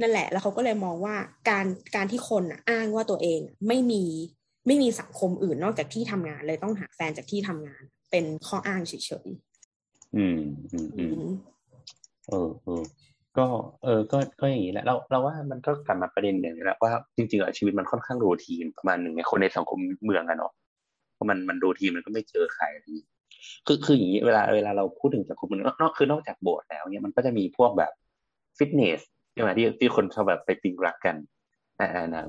[0.00, 1.16] นั่นแหละ แล้วเขาก็เลยมองว่า
[1.50, 4.04] การการที่คนอะอ้างว่าตัวเองอะไม่มี
[4.66, 8.92] ไม่มีสังคมอื่นนอกจากที่ทำงาน เลยต้องหาแฟนจากที่ทำงาน เป็นข้ออ้างเฉ
[9.26, 9.28] ย
[10.16, 10.38] อืม
[10.72, 11.30] อืมๆอือืมม
[12.28, 12.82] เออเออ
[13.36, 13.46] ก็
[13.84, 20.52] เออก็ก็อย่างนี้แหละเราเราว่ามันก็กลับมาประเด็นอย่างนี้แหละว่าจริงๆอะชีวิตมันค่อนข้างรูทีนประมาณหนึ่งในคนในสังคมเมืองอะเนาะ
[21.14, 22.64] เพราะมันมันรูทีนมันก็ไม่เจอใคร
[23.62, 27.92] อะไรอย่างงี้คือคืออย่างนี้เวลาเวลาเราพูดถึงสังคมเมืองนอกนอกคือนอกจากโบสถ์แล้วเนี่ยมันก็จะมีพวกแบบ
[28.58, 29.00] ฟิตเนส
[29.32, 31.16] ใช่ไหมที่ที่คนชอบแบบไปปิงรักกัน
[31.80, 32.24] อ่าอ่านะ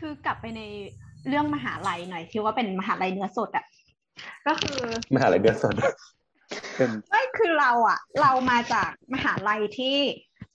[0.00, 0.62] คือกลับไปใน
[1.28, 3.64] เรื่องมหาลัยหน่อยที่ว่าเป็นมหาลัยเนื้อสดอะ
[4.46, 4.80] ก็คือ
[5.14, 5.74] มหาลัยเดือนสด
[6.76, 9.98] เป็นไม่คือเราอะ เรามาจากมหาลัยที่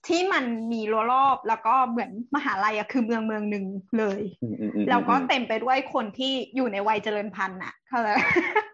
[0.08, 3.66] ที่มันมีรั้วรอบแล้วก็เหมือนมหาลัยอะคือเมืองเมืองหนึ่ง
[4.00, 8.67] เลยอืมอืมอืมแล้วก็เต็มไปด้วยคนที่อยู่ในวัยเจริญพันธุ์อะเขาเลยเ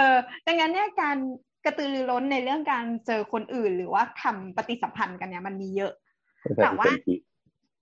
[0.00, 1.16] ออดังนั้นเนี่ยการ
[1.64, 5.92] กระตือรือร้นในเรื่องการเจอคนอื่น หรือว่าทำปฏิสัมพันธ์กันเนี่ยมันมีเยอะ
[6.62, 6.86] แต่ว่า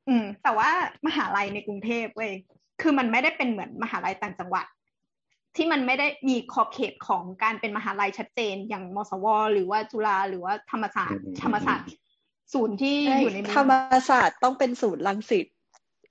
[0.08, 0.70] อืม แต่ว่า
[1.06, 2.32] มหาลัยในกรุงเทพเว้ย
[2.80, 4.66] คือมันไม่ได้เป็นเหมือนมหาลัยต่างจังหวัด
[5.56, 11.90] ที่มันไม่ได้มีขอบเขตของการเป็นมหาลัยชัดเจน อย่างมสว หรือว่าจุฬาหรือว่าธรรมศาสตร์ธรรมศาสตร์
[12.54, 13.72] ศูนย์ที่อยู่ในเมืองธรรม
[14.08, 15.46] ศาสตร์ต้องเป็นศูนย์รังสิต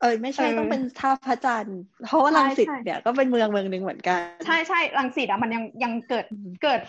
[0.01, 6.25] เอ้ยไม่ใช่เออต้องเป็นท่าพระจันทร์เพราะว่าใช่รังสิตใช่เนี่ยก็เป็นเมืองเมืองหนึ่งเหมือนกัน ใช่ใช่รังสิตอะมันยังยังเกิด
[6.61, 6.81] เกิด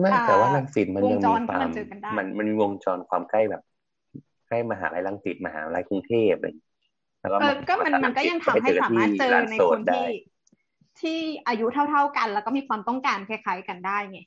[0.00, 3.62] ไม่อ่าแต่ว่ารังสิตมันยังวงจมีรควาที่มัมนเจอกันได้มันมันมีวงจรความใกล้แบบ
[4.48, 6.70] ใกล้มหาลัยรังสิตมหาลัยกรุงเทพอะไรอย่างเงี้ย
[7.20, 10.06] แล้วก็เออก็มันมันก็ยังทำให้สามารถเจอในคนที่
[11.00, 14.20] ที่อายุเท่า ๆกัน แล้วก็มีความต้องการคล้ายๆกันได้ไง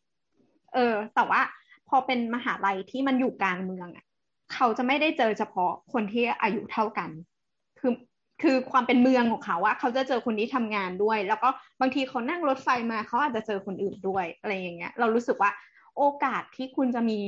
[0.73, 1.41] เออ แต่ว่า
[1.89, 4.05] พอเป็นมหาลัยที่มันอยู่กลางเมืองอะ
[4.53, 7.09] เขาจะไม่ได้เจอเฉพาะคนที่อายุเท่ากัน
[7.79, 7.91] คคือ
[8.41, 11.49] คือความเป็นเมืองของเขาอะเขาจะเจอคนที่ทำงานด้วย แล้วก็
[11.81, 15.51] บางทีเขานั่งรถไฟมาเขาอาจจะเจอคนอื่นด้วยอะไรอย่างเงี้ย เรารู้สึกว่า
[15.97, 17.19] โอกาสที่คุณจะมี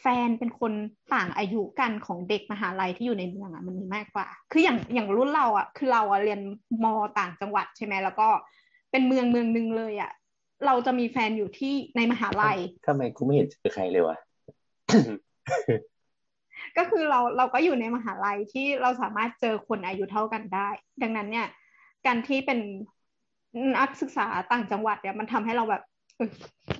[0.00, 0.72] แฟนเป็นคน
[1.14, 6.40] ต่างอายุกันของเด็กมหาลัยที่อยู่ในเมืองอะมันมีมากกว่า คืออย่างอย่างรุ่นเราอะคือเราอะเรียน
[6.84, 6.86] ม
[7.18, 8.28] ต่างจังหวัดใช่ไหมแล้วก็
[8.90, 10.12] เป็นเมืองเมืองหนึ่งเลยอะ
[10.66, 14.16] เราจะมีแฟนอยู่ที่ในมหาลัยทำไมกูไม่เห็นเจอใครเลยวะ
[16.78, 20.68] ก็คือเราเราก็อยู่ในมหาลัยที่เราสามารถเจอคนอายุเท่ากันได้
[21.02, 21.46] ดังนั้นเนี่ย
[22.06, 22.58] การที่เป็น
[23.76, 25.82] นักศึกษาต่างจังหวัดเนี่ยมันทำให้เราแบบ
[26.16, 26.30] เออ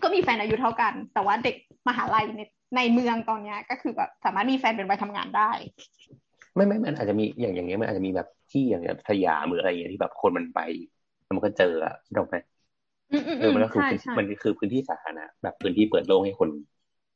[0.03, 1.57] ก็มีแฟนอายุเท่ากัน แต่ว่าเด็ก
[1.89, 2.41] มหาลัยใน
[2.76, 5.51] ในเมืองตอนเนี้ยก็คือแบบสามารถมีแฟนเป็นวัยทำงานได้
[6.55, 10.59] ไม่ไม่มันอาจจะมีอย่างอย่างเงี้ยมันอาจจะมีแบบที่อย่างเงี้ยสยามหรืออะไรอย่างเงี้ยที่แบบคนมันไป
[11.24, 12.37] แล้วมันก็เจออะคิดออกไหม
[13.12, 16.49] อืมอืมเออมันก็คือใช่พื้นใช่มันคือพื้นที่สาธารณะแบบพื้นที่เปิดโล่งให้คน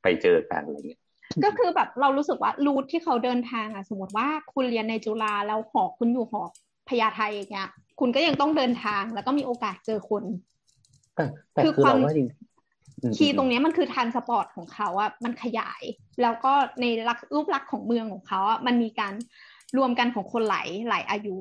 [0.03, 1.01] ไปเจอกันอะไรเงี้ย
[1.45, 6.43] ก็คือแบบเรารู้สึกว่ารูทที่เขาเดินทางอะสมมติว่าคุณเรียนในจุฬาแล้วหอคุณอยู่หอ
[6.89, 7.69] พญาไทอย่างเงี้ย
[8.01, 10.25] คุณก็ยังต้องเดินทางแล้วก็มีโอกาสเจอคน
[11.15, 12.29] แต่แต่คือคือความเราว่าจริง
[13.03, 15.83] อืม key ตรงเนี้ยมันคือ transport ของเขาอะมันขยาย
[16.23, 19.15] แล้วก็ในลักษณ์รูปลักษณ์ของเมืองของเขาอะมันมีการ
[19.77, 21.37] รวมกันของคนหลายหลายอายุ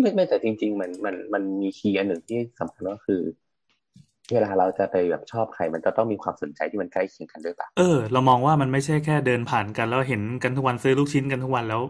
[0.00, 3.20] ไม่ไม่แต่จริง ๆ มันมันมันมี key อันหนึ่งที่สำคัญก็คือ
[4.32, 11.82] เวลาเราจะไปแบบชอบใครมันจะต้องมีความสนใจที่มันใกล้เคียงกันด้วยปะเออ เรามองว่ามันไม่ใช่แค่เดินผ่านกันแล้วเห็นกันทุกวันซื้อลูกชิ้นกันทุกวันแล้ว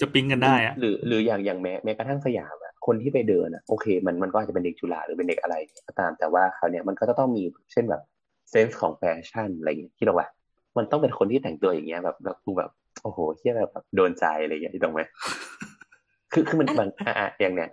[0.00, 5.56] จะปิ๊งกันได้อะหรือหรืออย่างอย่างแม้แม้กระทั่งสยามอะคนที่ไปเดินอะโอเค มันมันก็อาจจะเป็นเด็กจุฬาหรือเป็นเด็กอะไร
[5.86, 7.42] ก็ตาม แต่ว่าคราวเนี้ยมันก็จะต้องมี
[7.72, 8.02] เช่นแบบ
[8.50, 10.28] sense ของแฟชั่นอะไรอย่างเงี้ยที่เราว่า
[10.76, 12.70] มันต้องเป็นคนที่แต่งตัวอย่างเงี้ยแบบแบบดูแบบ
[13.02, 15.00] โอ้โหเที่ยแบบโดนใจอะไรอย่างเงี้ยที่ตรงไหม
[16.32, 17.70] คือคือมันอันมันอะอะอย่างเนี้ย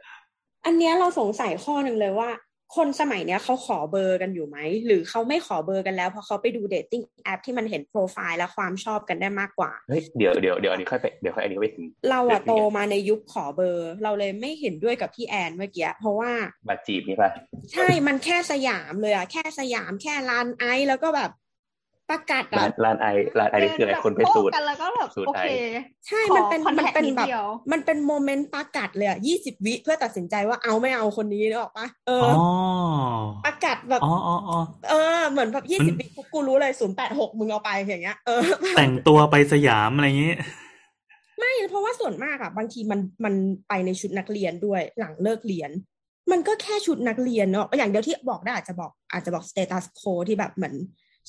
[0.66, 2.30] อันเนี้ยเราสงสัยข้อหนึ่งเลยว่า
[2.76, 16.32] คนสมัยเนี้ยเขาขอเบอร์กันอยู่ไหม หรือเขาไม่ขอเบอร์กันแล้วเพราะเขาไปดู dating app ที่มันเห็นโปรไฟล์และความชอบกันได้มากกว่าเฮ้ยเดี๋ยวเดี๋ยวเดี๋ยวอันนี้ค่อยไปเดี๋ยวค่อยอันนี้ไปถึงเราอะเรื่องโตนี้มาในยุคขอเบอร์ เราเลยไม่เห็นด้วยกับพี่แอนเมื่อกี้เพราะว่า
[16.68, 17.32] บัตรจีบนี่ป่ะ
[17.74, 21.32] ใช่มันแค่สยามเลยอะแค่สยามแค่ลานไอซ์แล้วก็แบบ
[22.10, 23.08] ประกาศร้าอะนร้านไอ
[23.40, 25.48] ร้านไอนี่คืออะไรคนไปสูตรกันแล้วก็แบบสูตรโอไอเค
[26.08, 38.42] ใช่ขอมันเป็น contact มันเป็นนิดแบบเดียวมันเป็นโมเมนต์ประกาศเลยอะยี่สิบวิเพื่อตัดสินใจว่าเอาไม่เอาคนนี้นึกออกปะเอออ๋ออประกาศแบบอ๋ออ๋ออ๋อเออเหมือนแบบยี่มัสิบนวิปุ๊บกูรู้เลยศูนย์แปดหกมึงเอาไปอย่างเงี้ยเออ
[38.78, 40.34] แต่งตัวไปสยามอะไรอย่างงี้
[41.40, 43.34] ไม่เพราะว่าส่วนมากอะบางทีมันมัน
[43.68, 45.72] ไปในชุดนักเรียนด้วยหลังเลิกเรียน
[46.32, 50.76] มันก็แค่ชุดนักเรียนเนาะอย่างเดียวที่บอกได้อาจจะบอกอาจจะบอก status quo ที่แบบเหมือน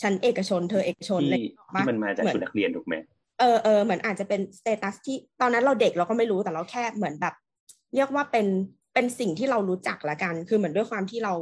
[0.03, 2.94] ฉันเอกชน เธอเอกชนที่อะไรอย่างเงี้ยที่มันมาจากเหมือนชุดนักเรียนถูกไหม
[3.40, 7.34] เออเออเหมือนอาจจะเป็น status ที่ตอนนั้นเราเด็กเราก็ไม่รู้แต่เราแค่เหมือนแบบ
[7.94, 8.47] เรียกว่าเป็น
[8.94, 11.34] เป็นสิ่งที่เรารู้จักละกัน คือเหมือนด้วยความที่เรา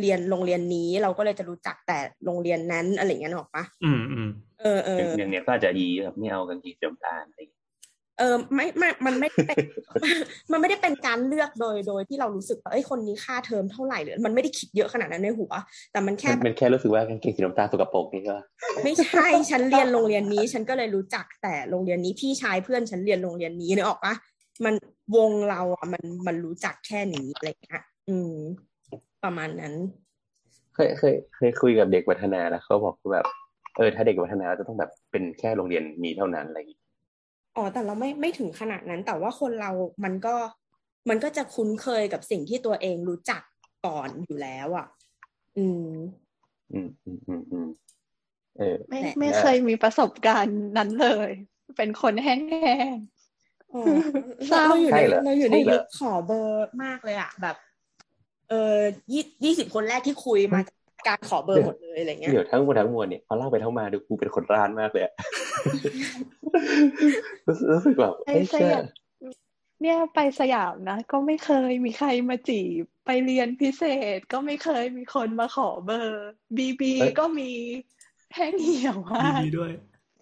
[0.00, 4.28] เรียนโรงเรียนนี้เราก็เลยจะรู้จักแต่โรงเรียนนั้นอะไรอย่างเงี้ยนึกออกปะอืมอืม
[4.60, 7.52] เออเอออย่างเนี้ยก็อาจจะดีแบบไม่เอากางเกงสีน้ำตาลอะไรอย่าง
[8.18, 9.56] เออไม่ไม่มันไม่เป็น
[10.52, 15.52] มันไม่ได้เป็นการเลือกโดยโดยที่เรารู้สึกว่าเอ้ยคนนี้ค่าเทอมเท่าไหร่หรือมันไม่ได้คิดเยอะขนาดนั้นในหัว
[15.92, 18.36] แต่มันแค่มันเป็นแค่รู้สึกว่ากางเกงสีน้ำตาลสกปรกนี่ก็
[18.84, 24.14] ไม่ใช่ฉันเรียนโรงเรียนนี้ ฉันก็เลยรู้จักแต่โรงเรียนนี้พี่ชายเพื่อนฉันเรียนโรงเรียนนี้นึกออกปะ
[24.64, 24.74] มัน
[25.16, 28.34] วงเราอะมันมันรู้จักแค่นี้อะไรเงี้ยอืม
[29.24, 29.74] ประมาณนั้น
[30.74, 33.26] เคยเคยเคยคุยกับเด็กวัฒนาแล้วเขาบอกว่าแบบ
[33.76, 36.81] เออถ้าเด็กวัฒนาจะต้องแบบเป็นแค่โรงเรียนนี้เท่านั้นอะไรอย่างเงี้ย
[37.56, 39.70] อ๋อแต่เราไม่ไม่ถึงขนาดนั้น แต่ว่าคนเรา
[40.04, 40.34] มันก็
[41.08, 43.42] มันก็จะคุ้นเคยกับสิ่งที่ตัวเองรู้จัก
[43.86, 44.86] ก่อนอยู่แล้วอะ
[45.58, 45.88] อืม
[46.72, 47.66] อืมอืมอืมอืม
[48.56, 51.30] เออไม่แหละไม่เคยมีประสบการณ์นั้นเลย
[51.76, 52.34] เป็นคนแห้
[52.94, 52.96] ง
[53.72, 53.80] อ๋อ
[54.48, 57.56] เศร้าเราอยู่ใช่ในเหรอเราอยู่ในใช่เหรอยุคขอเบอร์มากเลยอะแบบ
[58.48, 58.54] เออ
[59.12, 60.76] ยี่ยี่สิบคนแรกที่คุยมาจาก
[61.06, 65.12] การขอเบอร์หมดเลยอะไรเงี้ยเดี๋ยวทั้งหมดทั้งมวลเนี่ยพอเล่าไปทั้งมาดูกูเป็นคนร้านมากเลยอะ
[67.46, 68.84] รู้สึกรู้สึกแบบๆไปเอ้ยสเชื่อยาม
[69.82, 73.82] เนี่ยไปสยามนะ ก็ไม่เคยมีใครมาจีบ ไปเรียนพิเศ
[74.16, 77.50] ษก็ไม่เคยมีคนมาขอเบอร์บีบีก็มี
[78.34, 79.72] แห้งเหี่ยวมากดีด้วย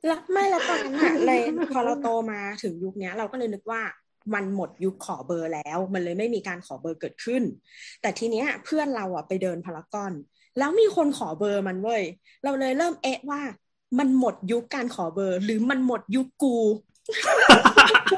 [0.06, 1.40] แล้วไม่และตอนนั้นอะเลย
[1.74, 3.82] พอเราโตมาถึงยุคเนี้ยเราก็เลยนึกว่า
[4.34, 7.42] มันหมดยุคขอเบอร์แล้ว มันเลยไม่มีการขอเบอร์เกิดขึ้น
[8.00, 10.12] แต่ทีเนี้ยเพื่อนเราอะไปเดินพารากอน
[10.58, 12.02] แล้วมีคนขอเบอร์มันเว้ย
[12.44, 13.40] เราเลยเริ่มเอะว่า
[13.98, 16.56] มันหมดยุคการขอเบอร์ หรือมันหมดยุคกู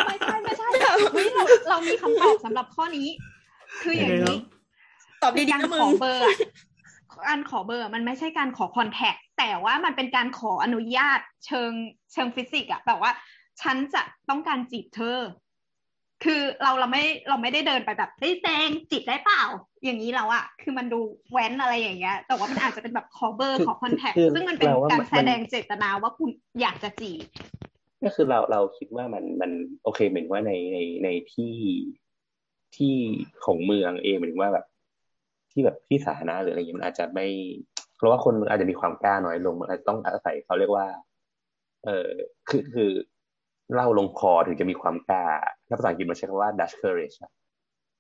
[0.07, 0.69] ไม่ใช่ไม่ใช่
[1.13, 3.09] เฮ้ยเราเรามีคำตอบสำหรับข้อนี้
[3.83, 4.37] คืออย่างนี้
[5.23, 6.37] ตอบดีๆนะมึของเบอร์อะ
[7.29, 11.73] การขอเบอร์มันไม่ใช่การขอคอนแทคแต่ว่ามันเป็นการขออนุญาตเชิง
[12.13, 13.13] เชิงฟิสิกส์อะแบบว่า
[13.63, 15.19] ฉันจะต้องการจีบเธอ
[16.25, 19.43] คือเราเราไม่เราไม่ได้เดินไปแบบเฮ้ยแตงจีบได้เปล่า
[19.85, 21.01] อย่างนี้แล้วอะคือมันดู
[21.33, 27.21] แว้นอะไรอย่างเงี้ย แต่ว่ามันอาจจะเป็นแบบขอเบอร์ขอคอนแทคคือซึ่งมันเป็นเราว่าการมันแสดงเจตนาว่าคุณอยากจะจีบ
[28.05, 29.51] ก็คือเราเราคิดว่ามันมัน
[29.83, 31.55] โอเคเหมือนว่าในในในที่
[32.77, 32.95] ที่
[33.45, 34.67] ของเมืองเองเหมือนว่าแบบ
[35.53, 37.27] ที่แบบที่สาธารณะหรืออะไรอย่างเงี้ยมันอาจจะไม่
[37.97, 40.87] เพราะว่าคนอาจจะมีความกล้าน้อยลงมันอาจจะต้องอาศัยเขาเรียกว่า
[41.85, 42.09] เออ
[42.49, 42.91] คือคือ
[43.75, 45.25] เล่าลงคอถึงจะมีความกล้า
[45.69, 47.33] ถ้าภาษาอังกฤษมันใช้คำว่า Dutch courage อะ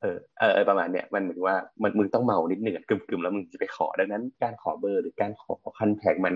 [0.00, 6.34] เออเออประมาณเนี้ยมันเหมือนว่ามันมึงต้องเมานิดหนึ่งกึ่มๆแล้วมึงจะไปขอดังนั้นการขอเบอร์หรือการขอคันแท็กมัน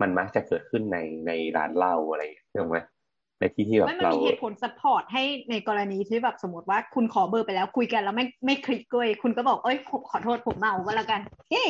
[0.00, 2.22] มันมักจะเกิดขึ้นในในร้านเหล้าอะไร
[2.60, 2.78] ถูกไหม
[3.38, 11.68] ในที่ที่แบบไม่มันเรามีเหตุผล support ให้ในกรณีที่แบบสมมติว่าคุณขอเบอร์ไปแล้วคุยกันแล้วไม่ไม่คลิกด้วยคุณก็บอกเอ้ยผมขอโทษผมเมาก็แล้วกันเฮ้ย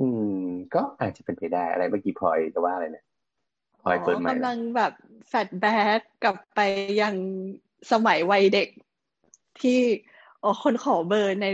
[0.00, 0.06] อื
[0.42, 3.04] ม ก็อาจจะเป็นไปได้อะไรเมื่อกี้พลอยจะว่าอะไรเนี่ย
[3.82, 4.92] พลอยเปิดใหม่กำลังแบบ
[5.28, 6.60] flashback กลับไป
[7.00, 7.14] ยัง
[7.92, 8.68] สมัยวัยเด็ก
[9.60, 9.78] ที่
[10.42, 11.46] อ๋อคนขอเบอร์ใน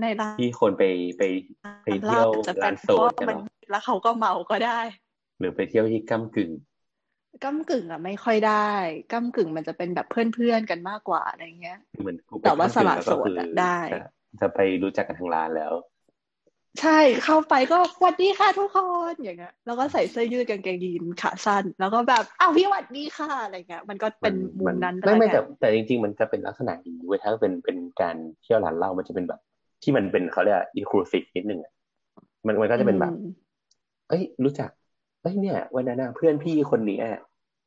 [0.00, 0.82] ในร้านที่คนไป
[1.18, 1.22] ไป
[1.84, 4.80] ไปเที่ยวจะเป็ร้านนเพโซราะนว่ากันมันเนาะแล้วเขาก็เมาก็ได้
[5.38, 6.50] หรือไปเที่ยวที่ก้ากึ่ง
[7.42, 8.52] ก้ากึ่งอะไม่ค่อยได้
[9.12, 13.96] ก้ากึ่งมันจะเป็นแบบเพื่อนๆกันมากกว่าอะไรเงี้ยเหมือนกูไปแต่ว่าก้ำกึ่งสละแล้วโสก็ดคืออะได้จะ
[14.40, 15.72] จะไปรู้จักกันทางร้านแล้ว
[16.80, 18.78] ใช่เข้าไปก็สวัสดีค่ะทุกค
[19.12, 29.40] นอย่างเงี้ยแล้วก็ใส่เสื้อยืดกางเกงยีนขาสั้น แล้วก็แบบอ้าวพี่หวัดดีค่ะอะไรเงี้ยมันก็เป็นมุมนั้นไม่ไม่แต่แต่แต่จริง ๆ มันจะเป็นลักษณะนี้เว้ยถ้าเป็นเป็นการเที่ยวร้านเหล้ามันจะเป็นแบบ
[29.82, 31.72] ที่มันเป็นเขาเรียกอินคลูซีฟนิดนึงอะ
[32.46, 33.12] มันมันก็จะเป็นแบบ
[34.08, 34.70] เอ้ย รู้จัก
[35.22, 37.20] เอ้ยเนี่ย วันนั้นนะเพื่อนพี่คนนี้อะ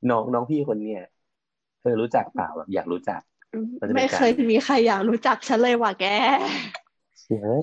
[0.09, 1.03] น้องน้องพี่คนเนี้ย
[1.81, 3.21] เธอรู้จักเปล่าแบบอยากรู้จัก
[3.81, 6.41] มันจะเป็นไม่เคยมีใครอยากรู้จักฉันเลยว่ะแกเฮ้ย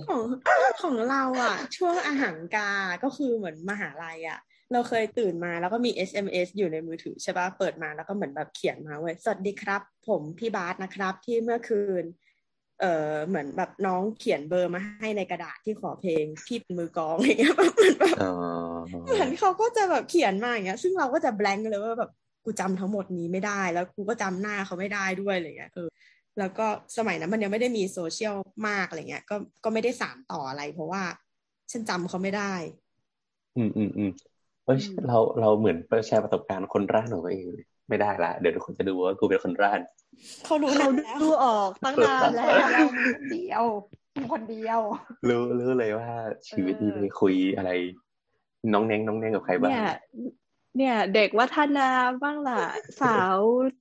[0.09, 0.23] ของ
[0.83, 2.71] ของเราอะ ช่วงอาหารกา
[3.05, 4.41] ก็คือเหมือนมหาลัยอะ
[4.73, 12.05] เราเคยตื่นมาแล้วก็มี SMS อยู่ในมือถือใช่ปะเปิดมาแล้วก็เหมือนแบบเขียนมาเว้ยสวัสดีครับ ผมพี่บาสนะครับ ที่เมื่อคืน
[12.81, 18.35] เอ่อเหมือนแบบน้องเขียนเบอร์มาให้ในกระดาษที่ขอเพลงพี่เป็นมือกลองอะไรเงี้ยแบบเหมือนแบบอ๋อ
[19.05, 22.11] เหมือนเขาก็จะแบบเขียนมาอย่างเงี้ย ซึ่งเราก็จะแบงค์เลยว่าแบบ
[22.45, 25.89] กูจำทั้งหมดนี้ไม่ได้ แล้วกูก็จำหน้าเขาไม่ได้ด้วยอะไรเงี้ยเออ
[26.39, 26.66] แล้วก็
[26.97, 28.37] สมัยนั้นมันยังไม่ได้มีโซเชียล
[28.68, 31.03] มากอะไรเงี้ย ก็ก็ไม่ได้สานต่ออะไร เพราะว่า
[31.72, 32.55] ฉันจำเขาไม่ได้
[33.57, 34.11] อืมอืมอืม
[34.64, 35.76] เอ้ยอืมเราเราเหมือน
[36.07, 39.80] แชร์ประสบการณ์คนร่านของตัวเองเลยไม่ได้ละ เดี๋ยวทุกคนจะดูว่ากูเป็นคนร่าน
[40.45, 43.64] เขารู้เขาแล้วดูออกตั้งนานแล้วเรามีคนเดียว
[44.16, 44.80] มีคนเดียว
[45.28, 46.11] รู้รู้เลยว่า
[46.49, 47.70] ชีวิตนี้เออไปคุยอะไร
[48.72, 49.93] น้องเน้งน้องเน้งกับใครบ้างเนี่ย
[50.76, 51.89] เนี่ย เด็กวัฒนา
[52.22, 52.62] บ้างล่ะ
[53.01, 53.39] สาว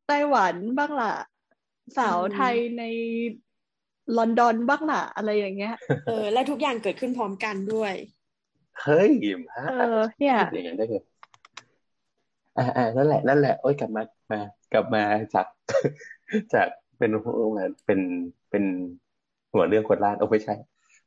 [0.08, 1.14] ไต้หวันบ้างล่ะ
[1.98, 2.84] สาวไทยใน
[4.18, 5.74] ลอนดอนบ้างล่ะ อะไรอย่างเงี้ย
[6.06, 7.94] เออ และทุกอย่างเกิดขึ้นพร้อมกันด้วย
[8.82, 9.12] เฮ้ย
[9.48, 11.04] มาเออเนี่ยอย่างนั้นได้เลย
[12.58, 14.40] อ่าอ่านั่นแหละนั่นแหละโอ้ยกลับมามา
[14.74, 15.48] กลับมาจาก
[16.54, 16.68] จาก
[16.98, 17.12] เป็น
[17.86, 18.00] เป็น
[18.50, 18.64] เป็น
[19.54, 20.56] หัวเรื่องคนล้านโอ้ไม่ใช่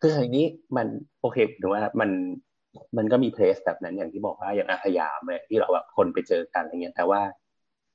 [0.01, 0.87] คืออย่างนี้มัน
[1.21, 2.11] โอเคถือว่ามัน
[2.97, 7.21] มันก็มีเพลสแบบนั้นอย่างที่บอกว่าอย่างอาสยามเนี่ยที่เราแบบคนไปเจอกันอะไรเงี้ยแต่ว่า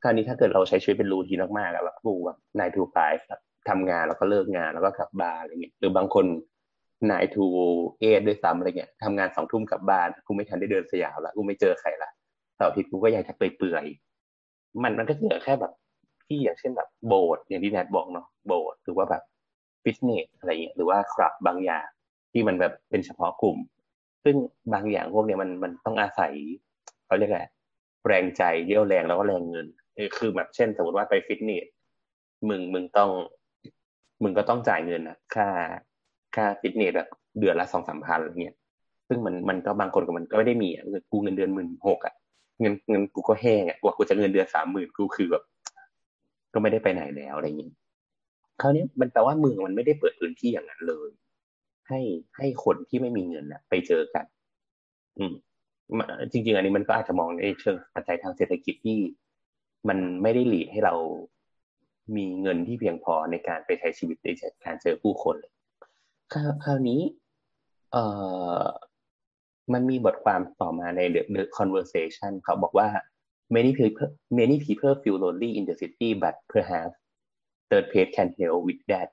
[0.04, 2.97] คราวนี้ถ้าเกิดเราใช้ชีวิตเป็นรูทีนมากๆอะแบบกูแบบนายทูไฟ
[3.70, 6.26] ทำงานแล้วก็เลิกงานแล้วก็กลับบ้านอะไรเงี้ยหรือบางคน
[7.12, 7.45] นายทู
[8.00, 12.10] เอทด้วยซ้ำอะไรเงี้ยทำงานสองทุ่มกลับบ้านกูไม่ทันได้เดินสยามละกูไม่เจอใครละ
[12.56, 15.74] เสาร์อาทิตย์กูก็ยังจะเปื่อยๆมันมันก็เหลือแค่แบบ
[16.28, 19.24] ที่อย่างเช่นแบบโบสถ์อย่างที่แนทบอกเนาะโบสถ์หรือว่าแบบ
[19.84, 21.88] ฟิตเนสอะไรเงี้ยหรือว่าคลับบางอย่าง
[22.32, 23.58] ที่มันแบบเป็นเฉพาะกลุ่ม
[24.24, 24.36] ซึ่ง
[24.74, 26.34] บางอย่างพวกเนี้ยมันมันต้องอาศัย
[27.06, 27.43] เขาเรียกอะไร
[28.08, 29.68] แรงใจเรี่ยวแรงแล้วก็แรงเงิน
[30.18, 31.66] คือแบบเช่น สมมติว่าไปฟิตเนส
[32.50, 33.10] มึงมึงต้อง
[34.24, 35.47] มึงก็ต้องจ่ายเงินนะค่า
[36.36, 38.56] ค่าฟิตเนสแบบเดือนละสองสามพันอะไรเงี้ย
[39.08, 42.14] ซึ่งมันมันก็บางคนก็มันก็ไม่ได้มีอะกูเงินเดือนหมื่นหกอะ
[42.62, 45.43] เงินเงินกูก็แห้งอะกว่ากูจะเงินเดือนสามหมื่นกูคือแบบ
[46.54, 47.74] ก็ไม่ได้ไปไหนแล้วอะไรเงี้ย
[48.62, 51.10] คราวนี้มันแปลว่าเมืองมันไม่ได้เปิดพื้นที่อย่างนั้นเลย
[51.88, 52.00] ให้
[52.38, 54.26] ให้คนที่ไม่มีเงินน่ะ ไปเจอกัน
[55.18, 55.34] อืม
[56.32, 58.97] จริง ๆ อันนี้มันก็อาจจะมองในเชิงปัจจัยทางเศรษฐกิจที่
[59.88, 60.96] มันไม่ได้หลีดให้เรา
[62.16, 64.30] มีเงินที่เพียงพอในการไปใช้ชีวิตใน
[64.66, 65.54] การเจอผู้คนเลย
[66.32, 67.02] คราวคราวนี้
[67.92, 68.04] เอ่
[68.62, 68.64] อ
[69.74, 72.88] มันมีบทความต่อมาใน The, The Conversation เขาบอกว่า
[73.56, 74.10] many people
[74.40, 76.96] many people feel lonely in the city but perhaps
[77.70, 79.10] third page can help with that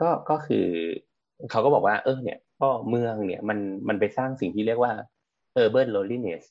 [0.00, 0.66] ก็ก็คือ
[1.50, 3.58] เขาก็บอกว่า เออเนี่ยก็เมืองเนี่ยมัน
[3.88, 4.92] มันไปสร้างสิ่งที่เรียกว่า
[5.62, 6.42] urban loneliness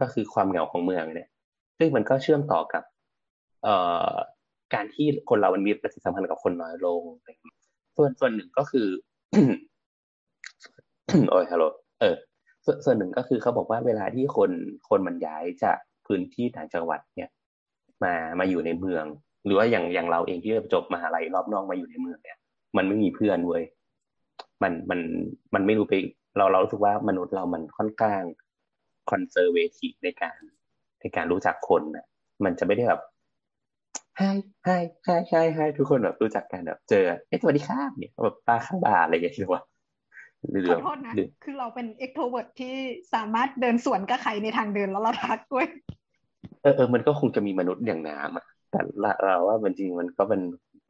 [0.00, 1.28] ก็คือความเหงาของเมืองเนี่ย
[1.78, 2.82] ซึ่งมันก็เชื่อมต่อกับ
[3.62, 3.74] เอ่
[4.10, 4.12] อ
[4.74, 7.02] การที่คนเรามันมีปฏิสัมพันธ์กับคนน้อยลง
[7.96, 8.88] ส่วนส่วนหนึ่งก็คือ
[11.30, 11.64] โอ้ยฮัลโหล
[12.00, 12.16] เออ
[12.64, 14.50] ส่วนส่วนหนึ่งก็คือเขาบอกว่าเวลาที่คน
[14.88, 17.30] คนมันย้ายจากพื้นที่ต่างจังหวัดเนี่ย
[18.04, 19.04] มามาอยู่ในเมือง
[19.44, 22.38] หรือว่าอย่างอย่างเราเองที่จบมหาลัยรอบนอกมาอยู่ในเมืองเนี่ย
[22.76, 23.62] มันไม่มีเพื่อนเว้ย
[24.62, 25.00] มันมัน
[25.54, 25.94] มันไม่รู้ไป
[26.36, 28.22] เราเรารู้สึกว่ามนุษย์เรามันค่อนข้าง
[29.10, 30.38] conservative ในการ
[31.04, 32.06] ในการรู้จักคนนะ
[32.44, 33.00] มันจะไม่ได้แบบ
[34.16, 34.22] hi hi
[34.64, 34.68] hi hi
[35.04, 39.62] hi ทุกคนแบบรู้จักกันแบบเจอเอ้สวัสดีครับเนี่ยแบบป้าข้างบ้านอะไรอย่างเงี้ยหรือว่า
[40.50, 42.74] หรือขอโทษนะหรือคือเราเป็นเอ็กโทเวิร์ที่
[43.14, 45.66] สามารถเดินสวนกับใครในทางเดินแล้วเราทักด้วย
[46.62, 50.40] เออเออมันก็คงจะมีมนุษย์อย่างน้ำอะแต่ละเราว่ามันจริงมันก็เป็น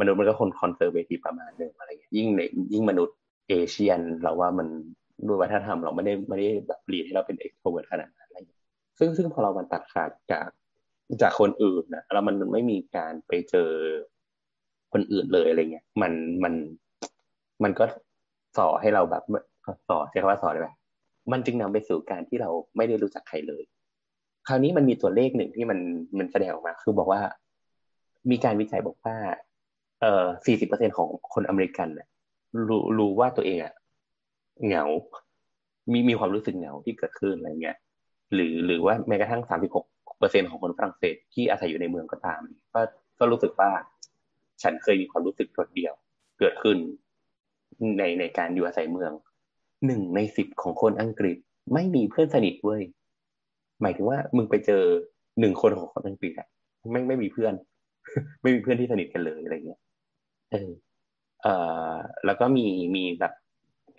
[0.00, 2.40] มนุษย์มันก็คน conservative ประมาณหนึ่งอะไรอย่างเงี้ยยิ่งใน
[2.72, 3.16] ยิ่งมนุษย์
[3.48, 4.68] Asian เราว่ามัน
[5.26, 8.63] ด้วยวัฒนธรรมเราไม่ได้ไม่ได้แบบเรียนให้เราเป็นเอ็กโทรเวิร์ขนาดนั้นอะไรอย่างเงี้ย
[8.98, 10.48] ซึ่งซึ่งพอเรามันตัดขาดจาก
[11.22, 13.70] จากคนอื่นนะแล้วมันไม่มีการไปเจอ
[14.92, 16.12] คนอื่นเลยอะไรเงี้ยมัน
[16.44, 16.54] มัน
[17.62, 17.84] มันก็
[18.58, 19.22] ส่อให้เราแบบ
[19.88, 20.68] ส่อใช้คำว่าส่อได้ไหม
[21.32, 23.62] มันจึงนำไปสู่การที่เราไม่ได้รู้จักใครเลย
[24.48, 25.78] คราวนี้มันมีตัวเลขหนึ่งที่มัน
[26.18, 27.20] มันแสดงออกมา คือบอกว่า
[28.30, 29.16] มีการวิจัยบอกว่า
[30.00, 32.08] เอ่อสี่สิบเปอร์เซ็นของคนอเมริกันน่ะ
[32.68, 33.74] รู้รู้ว่าตัวเองอะ
[34.66, 34.84] เหงา
[35.92, 37.76] มีมีความรู้สึกเหงาที่เกิดขึ้นอะไรเงี้ย
[38.34, 39.84] หรือหรือว่าแม้กระทั่งสามสิบหก
[40.18, 42.40] เปอร์เซ็นของคนฝรั่งเศสที่อาศัยอยู่ในเมืองก็ตาม
[42.74, 42.80] ก็
[43.18, 43.70] ก็รู้สึกว่า
[44.62, 45.94] ฉันเคยมีความรู้สึกโดดเดี่ยว
[46.38, 46.76] เกิดขึ้น
[47.98, 49.12] ในในการอยู่อาศัยเมือง
[49.86, 51.36] หนึ่งในสิบของคนอังกฤษ
[51.74, 52.82] ไม่มีเพื่อนสนิทเว้ย
[53.82, 54.82] หมายถึงว่ามึงไปเจอ
[55.40, 56.48] หนึ่งคนของคนอังกฤษอะ
[56.90, 57.54] ไม่ไม่มีเพื่อน
[58.42, 59.80] ไม่มีเพื่อนที่สนิทกันเลยอะไรเงี้ย
[60.52, 60.70] เออ
[61.42, 61.54] เอ่
[61.92, 61.94] อ
[62.26, 62.66] แล้วก็มี
[62.96, 63.32] มีแบบ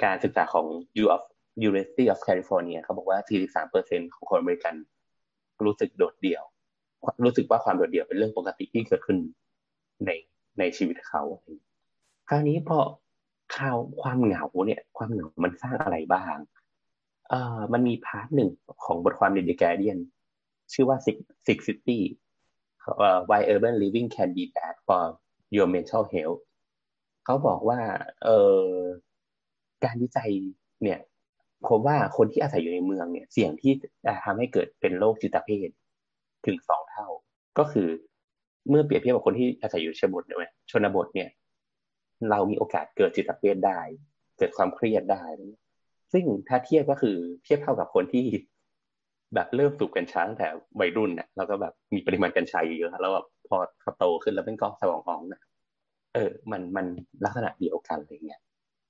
[0.03, 0.65] การศึกษาของ
[1.03, 1.23] U of
[1.59, 3.19] University of California เขาบอกว่า
[3.67, 4.75] 43%ของคนอเมริกัน
[5.65, 6.43] รู้สึกโดดเดี่ยว
[7.25, 9.17] รู้สึกว่าความโดดเดี่ยวเป็นเรื่องปกติที่เกิดขึ้น
[10.05, 10.11] ใน
[10.59, 11.23] ในชีวิตเขา
[12.29, 12.79] คราวนี้พอ
[13.57, 16.37] ข่าวความเหงาเนี่ย ความเหงามันสร้างอะไรบ้าง
[17.29, 18.49] เอ่อมันมีพาร์ทหนึ่ง
[18.85, 19.99] ของบทความใน The Guardian
[20.73, 21.99] ชื่อว่า Six Six City
[23.29, 25.03] Why Urban Living Can Be Bad for
[25.55, 26.41] Your Mental Health
[27.25, 27.79] เขาบอกว่า
[28.23, 28.69] เอ่อ
[29.83, 30.31] การวิจัย
[30.83, 30.99] เนี่ย
[31.67, 33.73] พบว่าคนที่อาศัยอยู่ในเมืองเนี่ย เสี่ยงที่
[34.05, 35.69] จะทำให้เกิดเป็นโรคจิตเภท
[36.45, 37.07] ถึงสองเท่า
[37.57, 37.87] ก็คือ
[38.69, 41.29] เมื่อเปรียบเทียบกับคนที่อาศัยอยู่ชนบทเนี่ยชนบทเนี่ย
[42.29, 43.79] เรามีโอกาสเกิดจิตเภทได้
[44.37, 45.23] เกิดความเครียดได้
[46.13, 48.25] ซึ่งถ้าเทียบก็คือเทียบเท่ากับคนที่
[49.35, 50.47] แบบเริ่มสูบกัญชาตั้งแต่
[50.79, 55.41] วัยรุ่นเนี่ยแล้วก็แบบมีปริมาณกัญชาเยอะแล้วแบบพอเขาโตขึ้นแล้วเป็นกองสมองอ่องนะ
[56.13, 56.85] เออ มันมัน
[57.25, 58.41] ลักษณะเดียวกันอะไรเงี้ย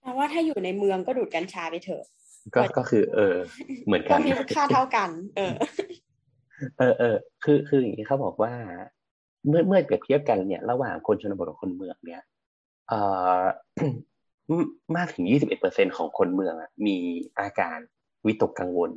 [0.01, 2.03] แปลว่าถ้าอยู่ในเมืองก็ดูดกัญชาไปเถอะ
[2.53, 3.35] ก็ก็คือ เออ
[3.85, 5.55] เหมือนกัก็นมีค่าเท่ากัน เออ
[6.77, 8.53] เออเออคือคืออย่างนี้เขาบอกว่า
[9.47, 12.21] เมื่อเมื่อเปรียบเทียบกันเนี่ย ระหว่างคนชนบทกับคนเมืองเนี่ย
[12.87, 12.99] เอ่
[13.39, 13.41] อ
[14.97, 16.97] มากถึง 21เปอร์เซ็นของคนเมืองอะมี
[17.39, 17.77] อาการ
[18.25, 18.91] วิตกกังวล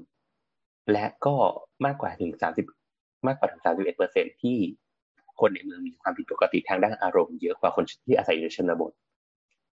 [0.92, 1.34] และก็
[1.84, 2.32] มากกว่าถึง
[2.78, 4.56] 30 มากกว่าถึง 31เปอร์เซ็นที่
[5.40, 8.92] คนในเมืองมีความผิดปกติทางด้านอารมณ์เยอะกว่าคนที่อาศัยอยู่ในชนบท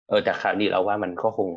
[0.09, 1.49] เออแต่คราวนี้เราว่ามันก็คง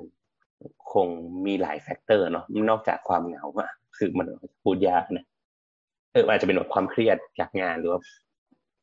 [0.94, 1.08] คง
[1.46, 4.28] มีหลาย factor เนาะนอกจากความเหงาอะคือมัน
[4.64, 5.26] พูดยากนะ
[6.12, 8.02] เอออาจจะเป็นแบบความเครียดจากงานหรือว่า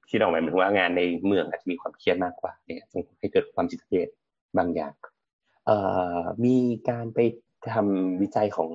[0.09, 4.09] ที่เราหมายถึงว่างานในเมืองอาจจะมีความเครียดมากกว่าเนี่ยส่งให้เกิดความจิตเภท
[4.59, 4.95] บางอย่าง
[5.67, 5.77] เอ่
[6.19, 6.57] อมี
[6.91, 7.19] การไป
[7.73, 8.69] ทำวิจัยของ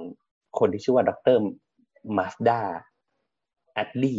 [0.59, 1.37] คนที่ชื่อว่าดร.
[2.17, 4.15] Mazda Adli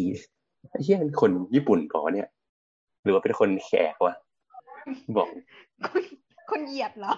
[0.82, 2.28] เฮียเป็นคนญี่ปุ่นก่อเนี่ย
[3.02, 4.14] หรือว่าเป็นคนแขกวะ
[5.16, 5.28] บอก
[5.88, 6.02] คน
[6.50, 7.14] คนเหยียดเหรอ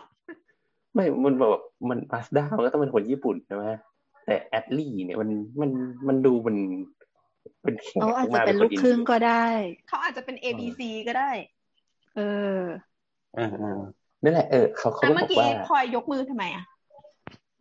[0.95, 3.65] ไม่มันบอกมันมาสด้ามันก็ต้องเป็นคนญี่ปุ่นใช่ไหม
[4.27, 5.31] แต่แอดลี่เนี่ยมัน
[5.61, 5.71] มัน
[6.09, 6.57] มันดูมัน
[7.63, 9.45] เป็นแขกเขาอาจจะมาเป็นคลูกครึ่งอินเดียก็ได้
[9.89, 11.31] เขาอาจจะเป็น A B C ก็ได้
[12.17, 12.63] เออ
[13.37, 13.71] อ่าอ่า
[14.23, 16.65] นั่นแหละเออเขาเขาแล้วก็เมื่บออกกี้ว่าพลอยยกมือทำไมอะ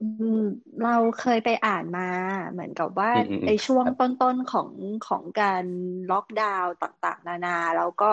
[0.01, 0.05] อื
[0.37, 0.41] ม
[0.83, 2.07] เราเคยไปอ่านมา
[2.51, 4.69] เหมือนกับว่าอืมอืมอืมในช่วงครับต้นๆของ
[5.07, 5.65] ของการ
[6.11, 8.09] ล็อกดาวน์ต่างๆ นานา แล้วก็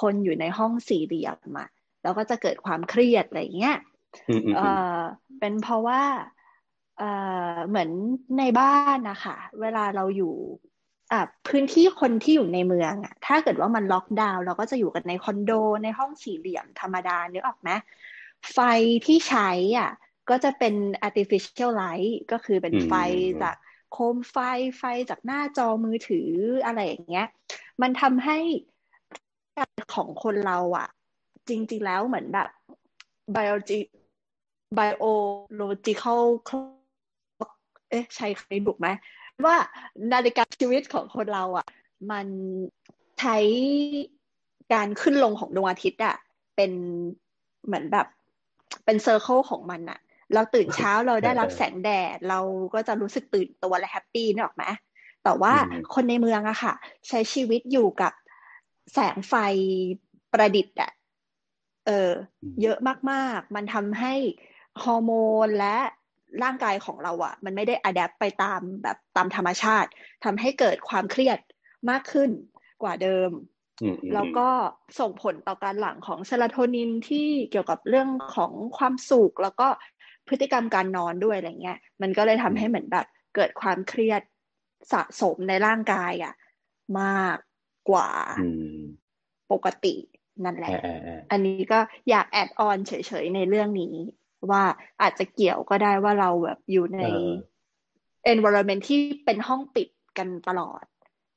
[0.00, 1.68] คนอยู่ในห้องสี่เหลี่ยมอะ
[2.02, 3.89] แล้วก็จะเกิดความเครียดอะไรเงี้ยอืมอืม
[4.52, 5.00] เออืมอ
[5.38, 6.02] เป็นเพราะว่า
[6.98, 7.02] เอ
[7.54, 7.90] อเหมือน
[8.38, 10.34] ในบ้านนะคะเวลาเราอยู่
[11.12, 15.52] อะพื้นที่คนที่อยู่ในเมืองอะถ้าเกิดว่ามันล็อกดาวน์เราก็จะอยู่กันในคอนโด
[15.82, 17.70] ในห้องสี่เหลี่ยมธรรมดานึกออกไหม
[18.52, 18.58] ไฟ
[19.06, 19.90] ที่ใช้อะ
[20.30, 20.74] ก็จะเป็น
[21.08, 22.92] artificial light ก็คือเป็นอืมไฟ
[23.42, 23.54] จาก
[23.92, 24.36] โคมไฟ
[24.78, 26.30] ไฟจากหน้าจอมือถือ
[26.64, 27.26] อะไรอย่างเงี้ย
[27.82, 28.38] มันทำให้
[29.56, 30.88] การของคนเราอะ
[31.48, 32.48] จริง ๆ แล้วเหมือนแบบ
[33.34, 33.78] biology
[34.78, 37.50] biological clock
[37.90, 38.88] เอ๊ะใช้คำนี้ถูกไหม
[39.44, 39.56] ว่า
[40.12, 41.66] นาฬิกาชีวิตของคนเราอะ
[42.10, 42.26] มัน
[43.20, 43.36] ใช้
[44.72, 46.16] การขึ้นลงของดวงอาทิตย์อะ
[46.56, 46.72] เป็น
[47.66, 48.06] เหมือนแบบ
[48.84, 49.98] เป็น circle ของมันอะ
[50.34, 52.40] เราตื่นเช้าเราได้รับแสงแดด เรา
[52.74, 54.64] ก็จะรู้สึกตื่นตัวและ happy นึกออกไหม
[55.24, 56.74] แต่ว่าอืมคนในเมืองอะค่ะ
[57.08, 58.12] ใช้ชีวิตอยู่กับ
[58.92, 59.34] แสงไฟ
[60.32, 60.90] ประดิษฐ์อะ
[61.86, 62.10] เออ
[62.62, 62.78] เยอะ
[63.10, 64.14] มากๆ มันทำให้
[64.84, 65.12] ฮอร์โม
[65.46, 65.76] นและ
[66.42, 69.90] ร่างกายของเราอะมันไม่ได้ adapt ไปตามแบบตามธรรมชาติ
[70.24, 71.38] ทำให้เกิดความเครียด
[71.90, 72.30] มากขึ้น
[72.82, 73.30] กว่าเดิม
[73.82, 74.48] อืมอืมแล้วก็
[75.00, 79.68] ส่งผลต่อการหลั่งของเซโรโทนินที่เกี่ยวกับเรื่องของความสุขแล้วก็
[80.28, 84.22] พฤติกรรมการนอนด้วยอะไรเงี้ย มันก็เลยทำให้เหมือนแบบเกิดความเครียด
[84.92, 86.34] สะสมในร่างกายอะ
[87.00, 87.38] มาก
[87.90, 88.10] กว่า
[88.40, 88.80] อืม
[89.52, 89.94] ปกติ
[90.44, 91.78] นั่นแหละอ่าอ่าอ่าอันนี้ก็
[92.10, 92.92] อยากแอดออนเฉ
[93.22, 93.94] ยๆในเรื่องนี้
[94.50, 94.62] ว่า
[95.02, 97.00] อาจจะเกี่ยวก็ได้ว่าเราแบบอยู่ใน
[98.32, 99.88] environment ที่เป็นห้องปิด
[100.18, 100.84] กันตลอด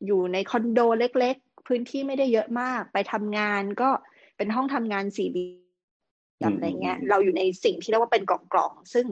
[0.06, 3.90] อยู่ในคอนโดเล็ก ๆ พื้นที่ไม่ได้เยอะมาก ไปทำงานก็
[4.38, 9.06] เป็นห้องทำงานสี่เหลี่ยมอะไรเงี้ย เราอยู่ในสิ่งที่เรียกว่าเป็นกล่องๆซึ่ง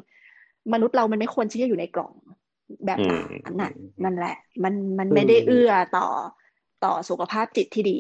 [0.73, 2.13] มนุษย์เรามันไม่ควรที่จะอยู่ในกล่อง
[2.85, 3.71] แบบนั้นน่ะ
[4.03, 6.07] นั่นแหละ มันมันไม่ได้เอื้อต่อ
[6.83, 7.99] ต่อสุขภาพจิตที่ดี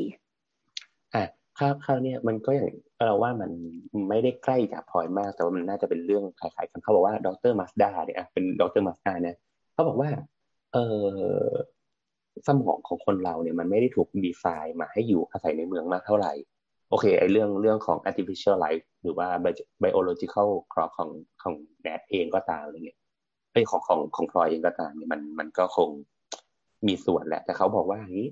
[1.13, 1.23] อะ
[1.57, 2.69] คราวคราวเนี้ยมันก็อย่าง
[3.05, 3.51] เราว่ามัน
[4.09, 9.35] ไม่ได้ใกล้จากพลอยมาก แต่ว่ามันน่าจะเป็นเรื่องคล้ายๆกันเขาบอกว่าดรมาสดาเนี่ยอะเป็นดรมาสดาเนี่ย
[9.73, 10.09] เขาบอกว่า
[10.73, 11.49] เออ
[12.47, 16.33] สมองของคนเราเนี่ยมันไม่ได้ถูกดีไซน์มาให้อยู่อาศัยในเมืองมากเท่าไหร่
[16.89, 19.27] โอเคไอเรื่องเรื่องของ artificial life หรือว่า
[19.83, 21.09] biological clock ของ
[21.41, 22.99] ของแนทเองก็ตามอะไรเงี้ย
[23.53, 25.89] ไอยของของของพลอยเองก็ตามเนี่ยมันมันก็คง
[26.87, 28.27] มีส่วนแหละ แต่เขาบอกว่าอย่างนี้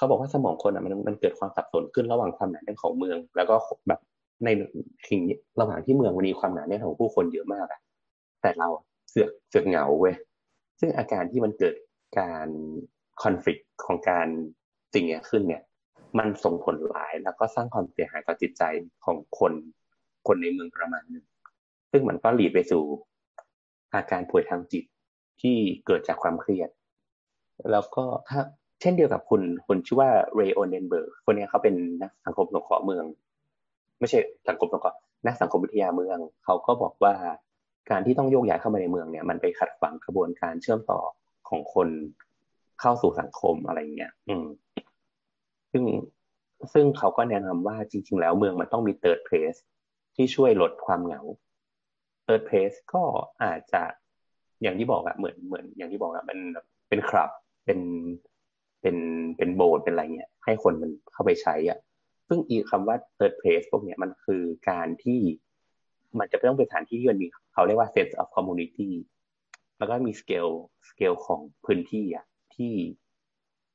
[0.00, 3.56] เขาบอกว่าสมองคนอะมันมันเกิดความสับสนขึ้นระหว่างความหนาแน่นของเมือง แล้วก็
[3.88, 4.00] แบบ
[4.44, 4.48] ใน
[5.08, 5.20] สิ่ง
[5.60, 7.80] ระหว่างที่เมืองมันมีความหนาแน่นของผู้คนเยอะมากอะ
[8.42, 8.68] แต่เรา
[9.10, 10.14] เสือกเสือกเหงาเว้ย
[10.80, 11.74] ซึ่งอาการที่มันเกิด
[12.18, 12.48] การ
[13.22, 14.28] คอนฟ lict ของการ
[14.94, 15.62] สิ่งนี้ขึ้นเนี่ย
[16.18, 18.62] มันส่งผลหลายแล้วก็สร้างความเสียหายต่อจิตใจ
[19.04, 19.52] ของคน
[20.26, 21.24] คนในเมืองประมาณหนึ่ง
[21.90, 22.82] ซึ่งมันก็หลีดไปสู่
[23.94, 24.84] อาการป่วยทางจิต
[25.40, 26.70] ที่เกิดจากความเครียด
[27.70, 28.40] แล้วก็ถ้า
[28.80, 33.04] เช่นเดียวกับคุณคนชื่อว่าเรย์โอเดนเบิร์กคนนี้เขาเป็นนักสังคมสงเคราะห์เมือง
[33.98, 34.18] ไม่ใช่
[34.48, 37.14] สังคมสงเคราะห์นักสังคมวิทยาเมือง เขาก็บอกว่า
[37.90, 41.00] การที่ต้องโยกย้ายเข้ามาในเมืองเนี่ยมันไปขัดขวางกระบวนการเชื่อมต่อ
[41.48, 41.88] ของคน
[42.80, 44.46] เข้าสู่สังคมอะไรเงี้ย อืม
[45.72, 45.84] ซึ่ง
[46.72, 49.58] ซึ่งเขาก็แนะนำว่าจริง ๆ แล้วเมืองมันต้องมี third place
[50.16, 51.22] ที่ช่วยลดความเหงา
[52.26, 53.02] third place ก็
[53.42, 53.82] อาจจะ
[54.62, 56.38] อย่างที่บอกอะเหมือนเหมือน อย่างที่บอกอะมัน
[56.88, 57.30] เป็นคลับ
[57.66, 57.80] เป็น
[58.82, 58.96] เป็น
[59.36, 61.78] เป็นโบสถ์เป็นอะไรเงี้ยให้คนมันเข้าไปใช้อะ
[62.28, 65.20] ซึ่งอีกคำว่า third place พวกเนี้ยมันคือการที่
[66.18, 68.90] มันจะต้องเป็นสถานที่ที่มันมีเขาเรียกว่า sense of community
[69.78, 70.52] แล้วก็มี scale
[70.90, 72.24] scale ของพื้นที่อะ
[72.54, 72.74] ที่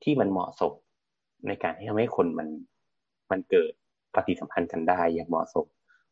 [0.03, 0.73] ที่มันเหมาะสม
[1.47, 2.47] ในการที่ทำให้คนมัน
[3.31, 3.71] มันเกิด
[4.15, 5.65] ปฏิสัมพันธ์กันได้อย่างเหมาะสม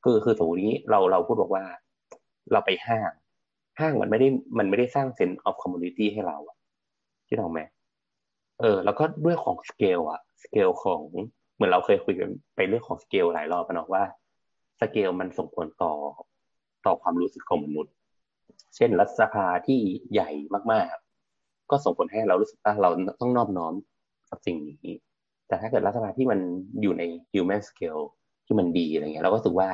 [0.04, 1.66] คือคือสมมตินี้เราเราพูดบอกว่า
[2.52, 3.12] เราไปห้าง
[3.80, 4.28] ห้างมันไม่ได้
[4.58, 6.58] มันไม่ได้สร้าง sense of community ให้เราอะ
[7.28, 7.60] ที่เราไหม
[8.60, 11.02] เออ แล้วก็ด้วยของสเกลอะสเกลของ
[11.56, 14.04] เหมือนเราเคยคุยกันไปเรื่องของสเกลหลายรอบกันเนาะว่า
[14.80, 15.94] สเกลมันส่งผลต่อ
[16.86, 17.94] ต่อความรู้สึกของมนุษย์
[18.76, 19.80] เช่นรัฐสภาที่
[20.14, 20.30] ใหญ่
[20.72, 22.90] มากๆ ก็ส่งผลให้เรารู้สึกว่าเรา
[23.22, 23.74] ต้องนอบน้อม
[24.30, 24.96] กับสิ่งนี้
[25.48, 26.40] แต่ถ้าเกิดรัฐสภาที่มัน
[26.82, 28.04] อยู่ใน human scale
[28.46, 29.70] ที่มันดีอะไรเงี้ยเราก็รู้สึกว่า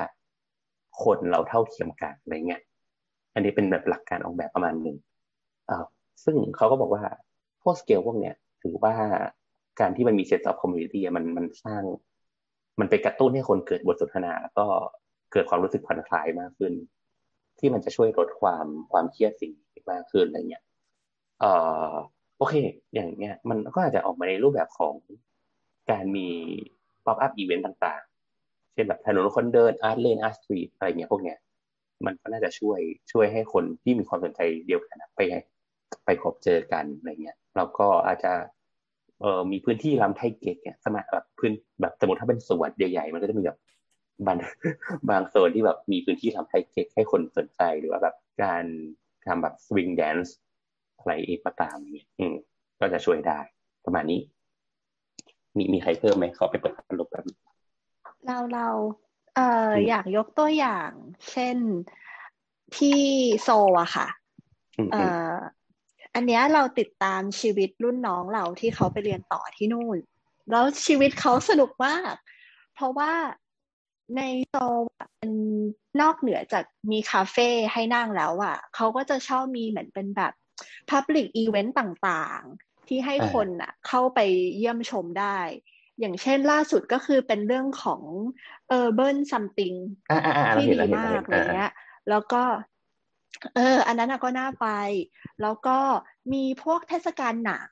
[1.03, 2.61] คนเราเท่าเทียมกันอะไรเงี้ย
[3.33, 4.97] อันนี้เป็นแบบหลักการออกแบบประมาณหนึ่ง
[5.69, 5.83] อ่า
[6.23, 7.03] ซึ่งเขาก็บอกว่า
[7.63, 8.95] พวกสเกลพวกเนี้ย ถือว่า
[9.79, 11.83] การที่มันมี sense of community มันมันสร้าง
[12.79, 14.65] มันไปกระตุ้นให้คนเกิดบทสนทนาแล้วก็
[15.31, 16.73] เกิดความรู้สึกผ่อนคลายมากขึ้น
[17.59, 19.51] ที่มันจะช่วยลดความความเครียดสิ่ง
[19.91, 20.63] มากขึ้นอะไรเงี้ย
[21.39, 21.51] เอ่
[21.91, 21.93] อ
[22.37, 22.53] โอเค
[22.93, 24.95] อย่างเงี้ย มันก็อาจจะออกมาในรูปแบบของ
[25.91, 26.27] การมี
[27.05, 31.37] pop up event ต่างๆ เช่นแบบถนนคนเดิน art lane art street อะไรเงี้ยพวกเนี้ย
[32.05, 32.79] มันก็น่าจะช่วย
[33.11, 35.19] ช่วยให้คนที่มีความสนใจเดียวกันไป
[36.05, 38.33] ไปพบเจอกันอะไรเงี้ยแล้วก็อาจจะ
[39.21, 43.59] เอ่อมีพื้นที่ลำไทยเก๊กเนี่ยสมัยแบบพื้นแบบสมมติถ้าเป็นสวนใหญ่ๆ มันก็จะมีแบบ
[44.27, 44.37] บาง
[45.09, 48.63] บางโซนที่แบบมีพื้นที่ลำไทยเก๊กให้คนสนใจหรือว่าแบบการ
[49.27, 50.35] ทำแบบสวิงแดนซ์
[50.97, 52.35] อะไรเองก็ตามเนี่ยอืม
[52.79, 53.39] ก็จะช่วยได้
[53.85, 54.19] ประมาณนี้
[55.57, 57.25] มีมีใครเพิ่มไหมขอไปเปิดพัดลมแบบ
[58.25, 58.67] เราเรา
[59.35, 60.91] เอ่ออยากยกตัวอย่าง
[61.31, 61.57] เช่น
[62.77, 62.99] ที่
[63.43, 63.49] โซ
[63.81, 64.07] อะค่ะ
[64.91, 65.33] เอ่อ
[66.15, 69.97] อันเนี้ยเราติดตามชีวิตรุ่นน้องเราที่เขาไปเรียนต่อที่นู่น
[70.51, 72.13] แล้วชีวิตเขาสนุกมาก
[72.75, 73.13] เพราะว่า
[74.17, 74.55] ในโซ
[75.17, 75.31] เป็น
[76.01, 80.33] นอกเหนือจากมีคาเฟ่ให้นั่งแล้วอะเขาก็จะชอบมีเหมือนเป็นแบบ
[80.89, 84.19] Public Event ต่างๆ ที่ให้คนอะเข้าไป
[84.57, 85.39] เยี่ยมชมได้
[85.99, 88.01] อย่างเช่นล่าสุดก็คือเป็นเรื่องของ
[88.79, 89.77] Urban Something
[90.53, 91.73] ที่ดีมากอะไรเงี้ย
[92.09, 92.43] แล้วก็
[93.55, 94.67] เออ อันนั้นก็น่าไป
[95.41, 95.77] แล้วก็
[96.33, 97.71] มีพวกเทศกาลหนัง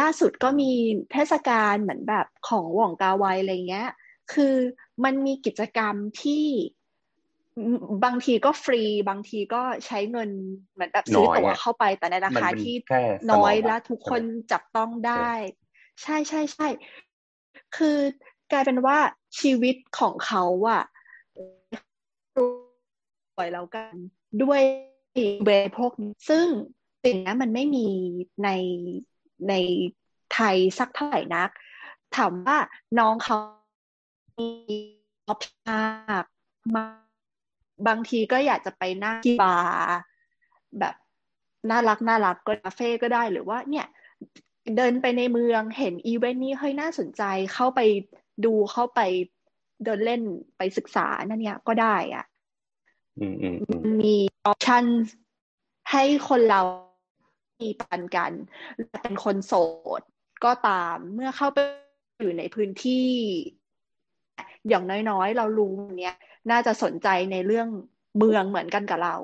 [0.00, 0.72] ล่าสุดก็มี
[1.12, 3.88] เทศกาลเหมือนแบบของหว่องกาไวอะไรเงี้ย
[4.32, 4.54] คือ
[5.04, 6.46] มันมีกิจกรรมที่
[8.04, 10.30] บางทีก็ฟรี บางทีก็ใช้เงิน
[10.72, 12.74] เหมือนแบบซื้อตั๋วเข้าไปแต่ในราคาที่
[13.32, 14.22] น้อยและทุกคน
[14.52, 15.30] จับต้องได้
[16.02, 16.68] ใช่ใช่ใช่
[17.76, 17.98] คือ
[18.52, 18.98] กลายเป็นว่า
[19.40, 20.82] ชีวิตของเขาอะ
[23.36, 23.94] ปล่อยแล้วกัน
[24.42, 24.60] ด้วย
[25.44, 25.92] เวพวก
[26.28, 26.46] ซึ่ง
[27.04, 27.86] สิ่งนั้นมันไม่มี
[28.44, 28.48] ใน
[29.48, 29.54] ใน
[30.34, 31.50] ไทยสักเท่าไหร่นัก
[32.16, 32.58] ถามว่า
[32.98, 33.36] น้องเขา
[34.38, 34.48] มี
[35.28, 36.24] option
[36.74, 36.84] มา
[37.88, 39.98] บางทีก็อยากจะไปนั่งที่บาร์
[40.78, 40.94] แบบ
[41.70, 43.86] น่ารักน่ารักก็คาเฟ่ก็ได้หรือว่าเนี่ย
[44.76, 47.22] เดินไปในเมืองเห็นอีเวนต์นี้เฮ้ยน่าสนใจ
[47.54, 47.80] เข้าไป
[48.44, 49.00] ดูเข้าไป
[49.84, 50.22] เดินเล่น
[50.56, 52.24] ไปศึกษานั่นเนี่ยก็ได้อะ
[53.32, 54.84] มอืมอืมมี option
[55.92, 56.60] ให้คนเรา
[57.62, 58.32] มีปันกัน
[59.02, 59.54] เป็นคนโส
[60.00, 60.02] ด
[60.44, 61.58] ก็ตามเมื่อเข้าไป
[62.22, 63.08] อยู่ในพื้นที่
[64.68, 66.16] อย่างน้อยๆ เรารู้เนี้ย
[66.50, 67.68] น่าจะสนใจในเรื่อง
[68.18, 69.16] เมืองเหมือนกันกับเรา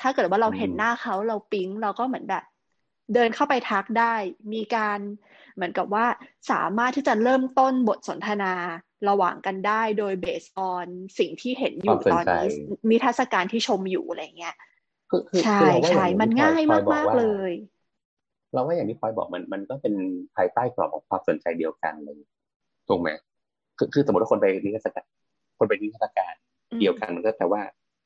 [0.00, 2.44] ถ้าเกิดว่าเราเห็นหน้าเขาเราปิ๊งเราก็เหมือนแบบ
[3.14, 4.14] เดินเข้าไปทักได้
[4.52, 5.00] มีการ
[5.60, 6.06] เหมือนกับว่า
[6.50, 8.52] สามารถที่จะเริ่มต้นบทสนทนา
[9.08, 10.86] ระหว่างกันได้โดยเบสออน
[11.18, 12.46] สิ่งที่เห็นอยู่ตอนนี้
[12.90, 14.56] นิทรรศการที่ชมอยู่อะไรเงี้ย
[15.10, 17.52] คือคือใช่คือเราว่าใช่อย่มันง่ายที่พลอมากบอกๆว่เลย
[18.52, 19.94] เราว่าอย่างที่พลอยบอกมันมันก็เป็น
[20.36, 22.16] ภายใต้กรอบของความสนใจเดียวกันเลย
[22.88, 23.08] ถูกไหม
[23.78, 25.06] คือคือสมมติว่าคนไปนิทรรศการ
[25.58, 26.34] คนไปนิทรรศการ
[26.70, 27.62] อืมเดียวกันมันก็แต่ว่า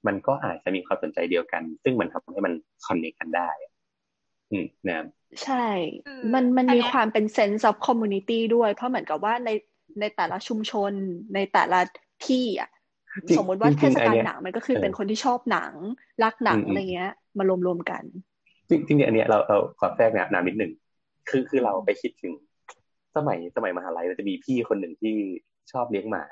[0.07, 2.53] มันก็อาจจะมีความสนใจเดียวกัน ซึ่งมันทำให้มัน
[2.87, 3.51] คอนเนคกันได้
[4.51, 5.07] อืมนะ
[5.43, 5.67] ใช่
[6.05, 9.51] คือมันมันอันมีเนี้ยความเป็น sense of community ด้วย เพราะเหมือนกับว่าใน
[10.01, 10.93] ในแต่ละชุมชน
[11.35, 11.81] ในแต่ละ
[12.27, 12.71] ที่อะ
[13.29, 15.73] จริงสมมติว่าจริงๆเทศกาลไอเนี้ยหนังมันก็คือเออเป็นคนที่ชอบหนัง
[16.23, 18.05] รักหนังอืมอะไรเงี้ย มารวมๆกัน
[18.69, 20.73] จริงจริงๆอันเนี้ยเราเราขอแทรกนะนามนิดหนึ่ง
[21.29, 22.33] คือคือเราไปคิดถึง
[23.17, 25.15] สมัยสมัยมหาลัยเราจะมีพี่คนหนึ่งที่
[25.73, 26.25] ชอบเลี้ยงหมา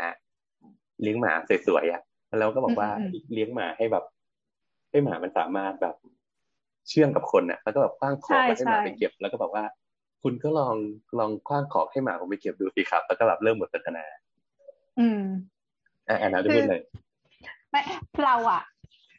[1.02, 1.32] เลี้ยงหมา
[1.66, 2.02] สวยๆอะ
[2.38, 4.04] แล้วก็บอกว่าอืมอืมเลี้ยงหมาให้แบบ
[4.90, 5.96] ให้หมามันสามารถแบบ
[6.88, 9.64] เชื่องกับคนอะแล้วก็แบบคว้างของมาให้หมาไปเก็บ แล้วก็บอกว่า
[10.22, 10.76] คุณก็ลอง
[11.18, 14.04] ลองคว้างของให้หมาผมไปเก็บดูสิครับ แล้วก็แบบเริ่มบทสนทนา
[14.98, 15.22] อืม
[16.08, 16.82] อะแอนนาจะพูดเลย
[17.70, 17.82] ไม่
[18.24, 18.62] เราอะ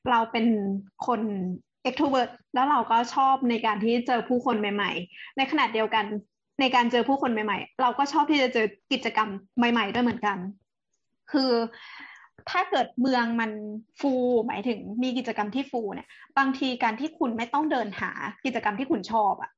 [0.09, 0.45] เราเป็น
[1.07, 1.21] คน
[1.87, 6.05] extrovert แล้วเราก็ชอบในการที่เจอผู้คนใหม่ ๆ ในขณะเดียวกัน
[6.61, 10.37] ในการเจอผู้คนใหม่ ๆ เราก็ชอบที่จะเจอกิจกรรมใหม่ ๆ ด้วยเหมือนกัน
[11.31, 11.51] คือ
[12.51, 13.51] ถ้าเกิดเมืองมัน
[13.99, 14.13] ฟู
[14.47, 18.11] หมายถึงมีกิจกรรมที่ฟูเนี่ย บางทีการที่คุณไม่ต้องเดินหา
[18.45, 19.51] กิจกรรมที่คุณชอบอะ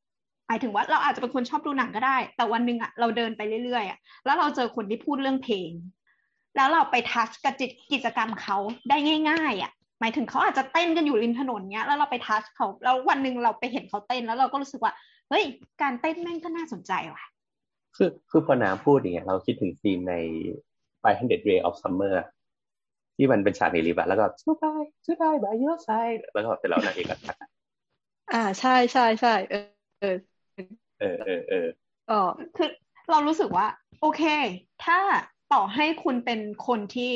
[0.47, 5.71] หมายถึงว่าเราอาจจะเป็นคนชอบดูหนังก็ได้ แต่วันหนึ่งอะเราเดินไปเรื่อยๆอะแล้วเราเจอคนที่พูดเรื่องเพลง
[6.55, 8.57] แล้วเราไปทัชกับจิตกิจกรรมเขา
[8.89, 8.97] ได้
[9.29, 14.93] ง่าย ๆอะหมายถึงเขาอาจจะเต้นกันอยู่ริมถนนเนี้ย แล้วเราไปทัชเขาแล้ววันหนึ่งเราไปเห็นเขาเต้นแล้วเราก็รู้สึกว่า
[15.29, 15.43] เฮ้ย
[15.81, 17.23] การเต้นแม่งก็น่าสนใจว่ะ
[17.95, 20.15] คือคือพอน้ำพูดอย่างเงี้ยเราคิดถึงซีนใน
[21.03, 22.15] 500 Ray of Summer
[23.18, 27.49] ที่มันเป็นฉากในลิฟต์อะแล้วก็ Goodbye Goodbye by your side แล้วก็เสร็จแล้วนางเอกก็ทักอะ
[28.34, 29.61] อ่าใช่ใช่ใช่เออ
[29.99, 30.18] เออ
[30.99, 31.68] เออเออเออ
[32.09, 32.20] ก็
[32.57, 32.70] คือ
[33.11, 33.68] เรารู้สึกว่า
[34.01, 34.22] โอเค
[34.86, 34.99] ถ้า
[35.53, 37.11] ต่อให้คุณเป็นคนที่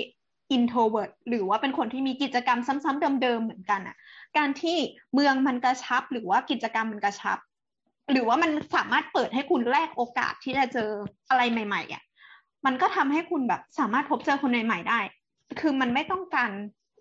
[0.56, 3.96] introvert หรือว่าเป็นคนที่มีกิจกรรมซ้ำๆเดิมๆเหมือนกันอะ
[4.38, 4.78] การที่
[5.14, 7.38] เมืองมันกระชับหรือว่ากิจกรรมมันกระชับ
[8.12, 10.90] หรือว่ามันสามารถเปิดให้คุณแลกโอกาสที่จะเจอ
[11.30, 12.04] อะไรใหม่ ๆอะ
[12.66, 15.00] มันก็ทำให้คุณแบบสามารถพบเจอคนใหม่ๆได้
[15.60, 16.52] คือมันไม่ต้องการ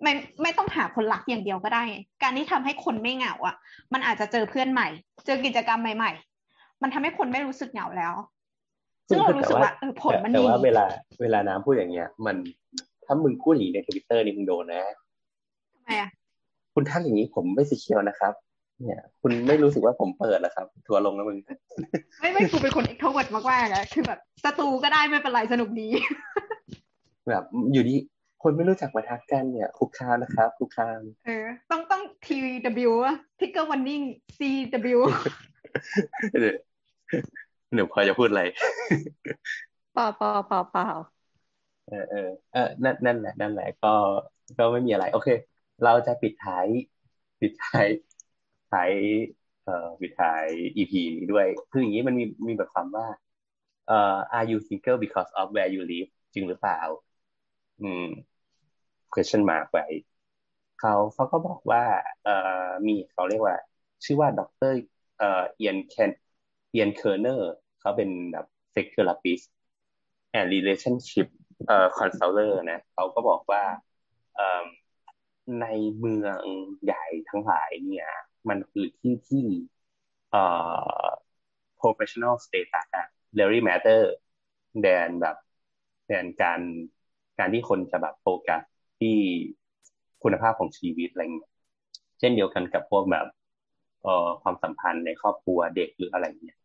[0.02, 3.56] ไม่ไม่ต้องหาคนรักอย่างเดียวก็ได้ไงการที่ทำให้คนไม่เหงาอะ
[3.92, 4.88] มันอาจจะเจอเพื่อนใหม่
[5.26, 6.12] เจอกิจกรรมใหม่
[6.46, 8.14] ๆ มันทำให้คนไม่รู้สึกเหงาแล้ว
[9.08, 10.84] ซึ่งเรารู้สึกว่าเออผลมันแต่ดีว่าเวลา
[11.20, 12.36] เวลาน้ำพูดอย่างเงี้ย มัน
[13.04, 14.82] ถ้ามึงพูดอย่างนี้ในทวิตเตอร์นี่มึงโดนนะ
[15.74, 16.10] ทำไมอะ
[16.74, 18.32] คุณทักอย่างนี้ผมไม่สีเขียวนะครับ
[18.84, 21.38] เนี่ย คุณไม่รู้สึกว่าผมเปิดเหรอครับ ทัวร์ลงแล้วมึง
[22.20, 25.88] ไม่ไม่กูเป็นคน extrovert มากๆอะคือแบบศัตรูก็ได้ไม่เป็นไรสนุกดี
[27.28, 27.96] แบบอยู่ดี
[28.42, 34.04] คนไม่รู้จักมาทักกันเนี่ยคุกคามนะครับคุกคามเออต้องต้อง TW อะ Trigger Warning
[34.36, 34.98] CW
[36.40, 36.56] เดี๋ยว
[37.74, 38.42] หนูพอจะพูดอะไร
[39.92, 40.86] เปล่าเปล่าเปล่าเปล่า
[41.88, 43.94] เออเออเออนั่นนั่นแหละนั่นแหละก็
[44.58, 45.28] ก็ไม่มีอะไร โอเค
[45.84, 46.66] เราจะปิดท้าย
[47.40, 47.86] ปิดท้าย
[48.70, 48.90] ท้าย
[49.64, 50.44] เอ่อปิดท้าย
[50.76, 53.06] EP นี้ด้วย คืออย่างนี้มันมีมีแบบความว่า
[53.88, 56.80] เอ่อ are you single because of where you live จริงหรือเปล่า
[57.82, 58.04] อืม
[59.12, 59.86] question mark ไว้
[60.80, 61.84] เขาเขาก็บอกว่า
[62.24, 62.34] เอ่
[62.64, 63.56] อมีเขาเรียกว่า
[64.04, 64.40] ชื่อว่าด
[64.72, 64.74] ร
[65.18, 66.10] เอ่อเอียนเคน
[66.70, 69.44] เอียนเคอร์เนอร์เขาเป็นแบบ sex therapist
[70.38, 71.26] and relationship
[71.66, 73.62] เอ่อ counselor นะเขาก็บอกว่า
[74.34, 74.64] เอ่อ
[75.60, 75.66] ใน
[75.98, 76.42] เมือง
[76.84, 78.08] ใหญ่ทั้งหลายเนี่ย
[78.48, 79.46] มันคือที่ที่
[80.30, 80.42] เอ่
[81.02, 81.06] อ
[81.80, 83.06] professional status อะ
[83.38, 84.00] very matter
[84.84, 85.36] than แบบ
[86.10, 86.60] than การ
[87.38, 88.62] การที่คนจะแบบโฟกัส
[88.98, 89.16] ที่
[90.22, 91.50] คุณภาพของชีวิตอะไรเงี้ย
[92.18, 93.26] เช่นเดียวกันกับพวกแบบ
[94.02, 96.58] เอ่อความสัมพันธ์ในครอบครัวเด็กหรืออะไรเงี้ย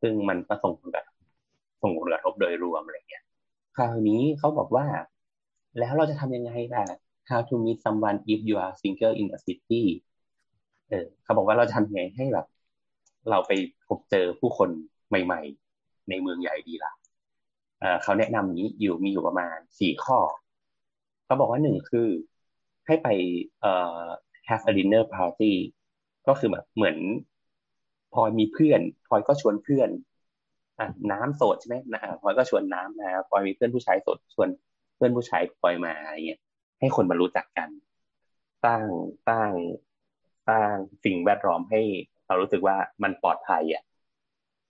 [0.00, 1.16] ซึ่งมันก็ส่งผลกระทบ
[1.82, 3.24] ส่งผลกระทบโดยรวมอะไรเงี้ย
[3.76, 4.86] คราวนี้เขาบอกว่า
[5.78, 6.84] แล้วเราจะทำยังไงล่ะ
[7.30, 9.82] how to meet someone if you are single in a city
[10.90, 12.46] เออเขาบอกว่าเราจะทำยังไงให้แบบ
[13.30, 13.52] เราไป
[13.86, 14.70] พบเจอผู้คน
[15.08, 15.40] ใหม่
[15.74, 16.92] ๆ ในเมืองใหญ่ดีล่ะ
[17.80, 20.18] เออเขาแนะนำนี้อยู่มีอยู่ประมาณสี่ข้อ
[21.28, 22.08] เขาบอกว่าหนึ่งคือ
[22.86, 23.08] ให้ไป
[23.60, 23.72] เอ่
[24.02, 24.04] อ
[24.48, 25.54] have a dinner party
[26.26, 26.96] ก็คือแบบเหมือน
[28.12, 29.90] พลอยมีเพื่อนพลอยก็ชวนเพื่อน
[30.78, 34.48] อะน้ำโสดใช่ไหมนะพลอยก็ชวนน้ำมาพลอยมีเพื่อนผู้ชายโสดชวน
[34.96, 36.40] เพื่อนผู้ชายพลอยมาอะไรเงี้ย
[36.80, 37.68] ให้คนมารู้จักกัน
[38.64, 38.86] สร้าง
[39.28, 39.52] สร้าง
[40.48, 40.74] สร้าง
[41.04, 41.80] สิ่งแวดล้อมให้
[42.26, 43.82] เรารู้สึกว่ามันปลอดภัยอะ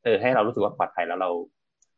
[0.05, 1.31] เออ ให้เรารู้สึกว่าปลอดภัยแล้วเรา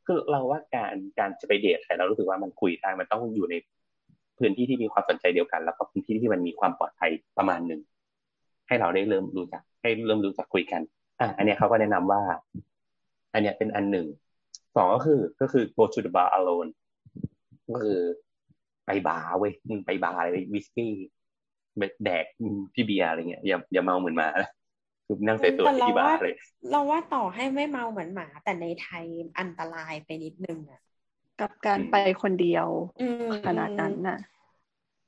[0.07, 3.55] คือเราว่าการการจะไปเดทใครเรารู้สึกว่ามันคุยได้มันต้องอยู่ใน
[4.41, 7.81] พื้นที่ที่มีความสนใจเดียวกัน แล้วก็พื้นที่ที่มันมีความปลอดภัยประมาณหนึ่ง
[8.69, 10.83] ให้เราได้เริ่มรู้จัก ให้เริ่มรู้จักคุยกัน
[11.21, 12.21] อะอันเนี้ยเขาก็แนะนำว่า
[13.33, 14.07] อันเนี้ยเป็นอันหนึ่ง
[14.77, 16.71] สองก็คือก็คือ go to the bar alone
[17.69, 17.99] ก็คือ
[18.87, 20.93] ไปบาร์เว้ยมึงไปบาร์เลยวิสกี้
[22.05, 22.25] แดก
[22.75, 24.29] พี่เบียร์อะไรเงี้ยอย่าอย่าเมาเหมือนหมา
[25.07, 26.35] คือนั่งใส่ตัวที่บาร์เลย
[26.71, 29.05] เราว่าต่อให้ไม่เมาเหมือนหมา แต่ในไทย
[29.39, 30.81] อันตรายไปนิดนึงอะ
[31.41, 32.67] กับการไปคนเดียว
[33.01, 34.19] อืมขนาดนั้นน่ะ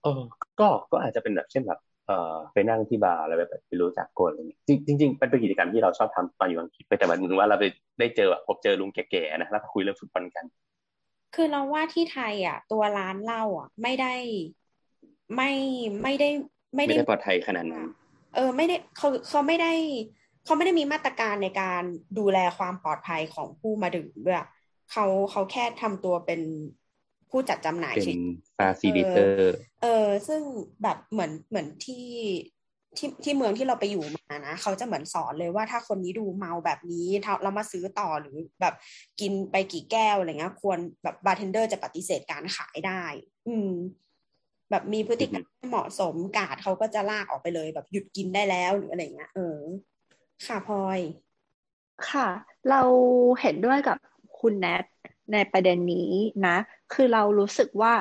[0.02, 0.22] เออ
[0.60, 7.64] ก็ก็อาจจะเป็นแบบเช่นแบบเอ่อไปนั่งที่บาร์อะไรแบบไปรู้จักคนอะไรเงี้ยจริงจริงๆมันเป็นกิจกรรมที่เราชอบทำตอนอยู่อังกฤษไปแต่วันนึงว่าเราไป
[7.98, 10.44] ได้เจอแบบพบเจอลุงแก่ๆนะแล้วก็คุยเรื่องฟุตบอลกัน
[11.34, 14.14] คือเราว่าที่ไทยอะ ตัวร้านเหล้าอะ ไม่ได้
[15.36, 15.50] ไม่
[16.02, 16.28] ไม่ได้
[16.74, 17.86] ไม่ไม่ได้ได้ปลอดภัยขนาดนั้น
[18.34, 19.72] เออ ไม่ได้เขาเขาไม่ได้
[20.44, 21.82] เขาไม่ได้มีมาตรการในการ
[22.18, 24.38] ดูแลความปลอดภัยของผู้มาดื่มด้วย
[24.92, 26.40] เขาเขาแค่ทำตัวเป็น
[27.30, 28.18] ผู้จัดจำหน่ายเป็นเฉย
[28.58, 30.42] ฟาซิลิเตอร์เออ ซึ่ง
[30.82, 32.06] แบบเหมือนเหมือนที่
[32.98, 38.74] ที่ที่เมืองที่เราไปอยู่มานะเขาจะเหมือนสอนเลยว่าถ้าคนนี้ดูเมาแบบนี้ถ้าเรามาซื้อต่อหรือแบบ
[39.20, 43.04] กินไปกี่แก้วอะไรเงี้ยควรแบบ bartender จะปฏิเสธการขายได้
[43.48, 43.72] อืม
[44.70, 49.58] แบบมีพฤติกรรมไม่เหมาะสมกาดเขาก็จะลากออกไปเลย แบบหยุดกินได้แล้วหรืออะไรเงี้ยเออ
[50.46, 51.00] ค่ะพลอย
[52.10, 52.28] ค่ะ
[52.70, 52.82] เรา
[53.40, 53.96] เห็นด้วยกับ
[54.42, 54.84] คุณแนท
[55.32, 56.12] ในประเด็นนี้
[56.46, 56.56] นะ
[56.92, 57.92] คือเรารู้สึกว่า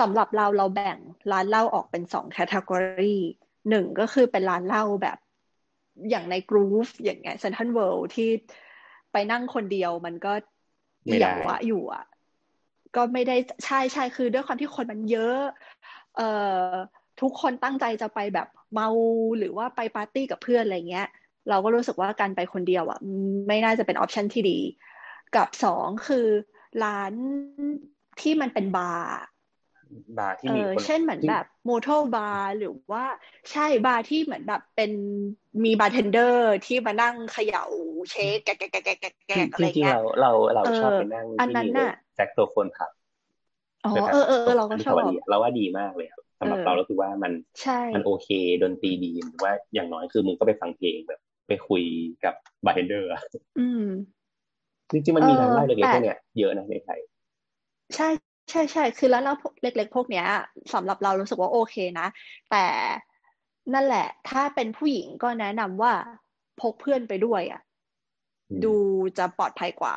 [0.00, 0.98] สำหรับเราเราแบ่ง
[1.32, 3.16] ร้านเหล้าออกเป็นสอง category
[3.68, 5.18] หนึ่งก็คือเป็นร้านเหล้าแบบ
[6.10, 8.28] อย่างในกรูฟอย่างเงี้ยเซนทรัลเวิลด์ที่
[9.12, 10.32] ไปนั่งคนเดียวมันก็
[11.06, 12.04] เอี่ยวอะอยู่อะ
[12.96, 15.40] ก็ไม่ได้ใช่ใช่คือด้วยความที่คนมันเยอะ
[16.16, 16.28] เอ่
[16.62, 16.72] อ
[17.20, 18.88] ทุกคนตั้งใจจะไปแบบเมา
[19.38, 21.08] หรือว่าไปปาร์ตี้กับเพื่อนอะไรเงี้ย
[21.48, 22.98] เราก็รู้สึกว่าการไปคนเดียวอะ
[23.48, 24.58] ไม่น่าจะเป็น option ที่ดี
[25.36, 26.26] กับสองคือ
[26.82, 27.12] ร้าน
[28.20, 29.18] ที่มันเป็นบาร์
[30.18, 33.04] บาร์ที่เอมีอคนเช่นเหมือนแบบโมโตบาร์หรือว่า
[33.52, 34.90] ใช่บาร์ที่เหมือนแบบเป็น
[35.64, 37.64] มีบาร์เทนเดอร์ที่มานั่งเขย่า
[38.10, 42.90] เช็คแกะแกะแกะแกะแกะแกะอะไรจริงๆเงี้ยเราเราเราเออชอบไปนั่งอันที่นั้นนี่เลยน่ะแซกโซโฟนผับ
[43.84, 44.94] อ๋อเออเออเออเราก็ชอบ
[45.28, 48.28] เราว่าดีมากเลยครับสำหรับเออเราเราคือว่ามันใช่มันโอเค
[48.62, 51.82] ดนตรีดีหรือว่าอย่างน้อยคือมึงก็ไปฟังเพลงแบบ ไปคุย
[52.24, 53.08] กับบาร์เทนเดอร์
[53.58, 53.82] อืม
[54.92, 57.00] จริงๆมันมีร้านเหล้าเออเล็กๆแต่พวกเนี้ยเยอะนะในไทย
[57.94, 58.08] ใช่
[58.50, 60.26] ใช่ใช่คือแล้วเราเล็ก ๆ พวกเนี้ย
[60.74, 62.06] สำหรับเรารู้สึกว่าโอเคนะ
[62.50, 62.64] แต่
[63.74, 65.92] นั่นแหละ ถ้าเป็นผู้หญิงก็แนะนำว่า
[66.60, 67.60] พกเพื่อนไปด้วยอะ
[68.50, 68.74] อืมดู
[69.18, 69.96] จะปลอดภัยกว่า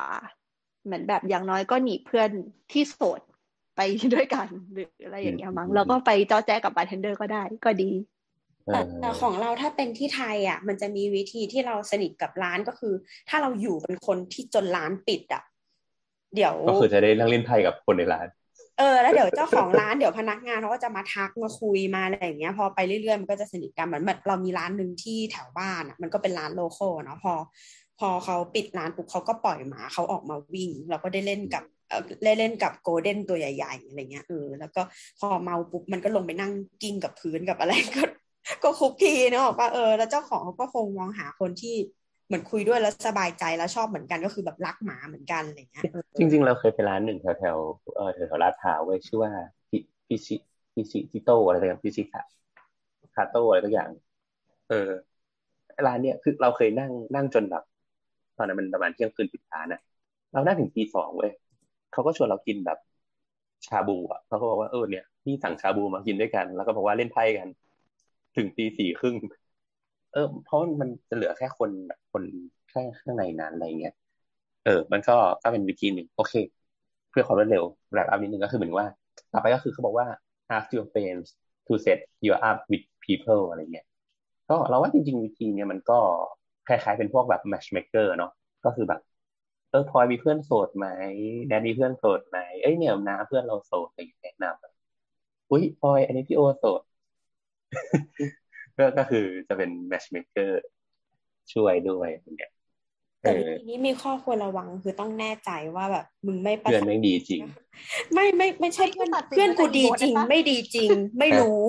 [0.84, 2.30] เหมือนแบบอย่างน้อยก็หนีบเพื่อน
[2.72, 3.20] ที่โสด
[3.76, 3.80] ไป
[4.14, 7.90] ด้วยกันหรืออะไรอย่างเงี้ยมั้งแล้วก็ไปจ้อแจ๊กับ bartender ก็ได้ก็ดี
[8.66, 12.94] แต่แต่ของเราถ้าเป็นที่ไทยอะ มันจะมีวิธีที่เราสนิทกับร้านก็คือ
[13.28, 15.42] ถ้าเราอยู่เป็นคนที่จนร้านปิดอะ
[16.34, 18.26] เดี๋ยวก็คือจะได้นั่งเล่นไพ่กับคนในร้าน
[18.78, 27.34] เออ แล้วเดี๋ยวเจ้าของร้านเดี๋ยวพนักงานเขาก็จะมาทักมาคุยมาอะไรอย่างเงี้ย พอไปเรื่อยๆมันก็จะสนิทกันเหมือนแบบเรามีร้านหนึ่งที่แถวบ้านอะ มันก็เป็นร้านโลคอลเนาะพอ
[28.00, 34.82] พอเขาปิดร้านปุ๊บเขาก็ปล่อยหมาเขาออกมาวิ่งเราก็ได้เล่นกับเออได้เล่นกับโกลเด้นตัวใหญ่ๆอะไรเงี้ยเออแล้วก็
[35.18, 36.52] พอเมาปุ๊บมันก็ลงไปนั่ง
[36.82, 38.02] กิ้งกับพื้นกับอะไรก็
[38.64, 41.74] ก็คุกกี้เนอะบอกว่าเออแล้วเจ้าของเขาก็คงมองหาคนที่
[42.26, 49.30] เหมือนคุยด้วยแล้วสบายใจแล้วชอบเหมือนกันก็คือแบบรักหมาเหมือนกันอะไรเงี้ยเออจริง ๆ เราเคยไปร้านหนึ่งแถวแถวๆเออแถวแถวลาดพร้าวเว้ยชื่อว่า
[49.70, 50.36] พิพิชิ
[50.74, 52.22] พิชิพิโตอะไรสักอย่างพิชิคา
[53.14, 53.88] คาโตอะไรสักอย่าง
[54.68, 54.88] เออ
[55.86, 57.62] ร้านเนี้ยคือเราเคยนั่งนั่งจนแบบ
[58.36, 59.80] ตอนนั้นมันประมาณเที่ยงคืนปิดร้านอะ
[60.32, 61.32] เรานั่งถึงตีสองเว้ย
[61.92, 62.78] เขาก็ชวนเรากินแบบ
[63.66, 67.48] ชาบูอะเขาก็บอกว่าเออเนี่ยพี่สั่งชาบูมากินด้วยกัน แล้วก็บอกว่าเล่นไพ่กัน
[68.36, 69.16] ถึงตีสี่ครึ่ง
[70.12, 72.22] เออ เพราะมันจะเหลือแค่คนแบบคน
[72.68, 73.94] แค่ข้างในนั้นอะไรเงี้ย
[74.64, 76.34] เออ มันก็ก็เป็นวิธีหนึ่งโอเค
[77.10, 78.88] เพื่อความรวดเร็วแรปอัพนิดนึงก็คือเหมือนว่า
[79.32, 80.06] ต่อไปก็คือเขาบอกว่า
[80.56, 81.26] ask your friends
[81.66, 83.86] to set you up with people อะไรเงี้ย
[84.48, 85.98] ก็เราว่าจริงๆวิธีเนี้ยมันก็
[86.66, 88.32] คล้ายๆเป็นพวกแบบ matchmaker เนาะ
[88.64, 89.00] ก็คือแบบ
[89.70, 90.86] เออพลอยมีเพื่อนโสดไหม
[91.48, 94.64] แดนมีเพื่อนโสดไหมเอ้ยเนี่ยนาเพื่อนเราโสดอะไรอย่างเงี้ยแนะนำแบ
[95.50, 96.82] อุ้ยพลอยอันนี้พี่โอโสด
[98.78, 100.50] ก็ก็คือจะเป็น matchmaker
[101.52, 102.52] ช่วยด้วยอย่างเงี้ย
[103.22, 107.42] เอแต่อทีนี้มีข้อควรระวังคือต้องแน่ใจว่าแบบ มึงไม่ประเพื่อนสาทไม่ดีจริง
[108.14, 111.60] ไม่ไม่ไม่ใช่เพื่อนตัดสินเพื่อนกูดีว่าจริงได้โบสได้ปะไม่ดีจริง ไม่รู้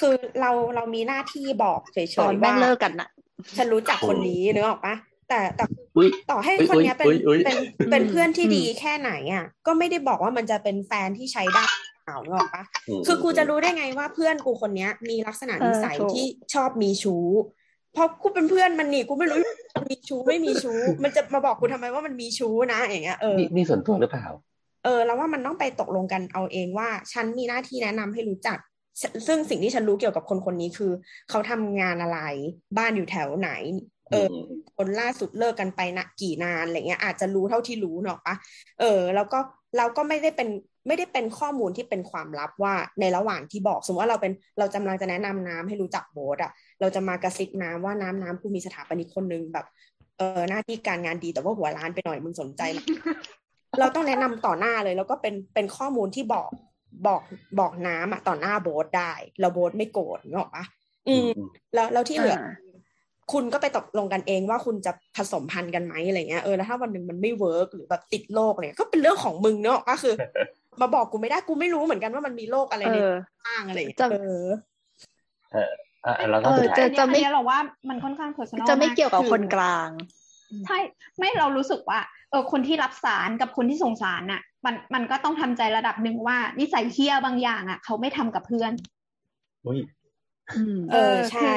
[0.00, 3.08] คือเราเรามีหน้าที่บอกเฉยตอนๆแม่ว่างเลิกกันน่ะ
[3.56, 4.94] ฉันรู้จักคนนี้นึกออกปะ
[5.28, 5.64] แต่แต่
[5.96, 7.56] อุ้ยต่อให้อุ๊ยคนเนี้ยเป็นอุ๊ยอุ๊ยเป็น
[7.90, 11.64] เป็นอืมเพื่อนที่อืมดีแค่ไหนอะ ก็ไม่ได้บอกว่ามันจะเป็นแฟนที่ใช้ได้
[11.97, 12.64] เป ล่านึกออกปะ
[12.98, 17.26] มคือกูจะรู้ได้ไงว่าเพื่อนกูคนเนี้ย มีลักษณะเออนิสัยถูกที่ชอบมีชู้
[17.92, 19.38] เพราะกูเป็นเพื่อนมันนี่กูไม่รู้
[19.76, 24.26] มันมีชู้ไม่มีชู้ มันจะมาบอกกูทำไมว่ามันมีชู้นะอย่างเงี้ยเออนี่นี่ส่วนตัวหรือเปล่า
[24.84, 28.58] เออแล้วว่ามันต้องไปตกลงกันเอาเองว่า ฉันมีหน้าที่แนะนำให้รู้จัก
[29.00, 30.92] ซซึ่งสิ่งที่ฉันรู้เกี่ยวกับคนคนนี้คือ
[31.30, 32.20] เขาทำงานอะไร
[32.78, 33.50] บ้านอยู่แถวไหน
[34.10, 38.34] เอออืมคนล่าสุดเลิกกันไปนะกี่นานอะไรเงี้ยอาจจะรู้เท่าที่รู้เนอะปะ
[38.80, 39.38] เออ แล้วก็
[39.76, 40.48] เราก็ไม่ได้เป็น
[40.86, 49.66] ไม่ได้เป็นข้อมูลที่เป็นความลับว่าในระหว่างที่บอก สมมติว่าเราเป็นเรากำลังจะแนะนำน้ำให้รู้จักโบ๊ทอะเราจะมากระซิบน้ำว่าน้ำน้ำกูมีสถาปนิกคนนึงแบบ
[50.18, 52.78] เออหน้าที่การงานดีแต่ว่าหัวร้านไปหน่อยมึงสนใจไหม
[53.78, 56.50] เราต้องแนะนำต่อหน้าเลย แล้วก็เป็นเป็นข้อมูลที่บอก
[57.06, 57.22] บอก
[57.58, 60.64] บอกน้ำอะต่อหน้าโบ๊ทได้ เราโบ๊ทไม่โกรธนึกออกปะ
[61.08, 62.52] อืมอืม แล้วแล้วที่เหลืออ่า
[63.32, 70.14] คุณก็ไปตกลงกันเองว่าคุณจะผสมพันธุ์กันไหมอะไรเงี้ยเออแล้วถ้าวันหนึ่งมันไม่เวิร์กหรือแบบติดโรคอะไรเนี่ยก็เป็นเรื่องของมึงเนอะก็คือ
[70.80, 73.10] มาบอกกูไม่ได้กูไม่รู้เหมือนกันว่ามันมีโรคอะไรเอในอ
[73.44, 74.46] ข้างอะไรอย่างเงี้ยจะเออ
[76.04, 79.90] อะแล้วก็เออสุดท้ายจะอันเนี้ยเราว่ามันค่อนข้าง personal จะไม่ากเกี่ยวกับอคนกลาง
[80.66, 80.78] ใช่
[81.18, 82.00] ไม่เรารู้สึกว่า
[82.30, 88.72] เออคนที่รับสารกับคนที่ส่งสารน่ะ มันมันก็ต้องทำใจระดับหนึ่งว่า นิสัยเฮี้ยบางอย่างอะ เขาไม่ทำกับเพื่อน
[89.66, 89.78] อุ้ย
[90.56, 91.52] อืมเออใช่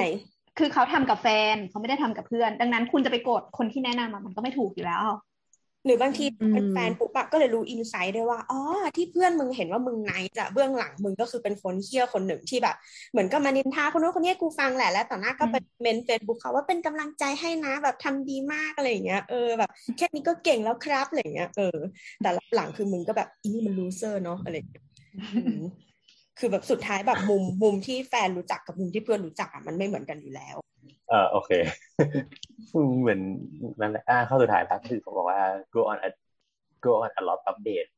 [0.59, 5.01] คือเขาทำกับแฟนเขาไม่ได้ทำกับเพื่อน ดังนั้นคุณจะไปโกรธคนที่แนะนำอะมันก็ไม่ถูกอยู่แล้ว
[5.85, 8.59] หรือบางทีอืมเป็นแฟนปุ๊บอะก็เลยรู้อินไซต์ด้วยว่าอ๋อ
[8.95, 12.75] ที่เพื่อนมึงเห็นว่ามึงไนท์อะเบื้องหลังมึงก็คือเป็นคนเฮี้ยคนหนึ่งที่แบบ
[13.11, 21.77] เหมือนก็มานินทาคนนู้นคนนี้กูฟังแหละแล้วต่อหน้าก็ไปcomment Facebook เขาว่าเป็นกำลังใจให้นะแบบทำดีมากอะไรอย่างเงี้ยเออแบบแค่นี้ก็เก่งแล้วครับอะไรอย่างเงี้ยเออ
[22.21, 24.83] แต่หลังคือมึงก็แบบอีนี่มัน loser เนาะอะไรอย่างเงี้ย
[25.35, 25.61] อืม
[26.41, 30.55] คือแบบสุดท้ายแบบมุมมุมที่แฟนรู้จักกับมุมที่เพื่อนรู้จักอะมันไม่เหมือนกันอยู่แล้ว
[31.09, 31.51] เออโอเค
[32.99, 33.19] เหมือน
[33.79, 35.41] นั่นแหละอ่าข้อสุดท้ายครับคือเขาบอกว่า
[35.73, 36.09] go on a
[36.85, 37.89] go on a lot of date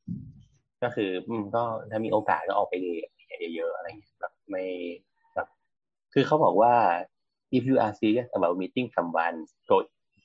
[0.83, 3.09] ก็คืออืมก็ถ้ามีโอกาสก็ออกไปเดท
[3.55, 4.63] เยอะๆอะไรเงี้ยแบบไม่
[5.35, 5.47] แบบ
[6.13, 6.73] คือเขาบอกว่า
[7.55, 9.37] if you are serious about meeting someone
[9.69, 9.77] go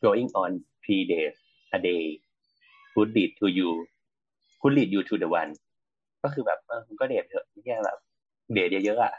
[0.05, 0.51] going on
[0.85, 1.36] three days
[1.77, 2.05] a day
[2.93, 3.70] could lead to you
[4.61, 5.53] could lead you to the one
[6.23, 7.99] ก็คือแบบเออก็เดทเถอะไม่ใช่แบบ
[8.52, 9.14] เดทเยอะๆอะ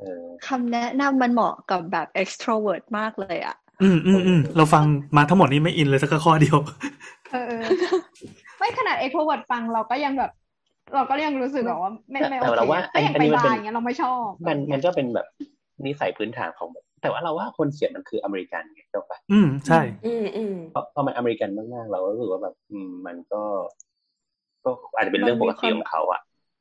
[0.00, 4.84] เออคำแนะนำมันเหมาะกับแบบ extrovert มากเลยอะ อืมอืมอืมเราฟัง
[5.16, 6.58] มาทั้งหมดนี้ไม่อินเลยสักข้อเดียว
[7.30, 7.66] เออเออ
[8.58, 10.30] ไม่ขนาดเอ็กโทรเวิร์ดฟังเราก็ยังแบบ
[10.94, 15.26] เราก็ยังรู้สึกแบบว่าไม่ไม่โอแต่เคเราว่าก็อย่างอันไปนี้มันบาเป็นร์อย่างเงี้ยเราไม่ชอบ มันมันก็เป็นแบบ
[15.86, 23.42] นิสัยพื้นฐานของแบบแต่ว่าเราว่าคนเขียนมันคืออเมริกันไงถูกปะอืมใช่ อืมอืมเพราะเพราะมันอเมริกันมากๆเราก็รู้สึกว่าแบบ อืม มันก็
[24.64, 26.20] ก็อาจจะเป็นเรื่องปกติของเขาอะ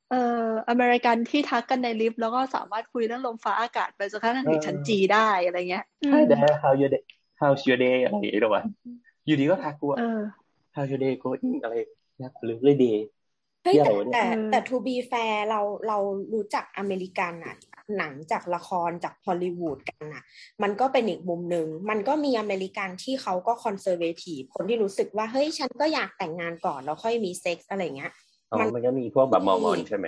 [0.10, 7.04] เอ่ออเมริกันที่ทักกันในลิฟต์แล้วก็สามารถคุยเรื่องลมฟ้าอากาศไปจนกระทั่งถึงชั้นจีได้อะไรเงี้ย Hi there how your day
[7.42, 8.64] how's your day อะไรอย่างเงี้ยถูกปะ
[9.26, 10.22] อยู่ดีก็ทักกูว่าเออ
[10.76, 11.76] how's your day going อะไร
[12.22, 12.98] นะหรือเลย day
[13.64, 15.98] เฮ้ยเหี้ยแต่อะไรวะเนี่ยแต่เออแต่ to be fair เราเรา
[16.34, 17.56] รู้จักอเมริกันอะ
[17.98, 20.24] หนังจากละครจากฮอลลีวูดกันอะ
[20.64, 28.27] มันก็เป็นอีกมุมหนึ่ง มันก็มีอเมริกันที่เขาก็ conservative คนที่รู้สึกว่า เฮ้ย ฉันก็อยากแต่งงานก่อนแล้วค่อยมีเซ็กส์อะไรเงี้ยอ๋อ
[28.60, 30.08] มันมันก็มีพวกแบบมอร์มอนใช่ไหม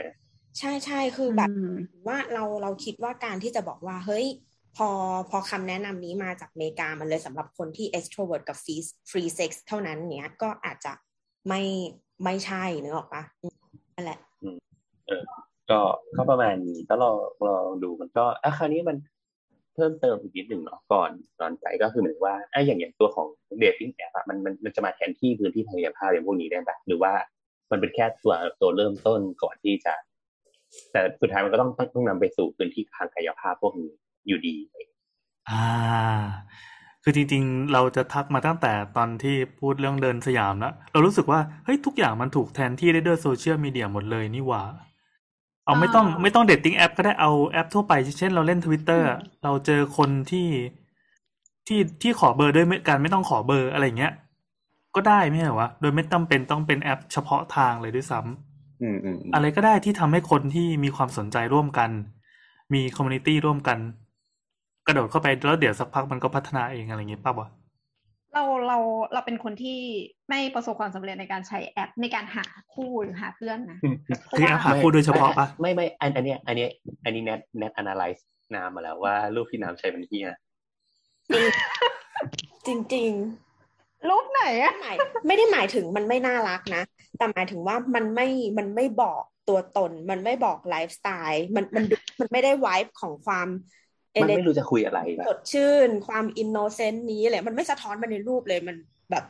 [0.60, 1.76] ใช่ใช่คือแบบอืม
[2.08, 4.26] ว่าเราเราคิดว่าการที่จะบอกว่าเฮ้ย
[4.78, 4.90] พอ
[5.30, 10.94] พอคำแนะนำนี้มาจากอเมริกามันเลยสำหรับคนที่ extrovert กับ free free sex เท่านั้นเนี้ยก็อาจจะ
[11.48, 11.62] ไม่
[12.24, 13.56] ไม่ใช่นึกออกปะอืม
[13.96, 14.20] นั่นแหละ
[15.70, 15.80] ก็
[16.18, 17.18] ก็ประมาณนี้ก็ลอง
[17.48, 18.98] ลองดูมันก็อะคราวนี้มัน
[19.76, 21.10] เพิ่มเติมอีกนิดหนึ่งเนาะก่อน
[21.40, 23.28] ตอนไปก็คือเหมือนว่าไอ้อย่างอย่างตัวของ
[23.60, 27.12] เดทติ้งแอปอะมันมันมันจะมาแทนที่พื้นที่ทางกายภาพอย่างพวกนี้ได้ปะหรือว่า
[27.72, 29.94] มันเป็นแค่ตัวตัวเริ่มต้นก่อนที่จะ
[30.92, 33.92] แต่สุดท้ายมันก็ต้องต้องต้องนำไปสู่พื้นที่ทางกายภาพพวกนี้
[34.28, 34.56] อยู่ดี
[35.50, 35.66] อ่า
[37.04, 44.64] คือจริงๆ เราจะทักมาตั้งแต่ตอนที่พูดเรื่องเดินสยามแล้วเรารู้สึกว่าเฮ้ยทุกอย่างมันถูกแทนที่ได้ด้วย social media หมดเลยนี่หว่า
[45.66, 49.08] เอาไม่ต้องอ่าไม่ต้อง dating app ก็ได้เอาแอปทั่วไป เช่นเราเล่นทวิตเตอร์
[49.44, 50.48] เราเจอคนที่
[51.68, 54.14] ที่ที่ขอเบอร์ด้วยการไม่ต้องขอเบอร์อะไรอย่างเงี้ย
[55.00, 61.90] ก็ได้ไม่ใช่เหรอวะ โดยไม่ต้องเป็นต้องเป็นแอปเฉพาะทางเลยด้วยซ้ำอืมอืมอืมอะไรก็ได้ที่ทำให้คนที่มีความสนใจร่วมกัน
[62.74, 63.78] มีคอมมูนิตี้ร่วมกัน
[64.88, 67.50] กระโดดเข้าไปแล้วเดี๋ยวสักพักมันก็พัฒนาเองอะไรอย่างเงี้ยป่ะวะ
[68.34, 68.78] เราเรา
[69.14, 69.80] เราเป็นคนที่
[70.30, 73.80] ไม่ประสบความสำเร็จในการใช้แอปในการหาคู่หรือหาเพื่อนนะ
[74.38, 76.70] คือแอปหาคู่โดยเฉพาะปะไม่ไม่อันอันเนี้ยอันเนี้ย
[77.04, 78.22] อันนี้ net net analyze
[78.56, 80.28] น้ำมาแล้วว่ารูปที่น้ำใช้เป็นเฮีย
[82.68, 83.12] จริง
[83.46, 83.49] รู
[84.24, 84.96] ปไหนๆอะหมาย
[85.28, 86.84] ไม่ได้หมายถึงมันไม่น่ารักนะ
[87.18, 88.28] แต่หมายถึงว่ามันไม่
[88.58, 93.48] มันไม่บอกตัวตน มันไม่บอกไลฟ์สไตล์มันมันดูมันไม่ได้ vibe ของความ
[94.22, 98.78] มันไม่รู้จะคุยอะไรแบบสดชื่น ความ innocent นี้เลยมันไม่สะท้อนมาในรูปเลยมัน
[99.12, 99.24] แบบ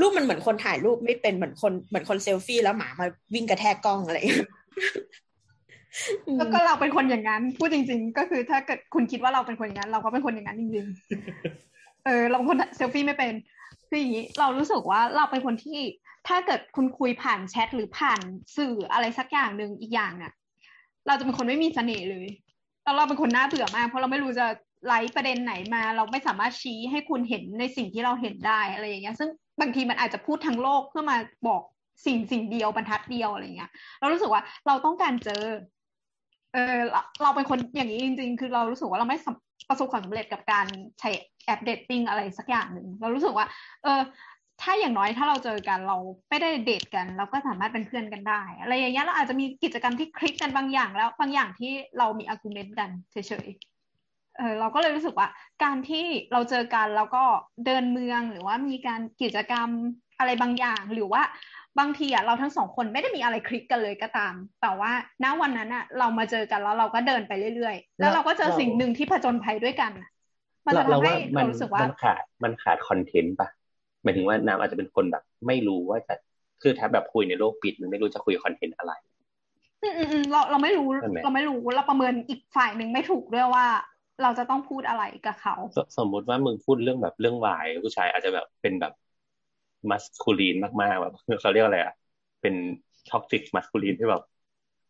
[0.00, 4.48] รูปมันเหมือนคนถ่ายรูปไม่เป็นเหมือนคนเหมือนคนเซลฟี่แล้วหมามาวิ่งกระแทกกล้องอะไรอย่างเงี้ย
[6.26, 13.32] อืมแล้วก็เราเป็นคนอย่างนั้น พูดจริง ๆ ก็คือถ้าเกิดคุณคิดว่าเราเป็นคนอย่างนั้น เราก็เป็นคนอย่างนั้นจริงๆ เออเราเป็นคนเซลฟี่ไม่เป็น
[13.88, 15.80] คืออย่างนี้เรารู้สึกว่าเราเป็นคนที่
[16.28, 18.20] ถ้าเกิดคุณคุยผ่านแชทหรือผ่าน
[18.56, 20.32] สื่ออะไรสักอย่างหนึ่งอีกอย่างเนี่ย
[21.06, 22.26] เราจะเป็นคนไม่มีเสน่ห์เลย
[22.84, 24.46] แล้วเราเป็นคนน่าเบื่อมาก เพราะเราไม่รู้จะ
[24.86, 29.30] ไลฟ์ประเด็นไหนมา เราไม่สามารถชี้ให้คุณเห็นในสิ่งที่เราเห็นได้อะไรอย่างเงี้ย ซึ่ง
[29.60, 31.16] บางทีมันอาจจะพูดทั้งโลกเพื่อมา
[31.48, 31.62] บอก
[32.06, 33.70] สิ่งสิ่งเดียวบรรทัดเดียวอะไรเงี้ย
[34.00, 35.42] เรารู้สึกว่าเราต้องการเจอ
[36.52, 36.78] เออ
[37.22, 39.18] เราเป็นคนอย่างนี้จริง ๆ คือเรารู้สึกว่าเราไม่
[39.68, 40.66] ประสบความสำเร็จกับการ
[41.00, 41.10] ใช้
[41.46, 43.46] แอป dating อะไรสักอย่างหนึ่งเรารู้สึกว่า
[43.82, 44.00] เออ
[44.62, 45.96] ถ้าอย่างน้อยถ้าเราเจอกันเรา
[46.28, 53.16] ไม่ได้เดทกันเราก็สามารถเป็นเพื่อนกันได้ อะไรอย่างเงี้ยเราอาจจะมีกิจกรรมที่คลิกกันบางอย่างแล้วบางอย่างที่เรามี argument กันเฉ
[53.46, 55.28] ยๆเออเราก็เลยรู้สึกว่า
[55.62, 57.24] การที่เราเจอกันแล้วก็
[57.66, 59.68] เดินเมืองหรือว่ามีการกิจกรรม
[60.18, 61.22] อะไรบางอย่างหรือว่า
[61.78, 64.92] บางทีอะเราทั้งสองคนไม่ได้มีอะไรคลิกกันเลยก็ตาม แต่ว่า
[65.24, 70.08] ณวันนั้นอะเรามาเจอกันแล้วเราก็เดินไปเรื่อยๆ แล้วเราก็เจอสิ่งหนึ่งที่ผจญภัยด้วยกันอะ
[70.66, 73.48] มันเราจะเราทำให้ว่ามัเรานรู้สึกว่ามันขาดมันขาดคอนเทนต์ปะ
[74.02, 76.14] หมายถึงว่าน้ำอาจจะเป็นคนแบบ ไม่รู้ว่าจะ
[76.62, 78.92] คือถ้าแบบคุยในโลกปิดมันไม่รู้จะคุยคอนเทนต์อะไร
[79.82, 83.66] อืมอืมอืมเราเราไม่รู้ใช่ไหมเราไม่รู้เราประเมินอีกฝ่ายหนึ่งไม่ถูกด้วยว่า
[84.22, 88.92] เราจะต้องพูดอะไรกับเขาสสมมุติว่ามึงพูดเรื่องแบบเรื่องวายผู้ชายอาจจะแบบเป็นแบบ
[89.90, 91.94] masculine มากๆแบบเขาเรียกอะไรอะ
[92.40, 92.54] เป็น
[93.08, 94.22] toxic masculine ที่แบบ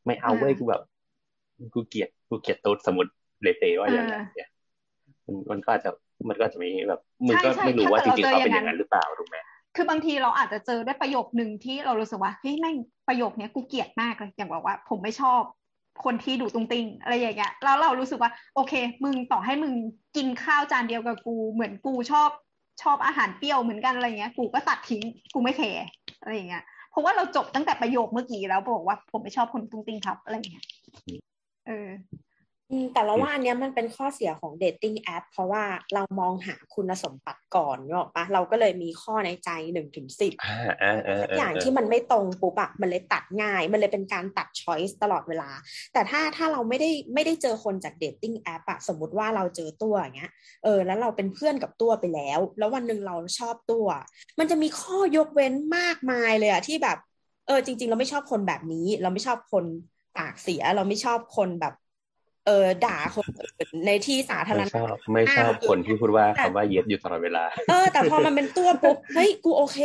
[0.07, 0.83] ไม่เอาเว้ยอ่ากูแบบ
[1.75, 3.11] กูเกลียดกูเกลียดตัวสมมติ
[3.43, 4.49] เลเซว่าอย่างนั้นเนี่ย
[5.27, 5.91] มันมันก็อาจจะ
[6.29, 9.37] มันก็อาจจะมีแบบมึงก็ใช่ใช่ไม่รู้ว่าจถ้าริงๆเกิดเขาเราเจอเป็นออย่างย่างนั้นนั้นหรือเปล่าถูกไหม
[9.77, 12.77] คือบางทีเราอาจจะเจอด้วยประโยคหนึ่งที่เรารู้สึกว่าเฮ้ยแม่ง
[13.09, 15.43] ประโยคเนี้ยกูเกลียดมากเลยอย่างบอกว่า ผมไม่ชอบ
[16.05, 18.73] คนที่ดูตุงติงอะไรอย่างเงี้ยแล้วเรารู้สึกว่า โอเค
[19.05, 19.75] มึงต่อให้มึง
[20.17, 22.31] กินข้าวจานเดียวกับกู เหมือนกูชอบ
[22.83, 25.03] ชอบอาหารเปรี้ยวเหมือนกันอะไรเงี้ย กูก็ตัดทิ้ง
[25.35, 25.85] กูไม่แคร์
[26.23, 30.65] อะไรอย่างเงี้ยเพราะว่าเราจบตั้งแต่ประโยคเมื่อกี้แล้วบอกว่าผมไม่ชอบคนตุงติงครับอะไรอย่างเงี้ย
[31.67, 32.26] เอออืม
[32.93, 35.65] แต่เราว่าอันเนี้ยมันเป็นข้อเสียของ dating app เพราะว่า
[35.95, 45.51] เรามองหาคุณสมบัติก่อนนึกออกปะเราก็เลยมีข้อในใจหนึ่งถึงสิบอ่าอ่าอ่าสักอ่าอย่างที่มันไม่ตรงปุ๊บอะมันเลยตัดง่าย มันเลยเป็นการตัด choice ตลอดเวลา
[45.93, 50.33] แต่ถ้าถ้าเราไม่ได้ไม่ได้เจอคนจากเดทติ้งแอปอะสมมติว่าเราเจอตัวอย่างเงี้ย
[50.65, 53.87] เออแล้วเราเป็นเพื่อนกับตัวไปแล้ว แล้ววันหนึ่งเราชอบตัว
[54.39, 56.99] มันจะมีข้อยกเว้นมากมายเลยอะที่แบบ
[57.47, 59.65] เออจริง ๆ เราไม่ชอบคนแบบนี้ เราไม่ชอบคน
[60.17, 61.75] ปากเสียเราไม่ชอบคนแบบ
[62.47, 69.79] เออด่าคนอื่นในที่สาธารไม่ณะชอบไม่ชอบคนที่พูดว่าคำว่าเย็ดอยู่ตลอดเวลา เออ แต่พอมันเป็นตัวปุ๊บเฮ้ยกูโอเค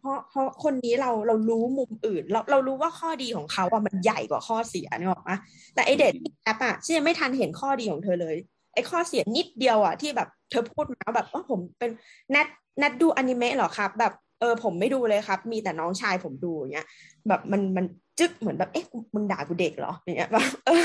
[0.00, 5.36] เพราะเพราะคนนี้เราเรารู้มุมอื่น เราเรารู้ว่าข้อดีของเขาอะมันใหญ่กว่าข้อเสียนึกออกปะ
[5.74, 6.14] แต่ไอเด็ด
[6.44, 8.36] แอปอะฉันยังไม่ทันเห็นข้อดีของเธอเลย
[8.74, 11.90] ไอข้อเสียนิดเดียวอะที่แบบเธอพูดมาแบบว่าผมเป็น
[12.30, 16.86] แนทแนทดูอนิเมะเหรอครับ แบบเออผมไม่ดูเลยครับ มีแต่น้องชายผมดูอย่างเงี้ย
[17.28, 17.84] แบบมันมัน
[18.18, 20.84] จึ๊กเหมือนแบบเอ๊ะกูมึงด่ากูเด็กเหรออย่างเงี้ยแบบเออ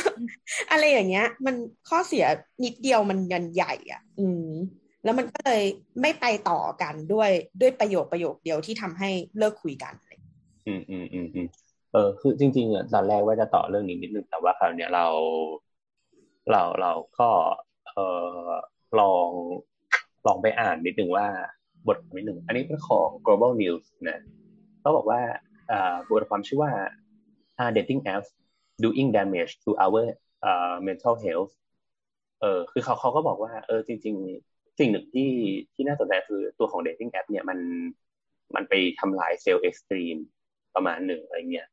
[0.71, 1.55] อะไรอย่างเงี้ย มัน
[1.89, 2.25] ข้อเสีย
[2.63, 4.49] นิดเดียวมันยันใหญ่อะ อืม
[5.03, 5.63] แล้วมันก็เลย
[6.01, 7.29] ไม่ไปต่อกันด้วย
[7.61, 9.93] ด้วยประโยคประโยคเดียวที่ทำให้เลิกคุยกัน
[10.67, 11.47] อืมอืมอืมอืม
[11.91, 15.05] เออคือจริงๆอะตอนแรกว่าจะต่อเรื่องนี้นิดนึงแต่ว่าคราวเนี้ยเรา
[16.51, 17.29] เราเราก็
[17.93, 17.99] เอ
[18.37, 18.49] อ
[18.99, 19.27] ลอง
[20.27, 21.27] ลองไปอ่านนิดนึงว่า
[21.87, 24.19] บทความนิดนึงอันนี้เป็นของ global news นะ
[24.81, 25.21] เขาบอกว่า
[25.71, 26.71] อ่าบทความชื่อว่า
[27.63, 28.29] are dating apps
[28.83, 30.03] doing damage to our
[30.47, 31.53] uh, mental health
[32.41, 34.15] เออคือเขาเขาก็บอกว่า เออจริง
[34.47, 35.31] ๆ สิ่งหนึ่งที่
[35.73, 37.59] ที่น่าสนใจคือตัวของ dating app เนี่ยมัน
[38.55, 40.17] มันไปทำลาย self-esteem
[40.75, 41.67] ประมาณหนึ่งอะไรเงี้ย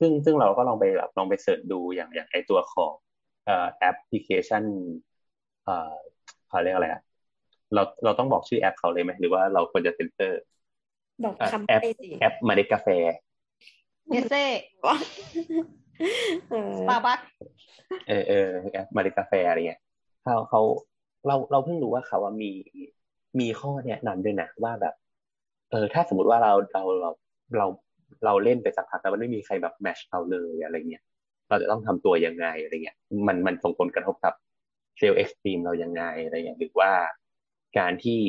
[0.00, 2.92] ซึ่งซึ่งเราก็ลองไปแบบลองไป search ดูอย่างอย่างไอตัวของ
[3.44, 4.64] เอ่อแอปพลิเคชัน
[5.64, 5.94] เอ่อ
[6.48, 7.02] เขาเรียกอะไรอะ
[7.74, 10.40] เราเราต้องบอกชื่อแอปเขาเลยไหมหรือว่าเราควรจะเซ็นเซอร์
[11.24, 12.88] บอกอะคำแอปไปสิแอปมาเด็กกาแฟ
[14.08, 14.44] เนเซ่
[16.50, 17.20] เออสตาร์บัค
[18.08, 19.80] เออเออแอปมาเด็กกาแฟอะไรเงี้ย
[20.22, 20.60] เขาเขา
[21.26, 22.52] เราเราเพิ่งรู้ว่าเขาว่ามี
[23.40, 24.94] มีข้อแนะนำด้วยนะว่าแบบ
[25.70, 27.10] เออ ถ้าสมมติว่าเราเราเรา
[27.58, 27.66] เรา
[28.24, 31.02] เราเล่นไปสักพักแล้วมันไม่มีใครแบบ match เราเลยอะไรเงี้ย
[31.48, 32.96] เราจะต้องทำตัวยังไงอะไรเงี้ย
[33.26, 34.34] มันมันส่งผลกระทบกับ
[34.98, 36.90] self-esteem เรายังไงอะไรเงี้ยหรือว่า
[37.78, 38.20] การที่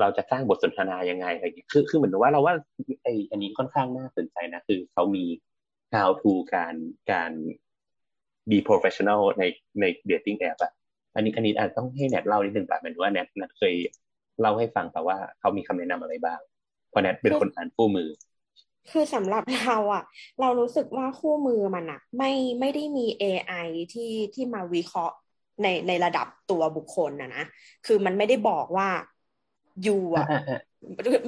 [0.00, 2.54] เราจะสร้างบทสนทนายังไงอะไรอย่างเงี้ยคือคือเหมือนว่าเราว่า
[3.04, 5.24] ไออันนี้ค่อนข้างน่าสนใจนะ คือเขามี
[5.94, 6.74] how to การ
[7.12, 7.32] การ
[8.50, 9.44] be professional ใน
[9.80, 10.72] ใน dating app อะ
[11.14, 13.74] อันนี้อันนี้อาจต้องให้แนทเล่านิดนึงแบบเหมือนว่าแนทแนทเคย
[14.40, 16.40] เล่าให้ฟังแต่ว่าเขามีคำแนะนำอะไรบ้าง
[16.90, 18.08] เพราะแนทเป็นคนอ่านคู่มือ
[18.90, 20.04] คือสำหรับเราอะ
[20.40, 25.16] เรารู้สึกว่าคู่มือมันอะไม่ไม่ได้มี AI ที่ที่มาวิเคราะห์
[25.62, 27.44] ในในระดับตัวบุคคลนะนะ
[27.86, 28.88] คือมันไม่ได้บอกว่า
[29.86, 30.26] ยูอะ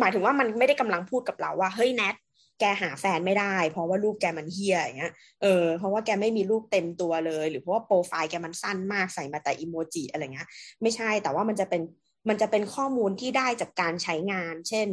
[0.01, 2.17] หมายถึงว่ามันไม่ได้กำลังพูดกับเราว่าเฮ้ยแนท
[2.61, 5.13] แกหาแฟนไม่ได้ เพราะว่ารูปแกมันเฮียอย่างเงี้ย
[5.43, 10.49] เออเพราะว่าแกไม่มีรูปเต็มตัวเลย หรือเพราะว่าโปรไฟล์แกมันสั้นมากใส่มาแต่อีโมจิอะไรเงี้ย
[10.83, 11.83] ไม่ใช่แต่ว่ามันจะเป็น
[12.29, 14.89] มันจะเป็นข้อมูลที่ได้จากการใช้งาน เช่น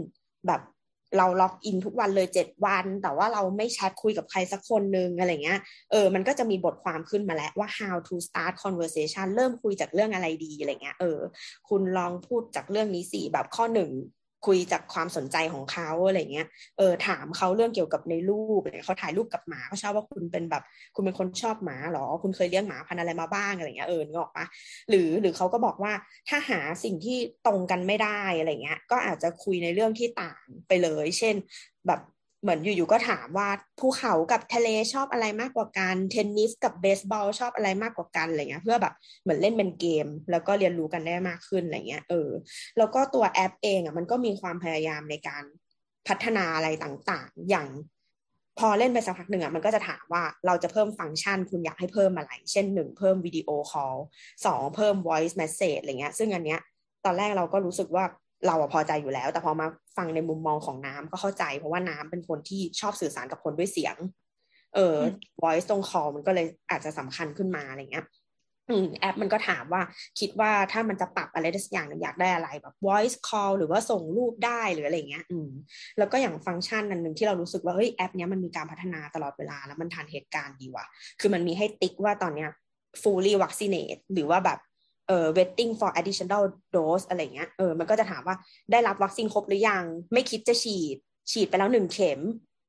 [0.47, 0.61] แบบ
[1.17, 5.59] เราล็อกอินทุกวันเลยเจ็ดวัน แต่ว่าเราไม่แชทคุยกับใครสักคนนึงอะไรเงี้ย
[5.91, 11.19] เออมันก็จะมีบทความขึ้นมาแล้วว่า how to start conversation เริ่มคุยจากเรื่องอะไรดีอะไรเงี้ยเออ
[11.69, 13.91] คุณลองพูดจากเรื่องนี้สิแบบข้อหนึ่ง
[14.45, 16.47] คุยจากความสนใจของเขาอะไรเงี้ย
[16.77, 20.63] เออถามเขาเรื่องเกี่ยวกับในรูปเขาถ่ายรูปกับหมาเขาชอบว่าคุณเป็นแบบ
[20.95, 24.45] คุณเป็นคนชอบหมาหรอ คุณเคยเลี้ยงหมาพันธุ์อะไรมาบ้างอะไรเงี้ยเออนึกออกปะ
[24.89, 25.93] หรือหรือเขาก็บอกว่า
[26.29, 31.35] ถ้าหาสิ่งที่ตรงกันไม่ได้อะไรเงี้ย ก็อาจจะคุยในเรื่องที่ต่างไปเลย เช่น
[31.87, 32.01] แบบ
[32.41, 33.49] เหมือนอยู่ๆก็ถามว่า
[33.79, 38.93] ภูเขากับทะเลชอบอะไรมากกว่ากันเทนนิสกับเบสบอลชอบอะไรมากกว่ากันอะไรเงี้ย เพื่อแบบ
[39.23, 42.29] เหมือนเล่นเป็นเกม แล้วก็เรียนรู้กันได้มากขึ้นอะไรเงี้ยเออ
[42.77, 45.43] แล้วก็ตัวแอปเองอะมันก็มีความพยายามในการ
[46.07, 47.67] พัฒนาอะไรต่างๆ อย่าง
[48.59, 53.95] พอเล่นไปสักพักหนึ่งอะมันก็จะถามว่าเราจะเพิ่มฟังก์ชันคุณอยากให้เพิ่มอะไร เช่นหนึ่งเพิ่มวิดีโอคอล
[54.45, 56.59] สองเพิ่ม voice message อะไรเงี้ย ซึ่งอันเนี้ย
[57.05, 58.05] ตอนแรกเราก็รู้สึกว่า
[58.45, 63.95] เราพอใจอยู่แล้ว แต่พอมาฟังในมุมมองของน้ำก็เข้าใจ เพราะว่าน้ำเป็นคนที่ชอบสื่อสารกับคนด้วยเสียง
[64.75, 64.97] เออ
[65.43, 68.05] voice ตรง call มันก็เลยอาจจะสำคัญขึ้นมาอะไรเงี้ย
[68.69, 69.81] อืมแอปมันก็ถามว่า
[70.19, 75.49] คิดว่าถ้ามันจะปรับอะไรสักอย่างอยากได้อะไรแบบ voice call หรือว่าส่งรูปได้หรืออะไรเงี้ย อืม
[75.97, 80.85] แล้วก็อย่างฟังก์ชันอันหนึ่งที่เรารู้สึกว่าเฮ้ยแอปเนี้ยมันมีการพัฒนาตลอดเวลาแล้วมันทันเหตุการณ์ดีว่ะ
[81.19, 82.49] คือมันมีให้ติ๊กว่าตอนเนี้ย
[83.01, 84.59] fully vaccinate หรือว่าแบบ
[85.07, 86.43] เอ่อ waiting for additional
[86.75, 88.35] dose อะไรเงี้ยเออมันก็จะถามว่า
[88.71, 90.97] ได้รับวัคซีนครบหรือยัง ไม่คิดจะฉีด
[91.31, 92.19] ฉีดไปแล้วหนึ่งเข็ม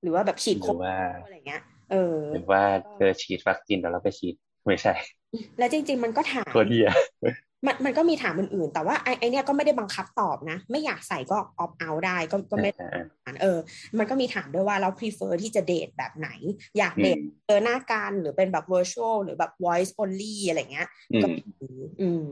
[0.02, 0.76] หรือว่าแบบฉีดครบ
[1.24, 2.62] อะไรเงี้ยเออหรือว่า
[2.96, 4.34] เธอฉีดวัคซีนแล้วเราไปฉีด
[4.66, 4.92] ไม่ใช่
[5.58, 6.88] แล้วจริง ๆ มันก็ถามตัวเดีย
[7.66, 12.70] มันมันก็มีถามอื่นๆ แต่ว่าไอไอเนี้ยก็ไม่ได้บังคับตอบนะ ไม่อยากใส่ก็ off เอาได้ก็ก็ไม่
[13.42, 13.58] เออ
[13.98, 16.28] มันก็มีถามด้วยว่าเรา prefer ที่จะเดทแบบไหน
[16.78, 20.88] อยากเดทเจอหน้ากันหรือเป็นแบบ virtual หรือแบบ voice only อะไรเงี้ย
[21.22, 21.26] ก็
[22.00, 22.24] อืม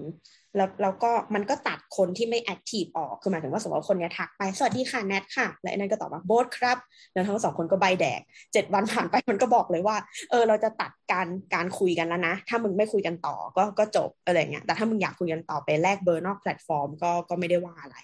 [0.57, 6.79] แล้วแล้วก็มันก็ตัดคนที่ไม่ active ออกคือหมายถึงว่าสมมติว่าคนเนี้ยทักไปสวัสดีค่ะแนทค่ะ และนั่นก็ตอบว่าโบสครับ
[7.13, 8.21] แล้วทั้งสองคนก็ใบ้แดก
[8.53, 9.97] เจ็ดวันผ่านไปมันก็บอกเลยว่า
[10.31, 17.97] เออเราจะตัดการการคุยกันแล้วนะ ถ้ามึงไม่คุยกันต่อก็ก็จบอะไรเงี้ยแต่ถ้ามึงอยากคุยกันต่อไปแลกเบอร์นอกแพลตฟอร์มก็ก็ไม่ได้ว่าอะไร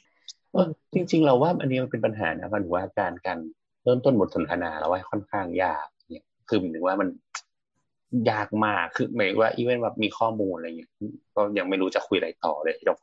[0.94, 3.38] จริง ๆ เราว่าอันนี้มันเป็นปัญหานะมันว่าการการ
[3.84, 7.08] เริ่มต้นบทสนทนาเราว่าค่อนข้างยากเนี่ยคือหมายถึงว่ามัน
[8.30, 10.90] ยากมากคือหมายว่าอีเวนต์แบบมีข้อมูลอะไรเงี้ย
[11.36, 12.98] ก็ยังไม่รู้จะคุยอะไรต่อเลยที่ตรง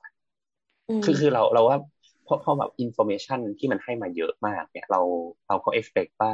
[1.03, 1.77] คือคือเราเราว่า
[2.23, 5.01] เพราะเพราะแบบ information ที่มันให้มาเยอะมากเนี่ย เรา
[5.47, 6.31] เราก็เอ็กซ์เพว่า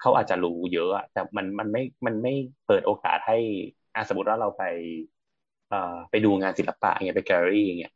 [0.00, 2.32] เขาอาจจะรู้เยอะอะแต่มันมันไม่มันไม่
[2.66, 3.38] เปิดโอกาสให้
[3.94, 4.62] อาสมมติว่าเราไป
[5.68, 7.92] เอ่อไปดูงานศิลปะเงี้ยไปแกลเลอรี่เงี้ย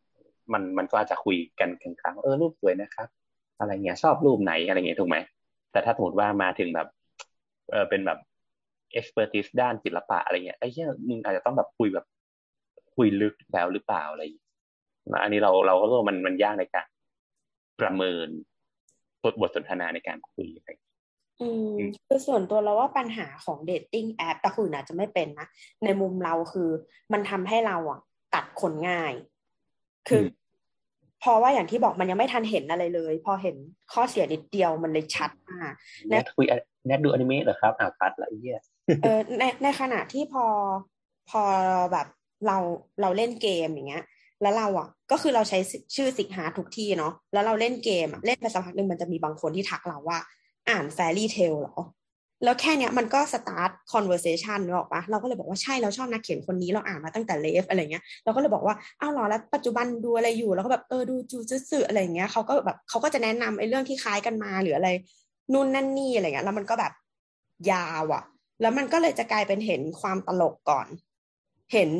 [0.52, 3.08] มันมันก็อาจจะคุยกันกลางๆเออรูปสวยนะครับ
[3.58, 5.16] อะไรเงี้ยชอบรูปไหนอะไรเงี้ยถูกไหม
[5.72, 6.86] แต่ถ้าสมมติว่ามาถึงแบบ
[7.70, 8.18] เออเป็นแบบ
[8.92, 12.06] expert ด้านศิลปะอะไรเงี้ยไอ้เหี้ยมึงอาจจะต้องแบบคุยแบบ
[12.94, 14.23] คุยลึกแล้วหรือเปล่าอะไร
[15.23, 16.86] อันนี้เราเราก็รู้มันมันยากในการ
[17.81, 18.28] ประเมิน
[19.40, 20.70] บทสนทนาในการคุยอะไร
[21.40, 25.47] อืมคือส่วนตัวเราว่าปัญหาของเดทติ้งแอปแต่คุณอาจจะไม่เป็นนะ
[25.85, 26.70] ในมุมเราคือ
[27.12, 28.01] มันทำให้เราอะ
[28.35, 29.12] ตัดคนง่าย
[30.09, 30.23] คือ
[31.23, 33.56] พอว่าอย่างที่บอกมันยังไม่ทันเห็นอะไรเลย พอเห็น
[33.93, 35.73] ข้อเสียนิดเดียวมันเลยชัดมาก
[36.09, 36.47] แนทคุย
[36.86, 38.59] แนทดูอนิเมะเหรอครับอ่าคัดละเยี่ย
[39.02, 40.44] เออในในขณะที่พอ
[41.31, 41.43] พอ
[41.93, 42.06] แบบ
[42.47, 42.59] เรา
[43.01, 44.05] เราเล่นเกมอย่างเงี้ย
[44.43, 45.59] แล้วเราอะ ก็คือเราใช้
[45.97, 50.19] ชื่อสิกหาทุกที่เนาะแล้วเราเล่นเกมเล่นไปสักพักหนึ่งมันจะมีบางคนที่ทักเราว่า
[50.69, 51.78] อ่าน Fairy Tail หรอ
[52.44, 64.89] แล้วแค่เนี้ยมันก็ start conversation นึกออกปะเราก็เลยบอกว่าใช่เราชอบนักเขียนคนนี้เราอ่านมาตั้งแต่ Rave อะไรเงี้ยเราก็เลยบอกว่าอ้าวหรอแล้วปัจจุบันดูอะไรอยู่แล้วก็แบบเออดูจูจื้ออะไรเงี้ยเขาก็แบบเขาก็จะแนะนำไอ้เรื่องที่คล้ายกันมาหรืออะไร
[65.52, 66.93] นู่นนั่นนี่อะไรเงี้ยแล้วมันก็แบบ
[67.70, 68.23] ยาวอะ
[68.60, 70.86] แล้วมันก็เลยจะกลายเป็นเห็นความตลกก่อน
[71.72, 71.90] เห็น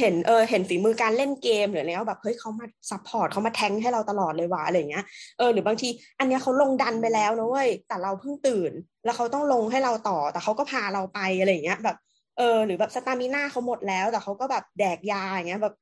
[0.00, 5.04] เห็นเออเห็นฝีมือการเล่นเกมหรืออะไรแบบเฮ้ยเขามา support เขามาแทงให้เราตลอดเลยว่ะอะไรเงี้ย
[5.38, 5.88] เออหรือบางที
[6.18, 8.72] อันเนี้ยเขาลงดันไปแล้วนะเว้ยแต่เราเพิ่งตื่น
[9.04, 11.96] แล้วเขาต้องลงให้เราต่อ แต่เขาก็พาเราไปอะไรเงี้ย แบบ
[12.38, 15.74] เออหรือแบบ stamina เขาหมดแล้ว แต่เขาก็แบบแดกยาอย่างเงี้ยแบบ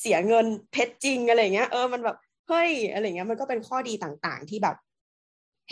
[0.00, 2.16] เสียเงินเพชรจริงอะไรเงี้ยเออมันแบบ
[2.48, 4.76] เฮ้ยอะไรเงี้ยมันก็เป็นข้อดีต่างๆ ที่แบบ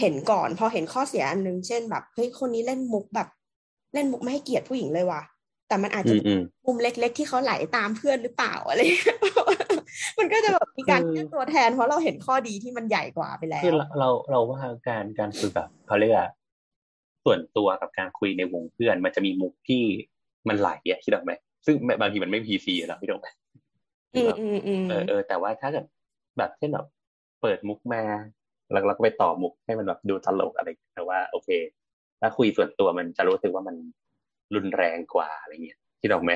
[0.01, 3.29] เห็นก่อน พอเห็นข้อเสียอันนึงเช่นแบบเฮ้ยคนนี้เล่นมุกแบบ
[3.95, 5.23] เล่นมุกไม่ให้เกียรติผู้หญิงเลยว่ะ
[5.69, 9.19] แต่มันอาจอืจะมอืมมุมเล็ก ๆ ที่เขาไหลตามเพื่อนหรือเปล่าอะไรเงี้ย
[10.19, 16.29] มันก็จะแบบมีการคือแก้ตัวแทนเพราะเราเห็นข้อดีที่มันใหญ่กว่าไปแล้วคือเราเราเราว่าการการคุยแบบเขาเรียกว่า
[17.25, 19.83] ส่วนตัวกับการคุยในวงเพื่อน มันจะมีมุกที่
[20.49, 21.33] มันไหลอะคิดออกไหม
[21.67, 23.29] ซึ่งบางทีมันไม่พีซีหรอกพี่ดอกไหม
[24.15, 25.85] อืมอืมอืมเออเออแต่ว่าถ้าเกิด
[26.39, 26.87] แบบเช่นแบบ
[27.41, 28.03] เปิดมุกมา
[28.73, 31.49] แล้วเราก็ไปต่อมุกให้มันแบบดูตลกอะไรอย่างเงี้ยแต่ว่า โอเค
[32.21, 33.77] ถ้าคุยส่วนตัวมันจะรู้สึกว่ามัน
[34.55, 36.33] รุนแรงกว่าอะไรเงี้ยคิดออกไหม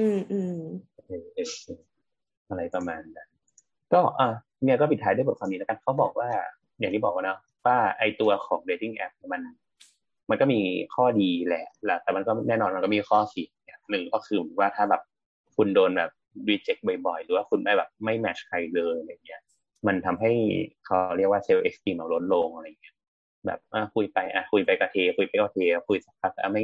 [0.00, 0.60] อืมอืม
[1.06, 1.80] เออเออเออ
[2.48, 3.28] อะไรประมาณนั้น
[3.92, 4.28] ก็อะ
[4.64, 6.28] เนี่ยก็ปิดท้ายด้วยบทความนี้แล้วกันเขาบอกว่า
[6.78, 9.42] อย่างที่บอกว่าเนอะว่าไอตัวของ dating app มัน
[10.30, 10.60] มันก็มี
[10.94, 15.02] ข้อดีแหละแหละแต่มันก็แน่นอนมันก็มีข้อเสียอย่างหนึ่งก็คือว่าถ้าแบบ
[15.56, 16.10] คุณโดนแบบ
[16.48, 19.42] reject บ่อยๆ หรือว่าคุณไม่แบบไม่ match ใครเลยอะไรเงี้ย
[19.86, 20.32] มันทำให้
[20.86, 22.94] เขาเรียกว่า self-esteem เราลดลงอะไรเงี้ย
[23.46, 25.58] แบบอะคุยไปอะคุยไปก็เท คุยไปก็เท
[25.88, 26.62] คุยสักพักอะไม่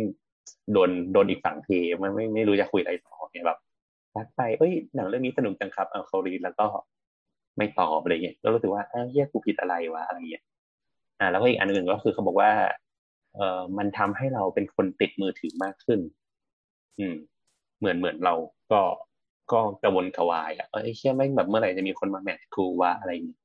[0.72, 3.58] โดนโดนอีกฝั่งเทไม่ไม่ไม่รู้จะคุยอะไรต่อเนี่ยแบบ
[4.14, 6.66] ทักไปเอ้ยหนังเรื่องนี้สนุกจังครับเอาเขารีแล้วก็
[7.56, 10.44] ไม่ตอบอะไรเงี้ยแล้วรู้สึกว่าเอ้าเหี้ยกูผิดอะไรวะอะไรเงี้ย
[11.20, 12.50] อ่า แล้วก็อีกอันหนึ่งก็คือเขาบอกว่า
[13.34, 16.00] เอ่อมันทำให้เราเป็นคนติดมือถือมากขึ้น
[16.98, 17.14] อืม
[17.78, 18.34] เหมือนเหมือนเรา
[18.72, 18.80] ก็
[19.52, 23.40] ก็กระวนกระวายอะเอ้ยเชื่ไม่งแบบเมื่อไหร่จะมีคนมาแมทช์กูวะอะไรเงี้ย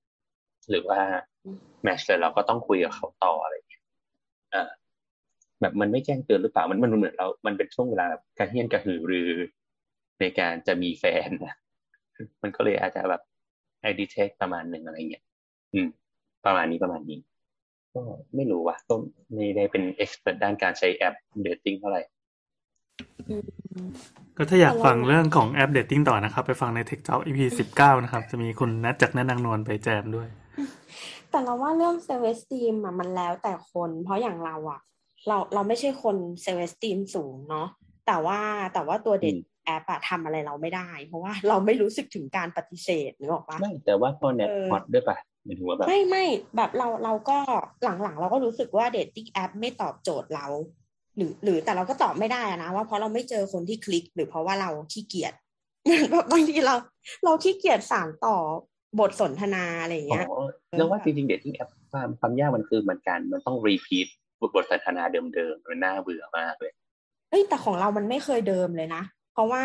[0.69, 1.01] หรือว่า
[1.83, 3.83] แมชเสร็จเราก็ต้องคุยกับเขาต่ออะไรอย่างเงี้ย
[4.51, 4.69] เออ
[5.61, 9.31] แบบมันไม่แจ้งเตือนหรือเปล่ามันมันเหมือนเรา มันเป็นช่วงเวลาแบบกระเฮียนกระหือรือ
[10.19, 11.55] ในการจะมีแฟนนะ
[12.41, 13.21] มันก็เลยอาจจะแบบ
[13.81, 15.23] ไอดีเทคประมาณหนึ่งอะไรเงี้ย
[15.73, 15.87] อืม
[16.45, 17.19] ประมาณนี้ประมาณนี้
[17.93, 18.01] ก็
[18.35, 18.95] ไม่รู้ว่ะก็
[19.33, 22.01] ไม่ได้เป็น expert ด้านการใช้แอป dating เท่าไหร่
[24.37, 30.27] ก็ถ้าอยากฟังเรื่องของแอป dating ต่อนะครับ ไปฟังใน Tech Talk EP สิบเก้านะครับ จะมีคุณนัทจากนันนางนวลไปแจมด้วย
[31.31, 34.81] แต่เราว่าเรื่อง self-esteem อะมันแล้วแต่คน เพราะอย่างเราอะ
[35.27, 37.67] เราเราไม่ใช่คน self-esteem สูงเนาะ
[38.07, 38.39] แต่ว่า
[38.73, 46.25] แต่ว่าตัว dating app อะทำอะไรเราไม่ได้ เพราะว่าเราไม่รู้สึกถึงการปฏิเสธนึกออกปะไม่แต่ว่าพอเน็ตเออฮอตด้วยป่ะหมายถึงว่าแบบไม่ไม่
[46.55, 47.37] แบบเราเราก็
[47.83, 50.47] หลังๆ เราก็รู้สึกว่า dating app ไม่ตอบโจทย์เรา
[51.17, 55.33] หรือ หรือแต่เราก็ตอบไม่ได้อะนะว่าเพราะเราไม่เจอคนที่คลิก หรือเพราะว่าเราขี้เกียจ
[55.83, 56.75] เหมือนแบบบางทีเรา
[57.23, 58.37] เราขี้เกียจสานต่อ
[58.99, 60.39] บทสนทนาอะไรอย่างอ๋เงี้ยอ
[60.77, 64.07] แล้วว่าจริงๆ dating app ความความยากมันคือเหมือนกัน มันต้อง repeat
[64.39, 65.03] บทบทสนทนา
[65.35, 66.71] เดิมๆมันน่าเบื่อมากเลย
[67.29, 69.03] เอ้ยแต่ของเรามันไม่เคยเดิมเลยนะ
[69.33, 69.63] เพราะว่า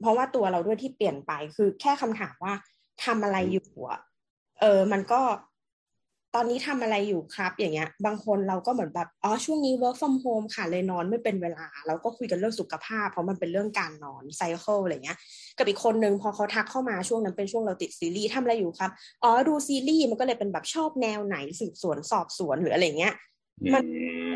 [0.00, 2.54] เพราะว่าตัวเราด้วยที่เปลี่ยนไปคือแค่คำถามว่า
[3.04, 4.00] ทำอะไรอยู่อะ
[4.60, 5.20] เออ มันก็
[6.34, 15.18] ตอนนี้ทำอะไรอยู่ครับ อย่างเงี้ย บางคนเราก็เหมือนแบบอ๋อช่วงนี้ work from home ค่ะเลยนอนไม่เป็นเวลา เราก็คุยกันเรื่องสุขภาพ เพราะมันเป็นเรื่องการนอนไซเคิลอะไรเงี้ย
[15.58, 18.90] กับอีกคนนึงพอเขาทักเข้ามาช่วงนั้นเป็นช่วงเราติดซีรีส์ทำอะไรอยู่ครับ
[19.22, 23.14] อ๋อดูซีรีส์มันก็เลยเป็นแบบชอบแนวไหนสืบสวนสอบสวนหรืออะไรเงี้ย
[23.72, 23.86] มันอื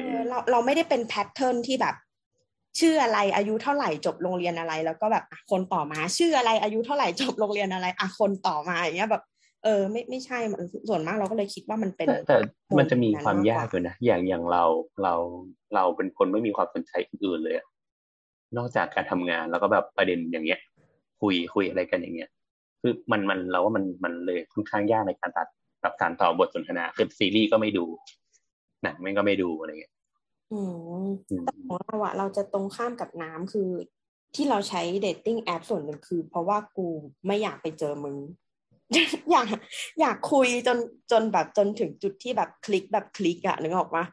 [0.07, 1.95] เอมอเราเราไม่ได้เป็นแพทเทิร์นที่แบบ
[2.81, 9.23] ชื่ออะไรอายุเท่าไหร่จบโรงเรียนอะไร แล้วก็แบบอะคนต่อมา ชื่ออะไรอายุเท่าไหร่จบโรงเรียนอะไรอะคนต่อมาอย่างเงี้ยแบบ
[9.65, 12.37] เออไม่ไม่ใช่มันส่วนมากเราก็เลยคิดว่ามันเป็นแต่แต่
[12.79, 14.65] มันจะมีนั้นความมากกว่ายากอยู่นะอย่างอย่างเรา
[15.03, 15.15] เรา
[15.75, 17.67] เราเป็นคนไม่มีความสนใจอื่นๆเลยอะ
[18.57, 20.61] นอกจากการทำงานแล้วก็แบบประเด็นอย่างเงี้ย
[21.21, 22.31] คุยคุยอะไรกันอย่างเงี้ย
[22.81, 25.47] คือมันมันเราว่ามันมันเลยค่อนข้างยากในการตัด
[25.83, 27.85] แบบการต่อบทสนทนาคือซีรีส์ก็ไม่ดู
[28.83, 29.93] หนังแม่งก็ไม่ดูอะไรเงี้ย
[30.53, 30.75] อืม
[31.31, 33.69] อืมแต่ของเราอะเราจะตรงข้ามกับน้ำคือ
[34.35, 36.89] ที่เราใช้เดทติ้งแอปส่วนหนึ่งคือ เพราะว่ากู
[37.27, 38.17] ไม่อยากไปเจอมึง
[39.33, 39.47] อยาก
[40.01, 40.79] อยากคุยจน
[41.11, 44.05] จนแบบจนถึงจุดที่แบบคลิกแบบคลิกอะนึกออกปะ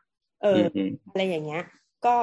[0.41, 1.63] เอออืมอะไรอย่างเงี้ย
[2.05, 2.15] ก็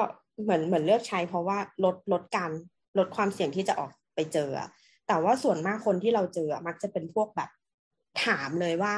[0.43, 2.51] เหมือนเหมือนเลือกใช้เพราะว่าลดลดการ
[2.97, 4.67] ลดความเสี่ยงที่จะออกไปเจออะ
[5.07, 7.49] แต่ว่าส่วนมากคนที่เราเจออะมักจะเป็นพวกแบบ
[8.25, 8.95] ถามเลยว่า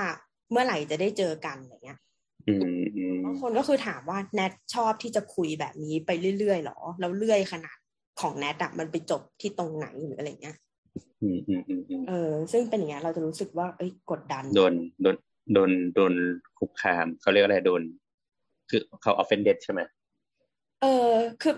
[0.51, 1.99] เมื่อไหร่จะได้เจอกันอย่างเงี้ย
[2.47, 7.77] อืมอืมบางคนก็คือถามว่าแนทชอบที่จะคุยแบบนี้ไปเรื่อยๆหรอ แล้วเรื่อยขนาด
[8.21, 10.68] ของแนทอะมันไปจบที่ตรงไหนหรืออะไรเงี้ยอืมอืมอืมอืม
[12.09, 15.15] เออ ซึ่งเป็นอย่างเงี้ยเราจะรู้สึกว่า เอ้ยกดดัน โดนโดน
[15.53, 16.13] โดนโดน
[16.59, 17.81] คุกคามเขาเรียกอะไรโดน
[18.69, 19.81] คือเขา offended ใช่ไหม
[20.81, 21.11] เออ
[21.41, 21.53] คือ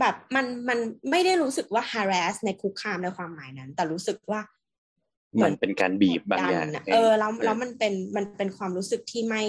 [0.00, 0.78] แบบมันมัน
[1.10, 4.40] ไม่ได้รู้สึกว่า harass ในคุกคามในความหมายนั้น แต่รู้สึกว่า
[5.42, 9.44] มันเป็นการบีบบางอย่างกดดันอะเออแล้วแล้วมันเป็นมันเป็นความรู้สึกที่ไม่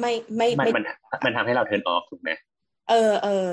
[0.00, 0.84] ไม่ไม่มันไม่มัน
[1.24, 2.30] มันทำให้เรา turn off ถูกไหม
[2.90, 3.50] เออเออ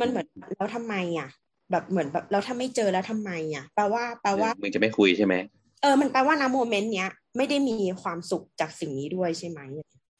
[0.00, 1.28] มันเหมือนแล้วทำไมอะ
[1.70, 5.34] แบบเหมือนแบบแล้วถ้าไม่เจอแล้วทำไมอะแปลว่าแปลว่ามึงจะไม่คุยใช่ไหม
[5.82, 9.60] เออมันแปลว่าณโมเมนต์เนี้ยไม่ได้มีความสุขจากสิ่งนี้ด้วยใช่ไหม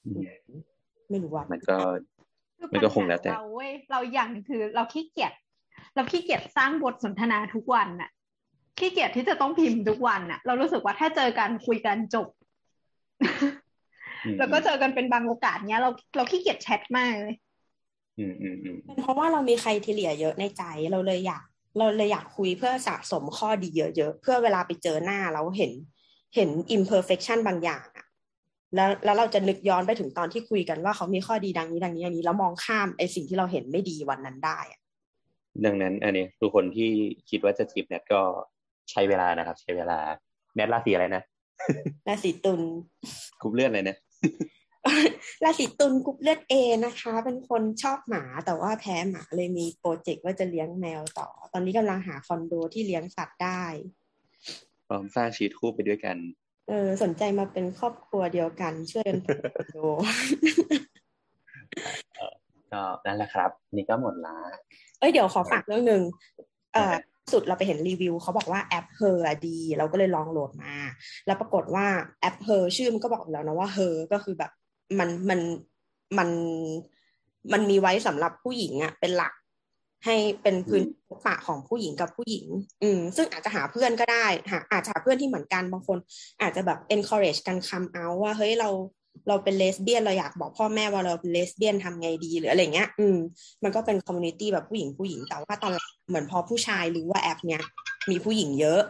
[0.07, 0.23] อืม
[1.11, 1.77] ไม่รู้ว่ามันก็
[2.59, 5.33] คือมันก็คงแล้วแต่ปัญหาเราเว้ยเราอย่างหนึ่งคือเราขี้เกียจ
[5.95, 8.11] เราขี้เกียจสร้างบทสนทนาทุกวันน่ะ
[8.79, 12.29] ขี้เกียจที่จะต้องพิมพ์ทุกวันน่ะ เรารู้สึกว่าถ้าเจอกันคุยกันจบ
[14.25, 17.37] อืมแล้วก็เจอกันเป็นบางโอกาสเนี้ย เราเราขี้เกียจแชทมากเลย
[18.19, 20.63] อืมอืมอืมเป็นเพราะว่าเรามีใครทีเลียเยอะในใจ
[20.93, 21.43] เราเลยอยาก
[21.79, 25.73] เราเลยอยากคุยเพื่อสะสมข้อดีเยอะๆเพื่อเวลาไปเจอหน้าเราเห็น
[26.35, 28.07] เห็น imperfection บางอย่างอะ
[28.75, 34.81] แล้วแล้วเราจะนึกย้อนไปถึงตอนที่คุยกันว่าเขามีข้อดีดังนี้ดังนี้ดังนี้ แล้วมองข้ามไอ้สิ่งที่เราเห็นไม่ดีวันนั้นได้อะ
[35.65, 36.91] ดังนั้น อันนี้ทุกคนที่
[37.31, 38.21] คิดว่าจะจีบแนทก็
[38.91, 39.99] ใช้เวลานะครับ ใช้เวลา
[40.55, 41.23] แนทราศีอะไรนะ
[42.09, 42.61] ราศีตุล
[43.41, 43.97] กรุ๊ปเลือดอะไรนะ
[45.45, 46.55] ราศีตุลกรุ๊ปเลือดเอ
[46.85, 53.63] นะคะ เป็นคนชอบหมาแต่ว่าแพ้หมาเลยมีโปรเจกต์ว่าจะเลี้ยงแมวต่อ ตอนนี้กำลังหาคอนโดที่เลี้ยงสัตว์ได้
[54.87, 56.17] พร้อมสร้างชีวิตคู่ไปด้วยกัน
[56.69, 59.79] เออ สนใจมาเป็นครอบครัวเดียวกันช่วยกันปลูกคอนโด
[62.73, 64.37] ก็นั่นแหละครับ นี่ก็หมดละ
[64.99, 66.03] เอ้ยเดี๋ยวขอฝากเรื่องหนึ่ง
[66.75, 66.95] เอ่อ
[67.33, 70.75] สุดเราไปเห็นรีวิวเขาบอกว่าแอป HER ดี เราก็เลยลองโหลดมา
[71.27, 71.87] แล้วปรากฏว่า
[72.21, 74.51] แอป HER ชื่อมันก็บอกอยู่แล้วนะว่าเฮอก็คือแบบ
[74.99, 75.41] มันมัน
[76.19, 76.29] มัน
[77.53, 79.33] มันมีไว้สำหรับผู้หญิงอะเป็นหลัก
[80.05, 82.47] ให้เป็นพื้นพบปะของผู้หญิงกับผู้หญิง
[82.83, 85.99] อืม ซึ่งอาจจะหาเพื่อนก็ได้หาอาจจะหาเพื่อนที่เหมือนกันบางคน
[86.43, 88.71] อาจจะแบบ encourage กัน come out ว่าเฮ้ยเรา
[89.29, 93.17] เราเป็นเลสเบี้ยนเราอยากบอกพ่อแม่ว่าเราเป็นเลสเบี้ยนทำไงดีหรืออะไรเงี้ย อืม
[93.63, 95.73] มันก็เป็น community แบบผู้หญิงผู้หญิงแต่ว่าตอน
[96.09, 97.63] เหมือนพอผู้ชายรู้ว่าแอปเนี้ย
[98.11, 98.81] มีผู้หญิงเยอะ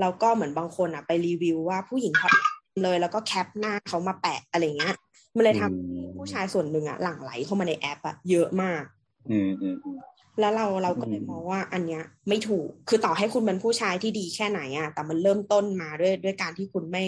[0.00, 2.34] แล้วก็เหมือนบางคนอะไปรีวิวว่าผู้หญิงฮอต
[2.82, 4.96] เลยแล้วก็แคปหน้าเขามาแปะอะไรเงี้ย
[5.36, 8.82] มันเลยทำให้ผู้ชายส่วนหนึ่งอะหลั่งไหลเข้ามาในแอปอะเยอะมาก
[9.30, 9.98] อืมอืมอืม
[10.40, 17.04] แล้วเราเราก็เลยอืมมองว่าอันเนี้ย ไม่ถูกคือต่อให้คุณเป็นผู้ชายที่ดีแค่ไหนอะแต่มันเริ่มต้นมาด้วยด้วยการที่คุณไม่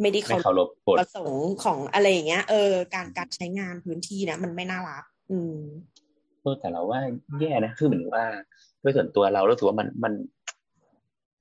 [0.00, 5.58] ไม่ได้ไม่เคารเคารพกฎประสงค์ของอะไรอย่างเงี้ย เออ การการใช้งานพื้นที่นะมันไม่น่ารัก อืม
[6.42, 7.00] เออแต่เราว่า
[7.40, 8.24] แย่นะคือเหมือนว่า
[8.82, 10.12] ด้วยส่วนตัวเรารู้สึกว่ามันมัน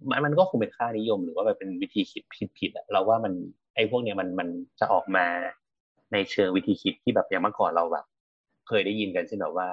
[0.10, 3.34] มันมันก็คงเป็นค่านิยมหรือว่าแบบเป็นวิธีคิดผิดผิดอะเราว่ามัน
[3.76, 4.48] ไอ้พวกเนี้ยมันมัน
[4.80, 5.26] จะออกมา
[6.14, 8.06] ในเชิงวิธีคิดที่แบบอย่างเมื่อก่อนเราแบบ
[8.68, 9.68] เคยได้ยินกันเช่นแบบว่า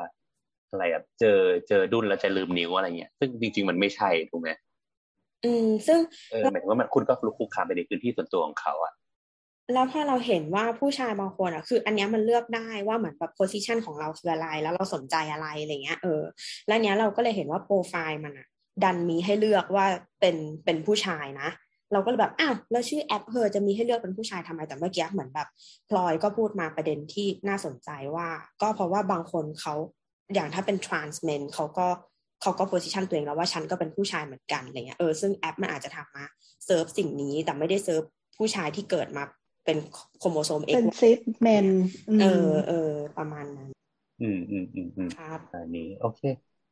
[0.71, 1.39] อะไรอะเจอ
[1.69, 4.51] เจอดุนแล้วจะลืมนิ้วอะไรเงี้ยซึ่งจริง ๆ มันไม่ใช่ถูกไหม
[5.45, 5.99] อืม ซึ่ง
[6.31, 8.93] เออหมายถึงว่ามันคุณก็ลุกคุกคามไปในพื้นที่ส่วนตัวของเขาอะ
[9.75, 16.23] แล้วพอเราเห็นว่าผู้ชายบางคนอะคือ อันเนี้ยมันเลือกได้ว่าเหมือนแบบโพสิชันของเราคืออะไร แล้วเราสนใจอะไรอะไรเงี้ยเออ
[16.67, 18.47] แล้วเนี้ยเราก็เลยเห็นว่าโปรไฟล์มันอะ
[18.85, 19.87] ดันมีให้เลือกว่า
[20.21, 21.49] เป็นเป็นผู้ชายนะ
[21.93, 25.49] เราก็เลยแบบอ้าวแล้วชื่อแอป HER จะมีให้เลือกเป็นผู้ชายทำไมแต่เมื่อกี้เหมือนแบบ
[25.91, 28.29] พลอยก็พูดมาประเด็นที่น่าสนใจว่า
[28.63, 29.75] ก็เพราะว่าบางคนเขา
[30.35, 31.87] อย่างถ้าเป็น trans men เขาก็
[32.43, 36.25] เขาก็ position ตัวเองแล้วว่าฉันก็เป็นผู้ชายเหมือนกันอะไรเงี้ยเออซึ่งแอปมันอาจจะทำมา
[36.67, 38.03] เซิร์ฟสิ่งนี้แต่ไม่ได้เซิร์ฟ
[38.39, 39.25] ผู้ชายที่เกิดมา
[39.65, 39.79] เป็น
[40.19, 41.67] โครโมโซมเอ็กซ์เป็น cis men
[42.21, 43.69] เออเออประมาณนั้น
[44.23, 46.21] อืมอืมอืมอืมครับอันนี้โอเค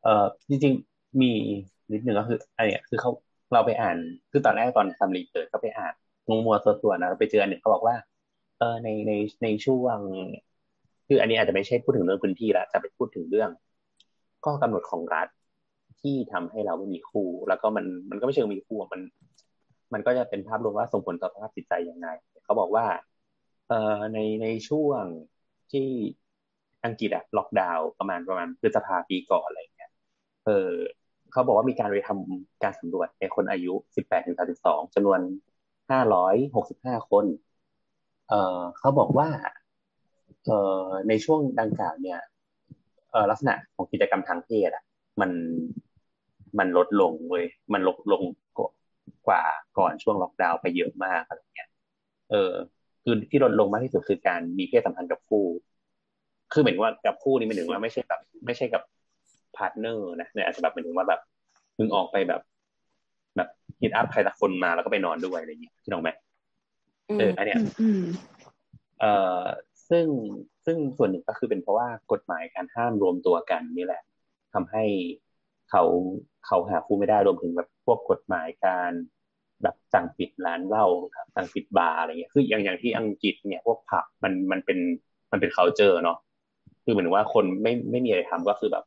[0.03, 1.33] เอ่อจริง ๆ มี
[1.93, 3.11] นิดนึงก็คืออันเนี้ยคือเขา
[3.53, 3.97] เราไปอ่าน
[4.31, 5.95] คือตอนแรกตอนทำรีเสิร์ชก็ไปอ่าน
[6.29, 7.97] งงมัวส่วนๆนะเราไปเจออันหนึ่งเขาบอกว่า
[8.59, 9.13] เออในใน
[9.43, 9.99] ในช่วง
[11.07, 13.51] คืออันนี้อาจจะไม่ใช่พูดถึงเรื่องพื้นที่ละจะไปพูดถึงเรื่อง
[14.45, 15.29] ข้อกำหนดของรัฐ
[16.01, 19.01] ที่ทำให้เราไม่มีคู่ แล้วก็มันมันก็ไม่เชิงมีคู่มัน
[19.93, 22.09] มันก็จะเป็นภาพรวมว่าส่งผลต่อสภาพจิตใจยังไง
[22.45, 22.87] เขาบอกว่า
[23.69, 25.05] เอ่อในในช่วง
[25.73, 25.89] ที่
[26.85, 29.91] อังกฤษอะล็อกดาวน์ประมาณประมาณพฤษภาปีก่อนอะไรเงี้ย
[30.47, 30.73] เออ
[31.33, 35.21] เขาบอกว่ามีการไปทำการสำรวจในคนอายุ 18ถึง32จำนวน
[35.91, 37.25] 565 คน
[38.29, 39.29] เออเขาบอกว่า
[40.47, 40.51] เอ
[40.83, 42.21] อในช่วงดังกล่าวเนี่ย
[43.13, 44.85] เออลักษณะของกิจกรรมทางเพศอะ
[45.21, 45.31] มัน
[46.59, 48.23] มันลดลงเว้ยมันลดลง
[49.27, 49.43] กว่า
[49.79, 51.69] ก่อนช่วงล็อกดาวน์ไปเยอะมากอะไรเงี้ย
[52.31, 52.53] เออ
[53.03, 55.45] คือที่ลดลงมากที่สุดคือการมีเพศสัมพันธ์กับคู่
[56.53, 58.83] คือเหมือนว่ากับคู่นี่หมายถึงว่าไม่ใช่แบบไม่ใช่กับ
[59.59, 61.21] partner นะเนี่ยอาจจะแบบหมายถึงว่าแบบ
[61.79, 62.41] มึงออกไปแบบ
[63.37, 63.49] แบบ
[63.83, 66.11] hit up ใครสักคนมาแล้วก็ไปนอนด้วยอะไรอย่างเงี้ยที่น้องไหม
[67.11, 68.03] อืมเอออันเนี้ยอืมอืม
[69.01, 69.43] เอ่อ
[69.91, 70.07] ซึ่ง
[70.67, 74.03] ซึ่งส่วนหนึ่งก็คือเป็นเพราะว่ากฎหมายการห้ามรวมตัวกันนี่แหละ
[74.55, 74.85] ทำให้
[75.71, 75.83] เขา
[76.47, 78.93] เขาหาคู่ไม่ได้รวมถึงแบบพวกกฎหมายการ
[79.63, 80.87] แบบสั่งปิดร้านเหล้า
[81.17, 84.79] ครับสั่งปิดบาร์อะไรเงี้ยคืออย่างอย่างที่อังกฤษเนี่ยพวกผับมันมันเป็น
[85.33, 86.19] มันเป็น culture เนาะ
[86.85, 88.85] คือเหมือนว่าคนไม่ไม่มีอะไรทำก็คือแบบ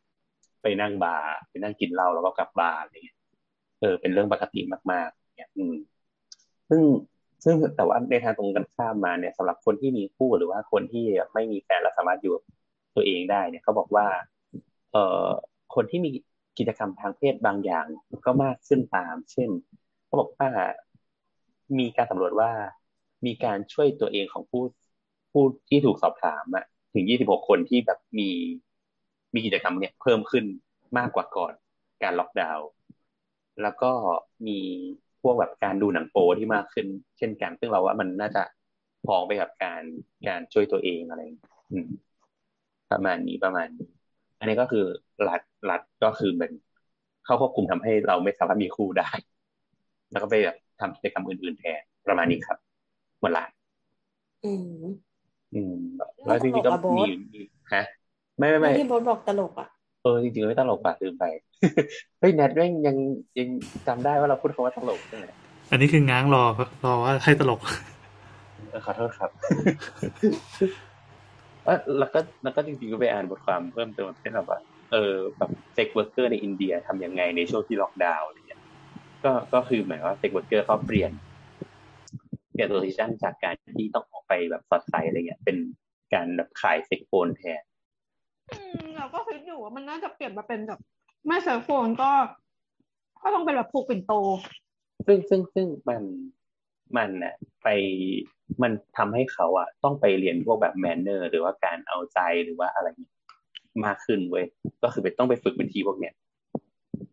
[0.61, 3.17] ไปนั่งบาร์ไปนั่งกินเหล้าแล้วก็กลับบ้านอะไรเงี้ย
[3.81, 4.61] เออเป็นเรื่องปกติ
[4.91, 5.75] มากๆเนี่ยอืม
[6.69, 6.81] ซึ่ง
[7.43, 12.35] ซึ่งแต่ว่าในทางตรงกันข้ามมาเนี่ยสำหรับคนที่มีคู่หรือว่าคนที่ไม่มีแฟนและสามารถอยู่
[12.95, 14.07] ตัวเองได้เนี่ยเขาบอกว่า
[14.91, 15.27] เอ่อ
[15.75, 16.11] คนที่มี
[16.57, 17.85] กิจกรรมทางเพศบางอย่าง
[18.25, 19.49] ก็มากขึ้นตาม เช่น
[20.05, 20.47] เขาบอกว่า
[21.79, 22.51] มีการสำรวจว่า
[23.25, 24.63] มีการช่วยตัวเองของผู้
[25.31, 28.29] ผู้ที่ถูกสอบถามอะถึง 26 คนที่แบบมี
[29.33, 30.45] มีกิจกรรมเนี่ยเพิ่มขึ้น
[30.97, 31.53] มากกว่าก่อน
[32.03, 32.67] การล็อกดาวน์
[33.61, 33.91] แล้วก็
[34.47, 34.59] มี
[35.21, 36.87] พวกแบบการดูหนังโปที่มากขึ้น
[37.17, 38.43] เช่นกันซึ่งเราว่ามันน่าจะ
[39.05, 39.81] พ้องไปกับการ
[40.27, 41.21] การช่วยตัวเองอะไร
[41.71, 41.87] อืม
[42.91, 43.89] ประมาณนี้ประมาณนี้
[44.39, 44.85] อันนี้ก็คือ
[45.27, 46.53] รัฐรัฐก็คือเหมือน
[47.25, 49.09] เข้าควบคุมทำให้เราไม่สามารถมีคู่ได้
[50.11, 52.57] แล้วก็ไปแบบทำกิจกรรมอื่น ๆ แทนประมาณนี้ครับ
[53.19, 53.45] หมดละ
[54.43, 55.11] อืม
[55.53, 55.73] อืม
[56.25, 57.03] แล้วจริงๆก็ตลกอะโบ๊ทมี
[57.33, 57.39] มี
[57.73, 57.83] ฮะ
[58.41, 59.67] ไม่ไม่ไม่ที่โบทบอกตลกอะ
[60.03, 61.25] เออจริงๆไม่ตลกป่ะลืมไป
[62.19, 62.97] เฮ้ยแนทแม่งยัง
[63.39, 63.47] ยัง
[63.87, 65.25] จำได้ว่าเราพูดคำว่าตลกใช่ไหม
[65.71, 66.43] อันนี้คือง้างรอ
[66.83, 67.59] รอว่าให้ตลก
[68.69, 69.29] เออขอโทษครับ
[71.65, 74.59] เออแล้วก็แล้วก็จริงๆก็ไปอ่านบทความเพิ่มเติมเช่นแบบว่า
[74.91, 78.61] เออแบบ sex worker ในอินเดียทำยังไงในช่วงที่ล็อกดาวน์อะไรเงี้ย
[79.23, 81.11] ก็ก็คือหมายว่า sex worker เขาเปลี่ยน
[82.51, 85.57] เปลี่ยน position จากการที่ต้องออกไปแบบสอดใส่อะไรเงี้ยเป็น
[86.13, 87.70] การแบบขาย sex phone แทนอืม
[88.97, 90.79] เราก็คิดอยู่ว่ามันน่าจะเปลี่ยนมาเป็นแบบ
[91.27, 92.11] ไม่ sex phone ก็
[93.21, 94.13] ก็ต้องเป็นแบบผูกปิ่นโต
[95.07, 96.01] ซึ่งซึ่งซึ่งมัน
[96.97, 97.67] มันน่ะไป
[98.61, 102.87] มันทำให้เขาอะ ต้องไปเรียนพวกแบบ manner หรือว่าการเอาใจหรือว่าอะไร
[103.85, 104.45] มากขึ้นเว้ย
[104.83, 106.13] ก็คือไปต้องไปฝึกบัญชีพวกเนี้ย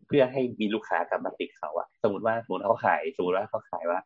[0.07, 3.99] เพื่อให้มีลูกค้ากลับมาติดเขาอะสมมติว่าสมมติเขาขายสมมติว่าเขาขายว่า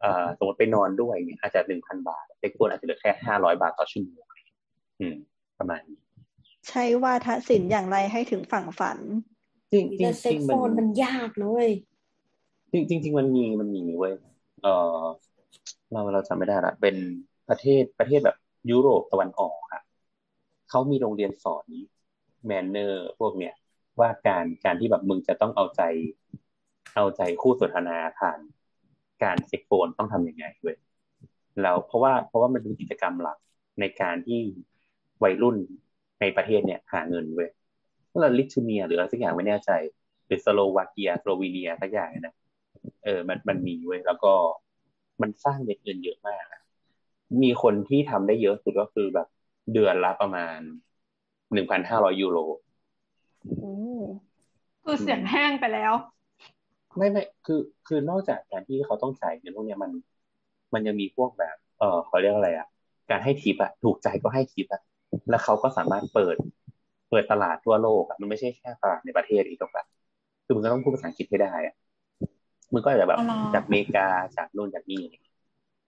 [0.00, 4.24] เอ่อสมมติไปนอนด้วยเนี่ยอาจจะหนึ่งพันบาทเด็กคนอาจจะเหลือแค่ห้าร้อยบาทต่อชั่วโมง
[5.00, 5.16] อืม
[5.58, 5.98] ประมาณนี้
[6.68, 8.98] ใช้วาทศิลป์อย่างไรให้ถึงฝั่งฝัน
[9.72, 11.70] จริงจริแต่งเซ็จกริงโฟมันนมันยากนะเว้ย
[12.72, 14.14] จริงจริงจริงมันมีมันมีเว้ย
[14.62, 14.66] เอ
[15.02, 15.04] อ
[15.92, 16.96] เราเราจำไม่ได้ละเป็น
[17.48, 18.36] ประเทศประเทศแบบ
[18.70, 19.82] ยุโรปตะวันออกค่ะ
[20.70, 21.66] เขามีโรงเรียนสอน
[22.46, 23.54] manner พวกเนี้ย
[24.00, 25.82] ว่าการการที่แบบมึงจะต้องเอาใจ
[26.94, 28.38] เอาใจคู่สนทนาผ่าน
[29.22, 30.76] การ sex phone ต้องทำยังไงเว้ย
[31.62, 33.38] แล้วเพราะว่าเพราะว่ามันเป็นกิจกรรมหลัก
[33.80, 34.40] ในการที่
[35.22, 35.56] วัยรุ่น
[36.20, 37.50] ในประเทศเนี่ยหาเงินเว้ย
[38.20, 39.70] เราลิทัวเนียหรืออะไรสักอย่างไม่แน่ใจ
[40.26, 42.34] หรือสโลวาเกียสโลวีเนียสักอย่างนะ
[43.04, 44.32] เออ มันมันมีเว้ยแล้วก็
[45.22, 46.62] มันสร้างเม็ดเงินเยอะมากอะ
[47.42, 49.28] มีคนที่ทำได้เยอะสุดก็คือแบบ
[49.72, 50.58] เดือนละประมาณ
[51.52, 52.38] หนึ่งพันห้าร้อยยูโร
[53.60, 53.74] โอ้
[54.84, 55.92] คือเสียงแห้งไปแล้ว
[56.96, 59.90] ไม่ไม่คือ คือนอกจากการที่เขาต้องจ่ายเงินพวกเนี้ยมัน
[60.74, 62.68] มันยังมีพวกแบบ เออเขาเรียกอะไรอะ
[63.10, 64.82] การให้ทิปอะถูกใจก็ให้ทิปอะ
[65.30, 66.36] แล้วเขาก็สามารถเปิด
[67.10, 69.84] เปิดตลาดทั่วโลกอะมันไม่ใช่แค่ตลาดในประเทศอีกหรอกปะ
[70.44, 71.74] คือมึงก็ต้องพูดภาษาอังกฤษให้ได้อะ
[72.72, 73.22] มึงก็อาจจะแบบอ๋อ
[73.52, 74.06] จากอเมริกา
[74.36, 75.02] จากนู่นจากนี่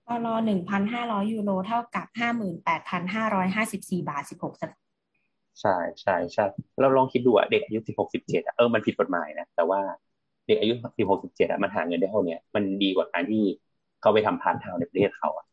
[0.06, 4.78] ปลหนึ่งพันห้าร้อยยูโรเท่ากับห้าหมื่นแปดพันห้าร้อยห้าสิบสี่บาทสิบหกสตางค์
[5.60, 5.70] ใช่
[6.02, 6.42] ใช่ใช่
[6.80, 9.80] เราลองคิดดูอะเด็กอายุสิบหกสิบเจ็ดอะเออมันผิดกฎหมายนะแต่ว่า
[10.46, 13.38] เด็กอายุสิบหกสิบเจ็ดอะมันหาเงินได้เท่าเนี้ยมันดีกว่าการที่
[14.00, 15.44] เขาไปทำพาร์ทไทม์ในประเทศเขาอะ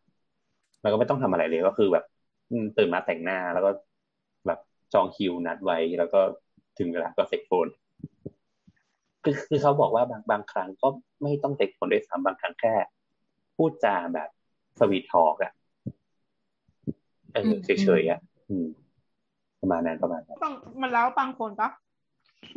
[0.84, 2.16] มันก็ไม่ต้องทำอะไรเลยก็คือแบบอืม
[2.77, 3.71] ตื่นมาแต่งหน้าแล้วก็
[4.47, 4.59] แบบ
[4.93, 6.19] จองคิวนัดไว้แล้วก็
[6.77, 7.67] ถึงเวลาก็ sex phone
[9.23, 10.87] คือคือเขาบอกว่าบางบางครั้งก็
[11.23, 12.73] ไม่ต้อง sex phone ด้วยซ้ำบางครั้งแค่
[13.55, 14.29] พูดจาแบบ
[14.79, 15.51] sweet talk อะ
[17.33, 17.69] เออเฉ
[17.99, 18.19] ยๆอะ
[18.49, 18.67] อืม
[19.61, 21.69] ประมาณนั้นประมาณนั้นบางมันแล้วบางคนปะ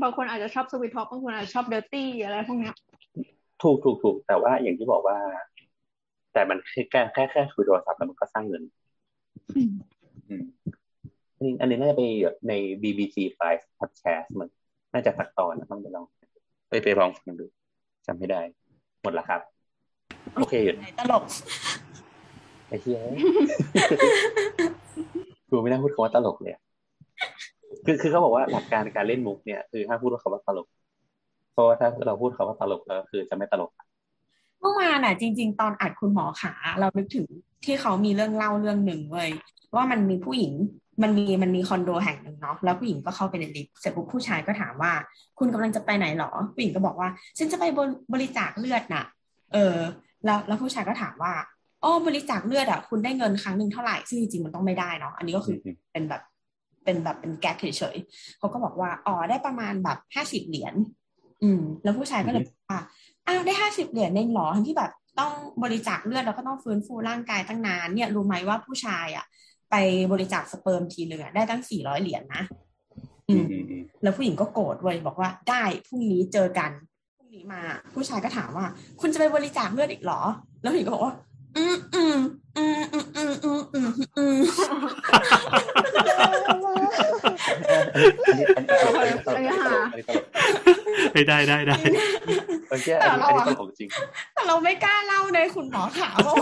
[0.02, 2.74] บางคนอาจจะชอบ sweet talk บางคนอาจจะชอบ dirty อะไรพวกเนี้ย
[3.62, 5.18] ถูกถูกถูกแต่ว่าอย่างที่บอกว่า
[6.32, 8.62] แต่มันแค่แค่แค่แค่คุยโทรศัพท์แล้วมันก็สร้างเงิน
[10.28, 10.44] อืม
[11.38, 12.52] อันนี้อันนี้น่าจะไปแบบใน
[12.82, 14.48] BBC Five Podcast มัน
[14.92, 16.04] น่าจะสักตอนนะต้องไปลอง
[16.68, 17.46] ไปไปลองฟังดู
[18.06, 18.40] จำไม่ได้
[19.02, 19.40] หมดละครับ
[20.36, 21.22] โอเคหยุดไหนตลก
[22.68, 23.00] ไอ้เหี้ย
[25.50, 26.62] กูไม่น่าพูดคำว่าตลกเลยอะ
[27.86, 30.66] คือคือเขาบอกว่าหลักการการเล่นมุกเนี่ยคือห้ามพูดว่าคำว่าตลก
[31.52, 33.70] เพราะว่าถ้าเราพูดคำว่าตลกแล้วคือจะไม่ตลก
[34.60, 37.26] เมื่อวานอะ จริง ๆ ตอนอัดคุณหมอขาเรานึกถึง
[37.64, 39.30] ที่เขามีเรื่องเล่าเรื่องหนึ่งเว้ย
[39.74, 40.52] ว่ามันมีผู้หญิง
[41.02, 44.92] มันมีมันมีคอนโดแห่งหนึ่งเนาะแล้วผู้หญิงก็เข้าไปในลิฟต์เสร็จปุ๊บผู้ชายก็ถามว่า
[45.38, 47.08] คุณกำลังจะไปไหนหรอผู้หญิงก็บอกว่า
[47.38, 49.04] ฉันจะไปบริบริจาคเลือดน่ะ
[49.52, 49.76] เออ
[50.24, 51.32] แล้วแล้วผู้ชายก็ถามว่า
[51.82, 56.22] อ๋อบริจาคเลือดอะคุณได้เงินครั้งหนึ่งเท่าไหร่ซึ่งจริงๆมันต้องไม่ได้เนาะอันนี้ก็คืออืมเป็นแบบ
[56.84, 60.74] เป็นแบบเป็นแก๊กเฉยๆเขาก็บอกว่าอ๋อได้ประมาณแบบห้าสิบเหรียญ
[61.42, 62.80] อืม แล้วผู้ชายก็เลยบอกว่า
[63.26, 65.32] อ้าวได้ห้าสิบเหรียญเองเหรอทั้งที่แบบ ต้อง
[65.62, 69.24] บริจาคเลือดแล้วก็ต้องฟื้นฟูร่างกายตั้งนานเนี่ยรู้ไหมว่าผู้ชายอะ
[69.70, 69.74] ไป
[70.12, 72.42] บริจาคสเปิร์มทีนึงอะได้ตั้งสี่ร้อยเหรียญนะ
[73.28, 76.70] อือืมมอืมอืมแล้วผู้หญิงก็โกรธเว้ยบอกว่าได้พรุ่งนี้เจอกัน
[77.18, 77.60] พรุ่งนี้มา
[77.94, 78.66] ผู้ชายก็ถามว่า
[79.00, 80.20] คุณจะไปบริจาคเลือดอีกเหรอ
[80.62, 81.14] แล้วผู้หญิงก็บอกว่า
[81.56, 82.18] อืมอืม
[82.56, 84.38] อืมอืมอืมอืมอืมอืม
[91.12, 91.76] ไม่ได้ได้ได้
[92.68, 93.88] เมื่อกี้อันนี้ตลกจริง
[94.34, 96.34] แต่เราไม่กล้าเล่าในคุณหมอถามว่า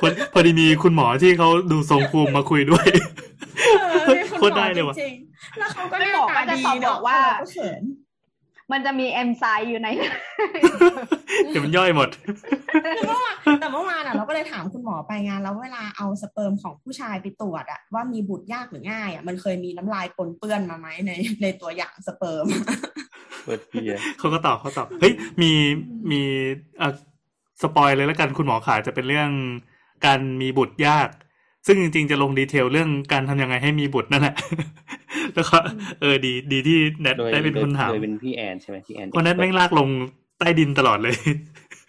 [0.00, 2.88] พอพอดีมีคุณหมอที่เขาดูทรงภูมิมาคุยด้วย
[4.38, 4.96] โคตรได้เลยว่ะ
[5.58, 7.82] แล้วเขาก็ไม่น้บอกว่าจะดีบอกว่าเรก็เขิน
[8.72, 9.88] มันจะมีเอนไซม์อยู่ใน
[11.48, 12.08] เดี๋ยวมันย่อยหมด
[12.96, 21.10] คือเมื่อวานแต่เมื่อวานอะเราก็เลยถามคุณหมอไปงาน แล้วเวลาเอาสเปิร์มของผู้ชายไปตรวจอะว่ามีบุตรยากหรือง่ายอะมันเคยมีน้ำลายปนเปื้อนมาไหมใน
[21.42, 22.46] ในตัวอย่างสเปิร์ม
[23.44, 25.12] เปิดเพียเขาก็ตอบเขาตอบเฮ้ย
[25.42, 25.52] มี
[26.10, 26.20] มี
[26.78, 26.92] เอ่อ
[27.62, 29.30] สปอยเลยแล้วกันคุณหมอขาจะเป็นเรื่อง
[30.06, 31.08] การมีบุตรยาก
[31.66, 34.34] ซึ่งจริงๆ จะลงดีเทลเรื่องการทำยังไงให้มีบุตรนั่นแหละ
[35.34, 35.56] แล้วก็
[36.00, 39.88] เออดีดีที่แนทโดยได้เป็นคนถามโดยเป็นพี่แอนใช่ไหมพี่แอนเพราะแนทแม่งลากลง
[40.38, 41.14] ใต้ดินตลอดเลย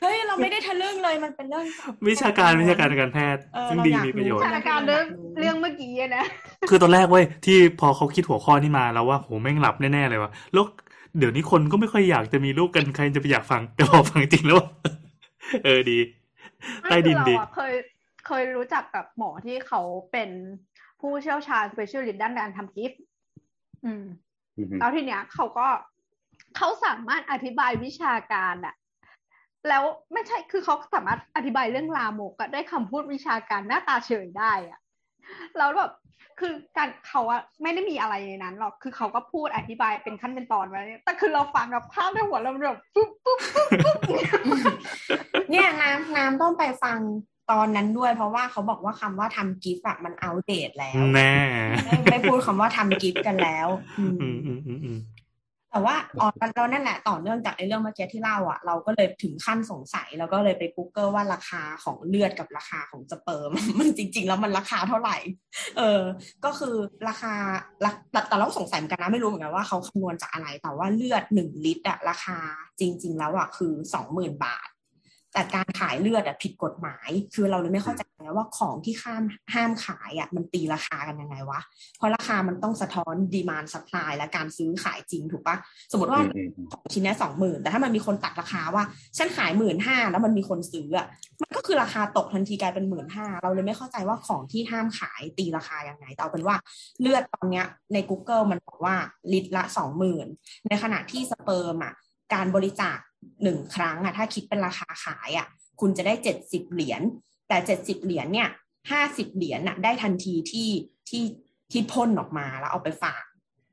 [0.02, 1.66] เฮ้ย เราไม่ได้ทะลึ่งเลยมันเป็นเรื่อง
[2.08, 5.06] วิชาการวิชาการการแพทย์เออซึ่งเราดีอยากมีประโยชรู้น์สถานการณ์เรื่อง
[5.40, 6.26] เรื่องเมื่อกี้อะนะ
[6.70, 10.64] คือตอนแรกเว้ยที่พอเขาคิดหัวข้อนี้มาแล้วว่าโหแม่งหลับแน่ๆเลยวะแล้ว
[11.18, 14.58] เดี๋ยวนี้คนก็ไม่ค่อยอยากจะมีลูกกันใครจะไปอยากฟังแต่พอฟังจริงแล้ว
[15.64, 16.00] เออดี
[16.84, 17.74] ใต้ดินดีไม่คือเราอะเคย
[18.28, 19.82] เคยรู้จักกับหมอที่เขา
[20.12, 20.30] เป็น
[21.02, 23.00] ผู้เชี่ยวชาญ specialist ด้านการทำกิฟต์
[23.86, 24.06] อืม
[24.58, 25.68] อือฮึแล้วทีเนี้ยเขาก็
[26.58, 28.76] เขาสามารถอธิบายวิชาการอะ
[29.68, 29.84] แล้ว
[30.14, 34.80] ไม่ใช่คือเขาสามารถอธิบายเรื่องลามกอะด้วยคำพูดวิชาการหน้าตาเฉยได้อะ
[35.58, 35.92] แล้วแบบ
[36.40, 43.98] คือการเขาอะไม่ได้มีอะไรในนั้นหรอกคือเขาก็พูดอธิบายเป็นขั้นเป็นตอนไว้แต่คือเราฟังกับภาพในหัวเราแบบปุ๊บปุ๊บปุ๊บปุ๊บ
[45.52, 47.00] เนี่ยน้ำน้ำต้องไปฟัง
[47.52, 51.32] ตอนนั้นด้วย เพราะว่าเขาบอกว่าคำว่าทำกิฟต์อะมันเอาเดตแล้วแน่
[51.86, 53.68] ไม่ไม่พูดคำว่าทำกิฟต์กันแล้ว
[54.00, 55.00] อืมอืมอืมอืมอืม
[55.72, 65.18] แต่ว่าอ๋อเรานั่นแหละต่อเนื่องจากไอ้เรื่องเมื่อกี้ที่เล่าอะเราก็เลยถึงขั้นสงสัย แล้วก็เลยไป Google ว่าราคาของเลือดกับราคาของสเปิร์มมันจริง ๆ แล้วมันราคาเท่าไหร่
[65.78, 66.02] เออ
[66.46, 66.76] ก็คือ
[67.08, 67.34] ราคา
[67.84, 72.38] ราแต่แต่เราสงสัยเหมือนกันนะไม่รู้เหมือนกันว่าเขาคำนวณจากอะไรแต่ว่าเลือดหนึ่งลิตรอะราคา
[72.80, 74.68] จริง ๆ แล้วอะคือสองหมื่นบาท
[75.34, 79.24] แต่การขายเลือดอะผิดกฎหมาย คือเราเลยไม่เข้าใจนะว่าของที่ข้าม
[79.54, 81.62] ห้ามขายอะมันตีราคากันยังไงวะ
[81.98, 85.56] เพราะราคามันต้องสะท้อนดีมานสปายและการซื้อขายจริงถูกปะ
[85.92, 88.84] สมมติว่าอืมอืมของชิ้นเนี้สองหมื่นแต่ถ้ามันมีคนตัดราคาว่า
[89.18, 91.08] ฉันขายหมื่นห้าแล้วมันมีคนซื้ออะ
[91.42, 96.56] มันก็คือราคาตกทันทีกลายเป็นหมื่นห้าเราเลยไม่เข้าใจว่าของที่ห้ามขายตีราคายังไงแต่เอาเป็นว่า
[97.00, 98.96] เลือดตอนเนี้ยใน Google มันบอกว่า
[99.34, 100.28] ลิตรละสองหมื่น
[100.68, 101.94] ในขณะที่สเปิร์มอะ
[102.34, 102.98] การบริจาค
[103.44, 105.48] หนึ่งครั้งอะถ้าคิดเป็นราคาขายอะ
[105.80, 107.02] คุณจะได้เจ็ดสิบเหรียญ
[107.48, 108.50] แต่เจ็ดสิบเหรียญเนี่ย
[108.92, 110.70] ห้าสิบเหรียญน่ะได้ทันทีที่
[111.10, 111.24] ที่
[111.72, 113.24] ที่พ่นออกมาแล้วเอาไปฝาก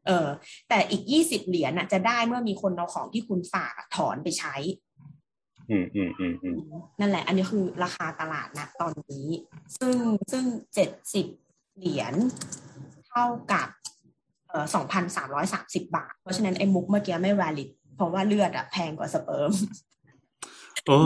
[0.06, 0.28] เออ
[0.68, 4.54] แต่อีกยี่สิบเหรียญน่ะจะได้เมื่อมีคนเอาของที่คุณฝากอะถอนไปใช้
[5.70, 6.56] อืมอืมอืมอืม
[7.00, 9.28] นั่นแหละ อันนี้คือราคาตลาดนะตอนนี้
[9.80, 9.96] ซึ่ง
[10.32, 10.44] ซึ่ง
[10.74, 11.26] เจ็ดสิบ
[11.76, 12.14] เหรียญ
[13.08, 13.68] เท่ากับ
[14.48, 19.52] เอ่อสองพันสามร้อยสามสิบาท เพราะฉะนั้นไอ้มุกเมื่อกี้ไม่ valid เพราะว่าเลือดอะแพงกว่าสเปิร์ม
[20.86, 21.00] โอ้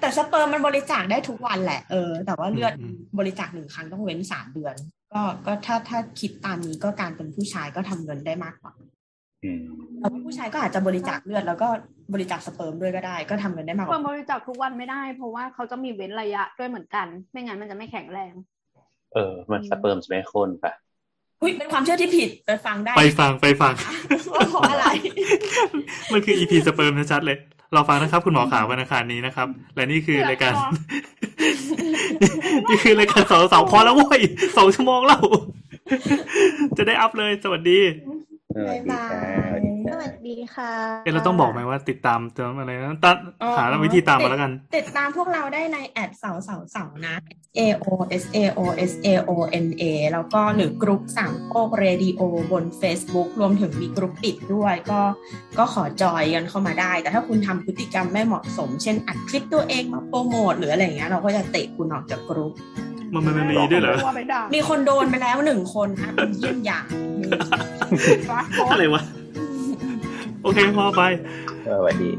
[0.00, 4.74] แต่สเปิร์มมันบริจาคได้ทุกวันแหละ เออ แต่ว่าเลือดอืมบริจาคหนึ่งครั้งต้องเว้นสามเดือน
[5.12, 8.72] ก็ก็ถ้าถ้าคิดตามนี้ก็การเป็นผู้ชายก็ทำเงินได้มากกว่า
[9.44, 9.62] อืม
[9.98, 11.68] แต่ว่าผู้ชายก็อาจจะบริจาคเลือดแล้วก็
[12.12, 18.32] บริจาคสเปิร์มด้วยก็ได้ ก็ทำเงินได้มากกควรว่าบริจาคทุกวันไม่ได้ เพราะว่าเขาจะมีเว้นระยะด้วยเหมือนกัน ไม่งั้นมันจะไม่แข็งแรง
[19.14, 20.72] เออ มันสเปิร์มจะไม่ข้นปะ
[21.44, 23.74] อุ้ยเป็นความเชื่อที่ผิดไปฟังได้ ไปฟังไปฟัง
[24.34, 24.86] ว่าเพราะอะไร
[26.12, 27.38] มันคือ EP สเปิร์มชัดๆเลย
[27.72, 30.52] เราฟังนะครับ คุณหมอขาวันอังคารนี้นะครับ และนี่คือรายการ
[32.68, 34.20] นี่คือรายการสองสองพอแล้วเว้ย
[34.56, 35.22] สองชั่วโมงแล้ว
[36.76, 39.04] จะได้อัพเลย สวัสดีเออดีค่ะ สวัสดีค่ะ
[39.90, 40.72] สวัสดีค่ะ
[41.04, 47.14] เอ้เราต้องบอกไหมว่าติดตามเติมอะไรนะตัดอ๋อหาวิธีตามมาแล้วกัน ติดตามพวกเราได้ในแอดเสาเสาเสานะ
[47.58, 47.88] A O
[48.22, 48.60] S A O
[48.90, 49.30] S A O
[49.64, 52.20] N A แล้วก็หรือกรุ๊ปสามโคกเรดิโอ
[52.52, 55.00] บน Facebook รวมถึงมีกรุ๊ปปิดด้วยก็
[55.58, 62.52] ก็ขอจอยกันเข้ามาได้ แต่ถ้าคุณทำพฤติกรรมไม่เหมาะสม เช่นอัดคลิปตัวเองมาโปรโมทหรืออะไรอย่างเงี้ยเราก็จะเตะคุณออกจากกรุ๊ป
[63.14, 66.84] มันมันมันมีด้วยเหรอว่าไปด่ามีคนโดนไปแล้วหนึ่งคนนะเป็นเยี่ยงอย่าง
[68.30, 69.02] ฟ้าโคตรอะไรวะ
[70.42, 71.02] โอเคพอไป
[71.66, 72.10] สวัสดี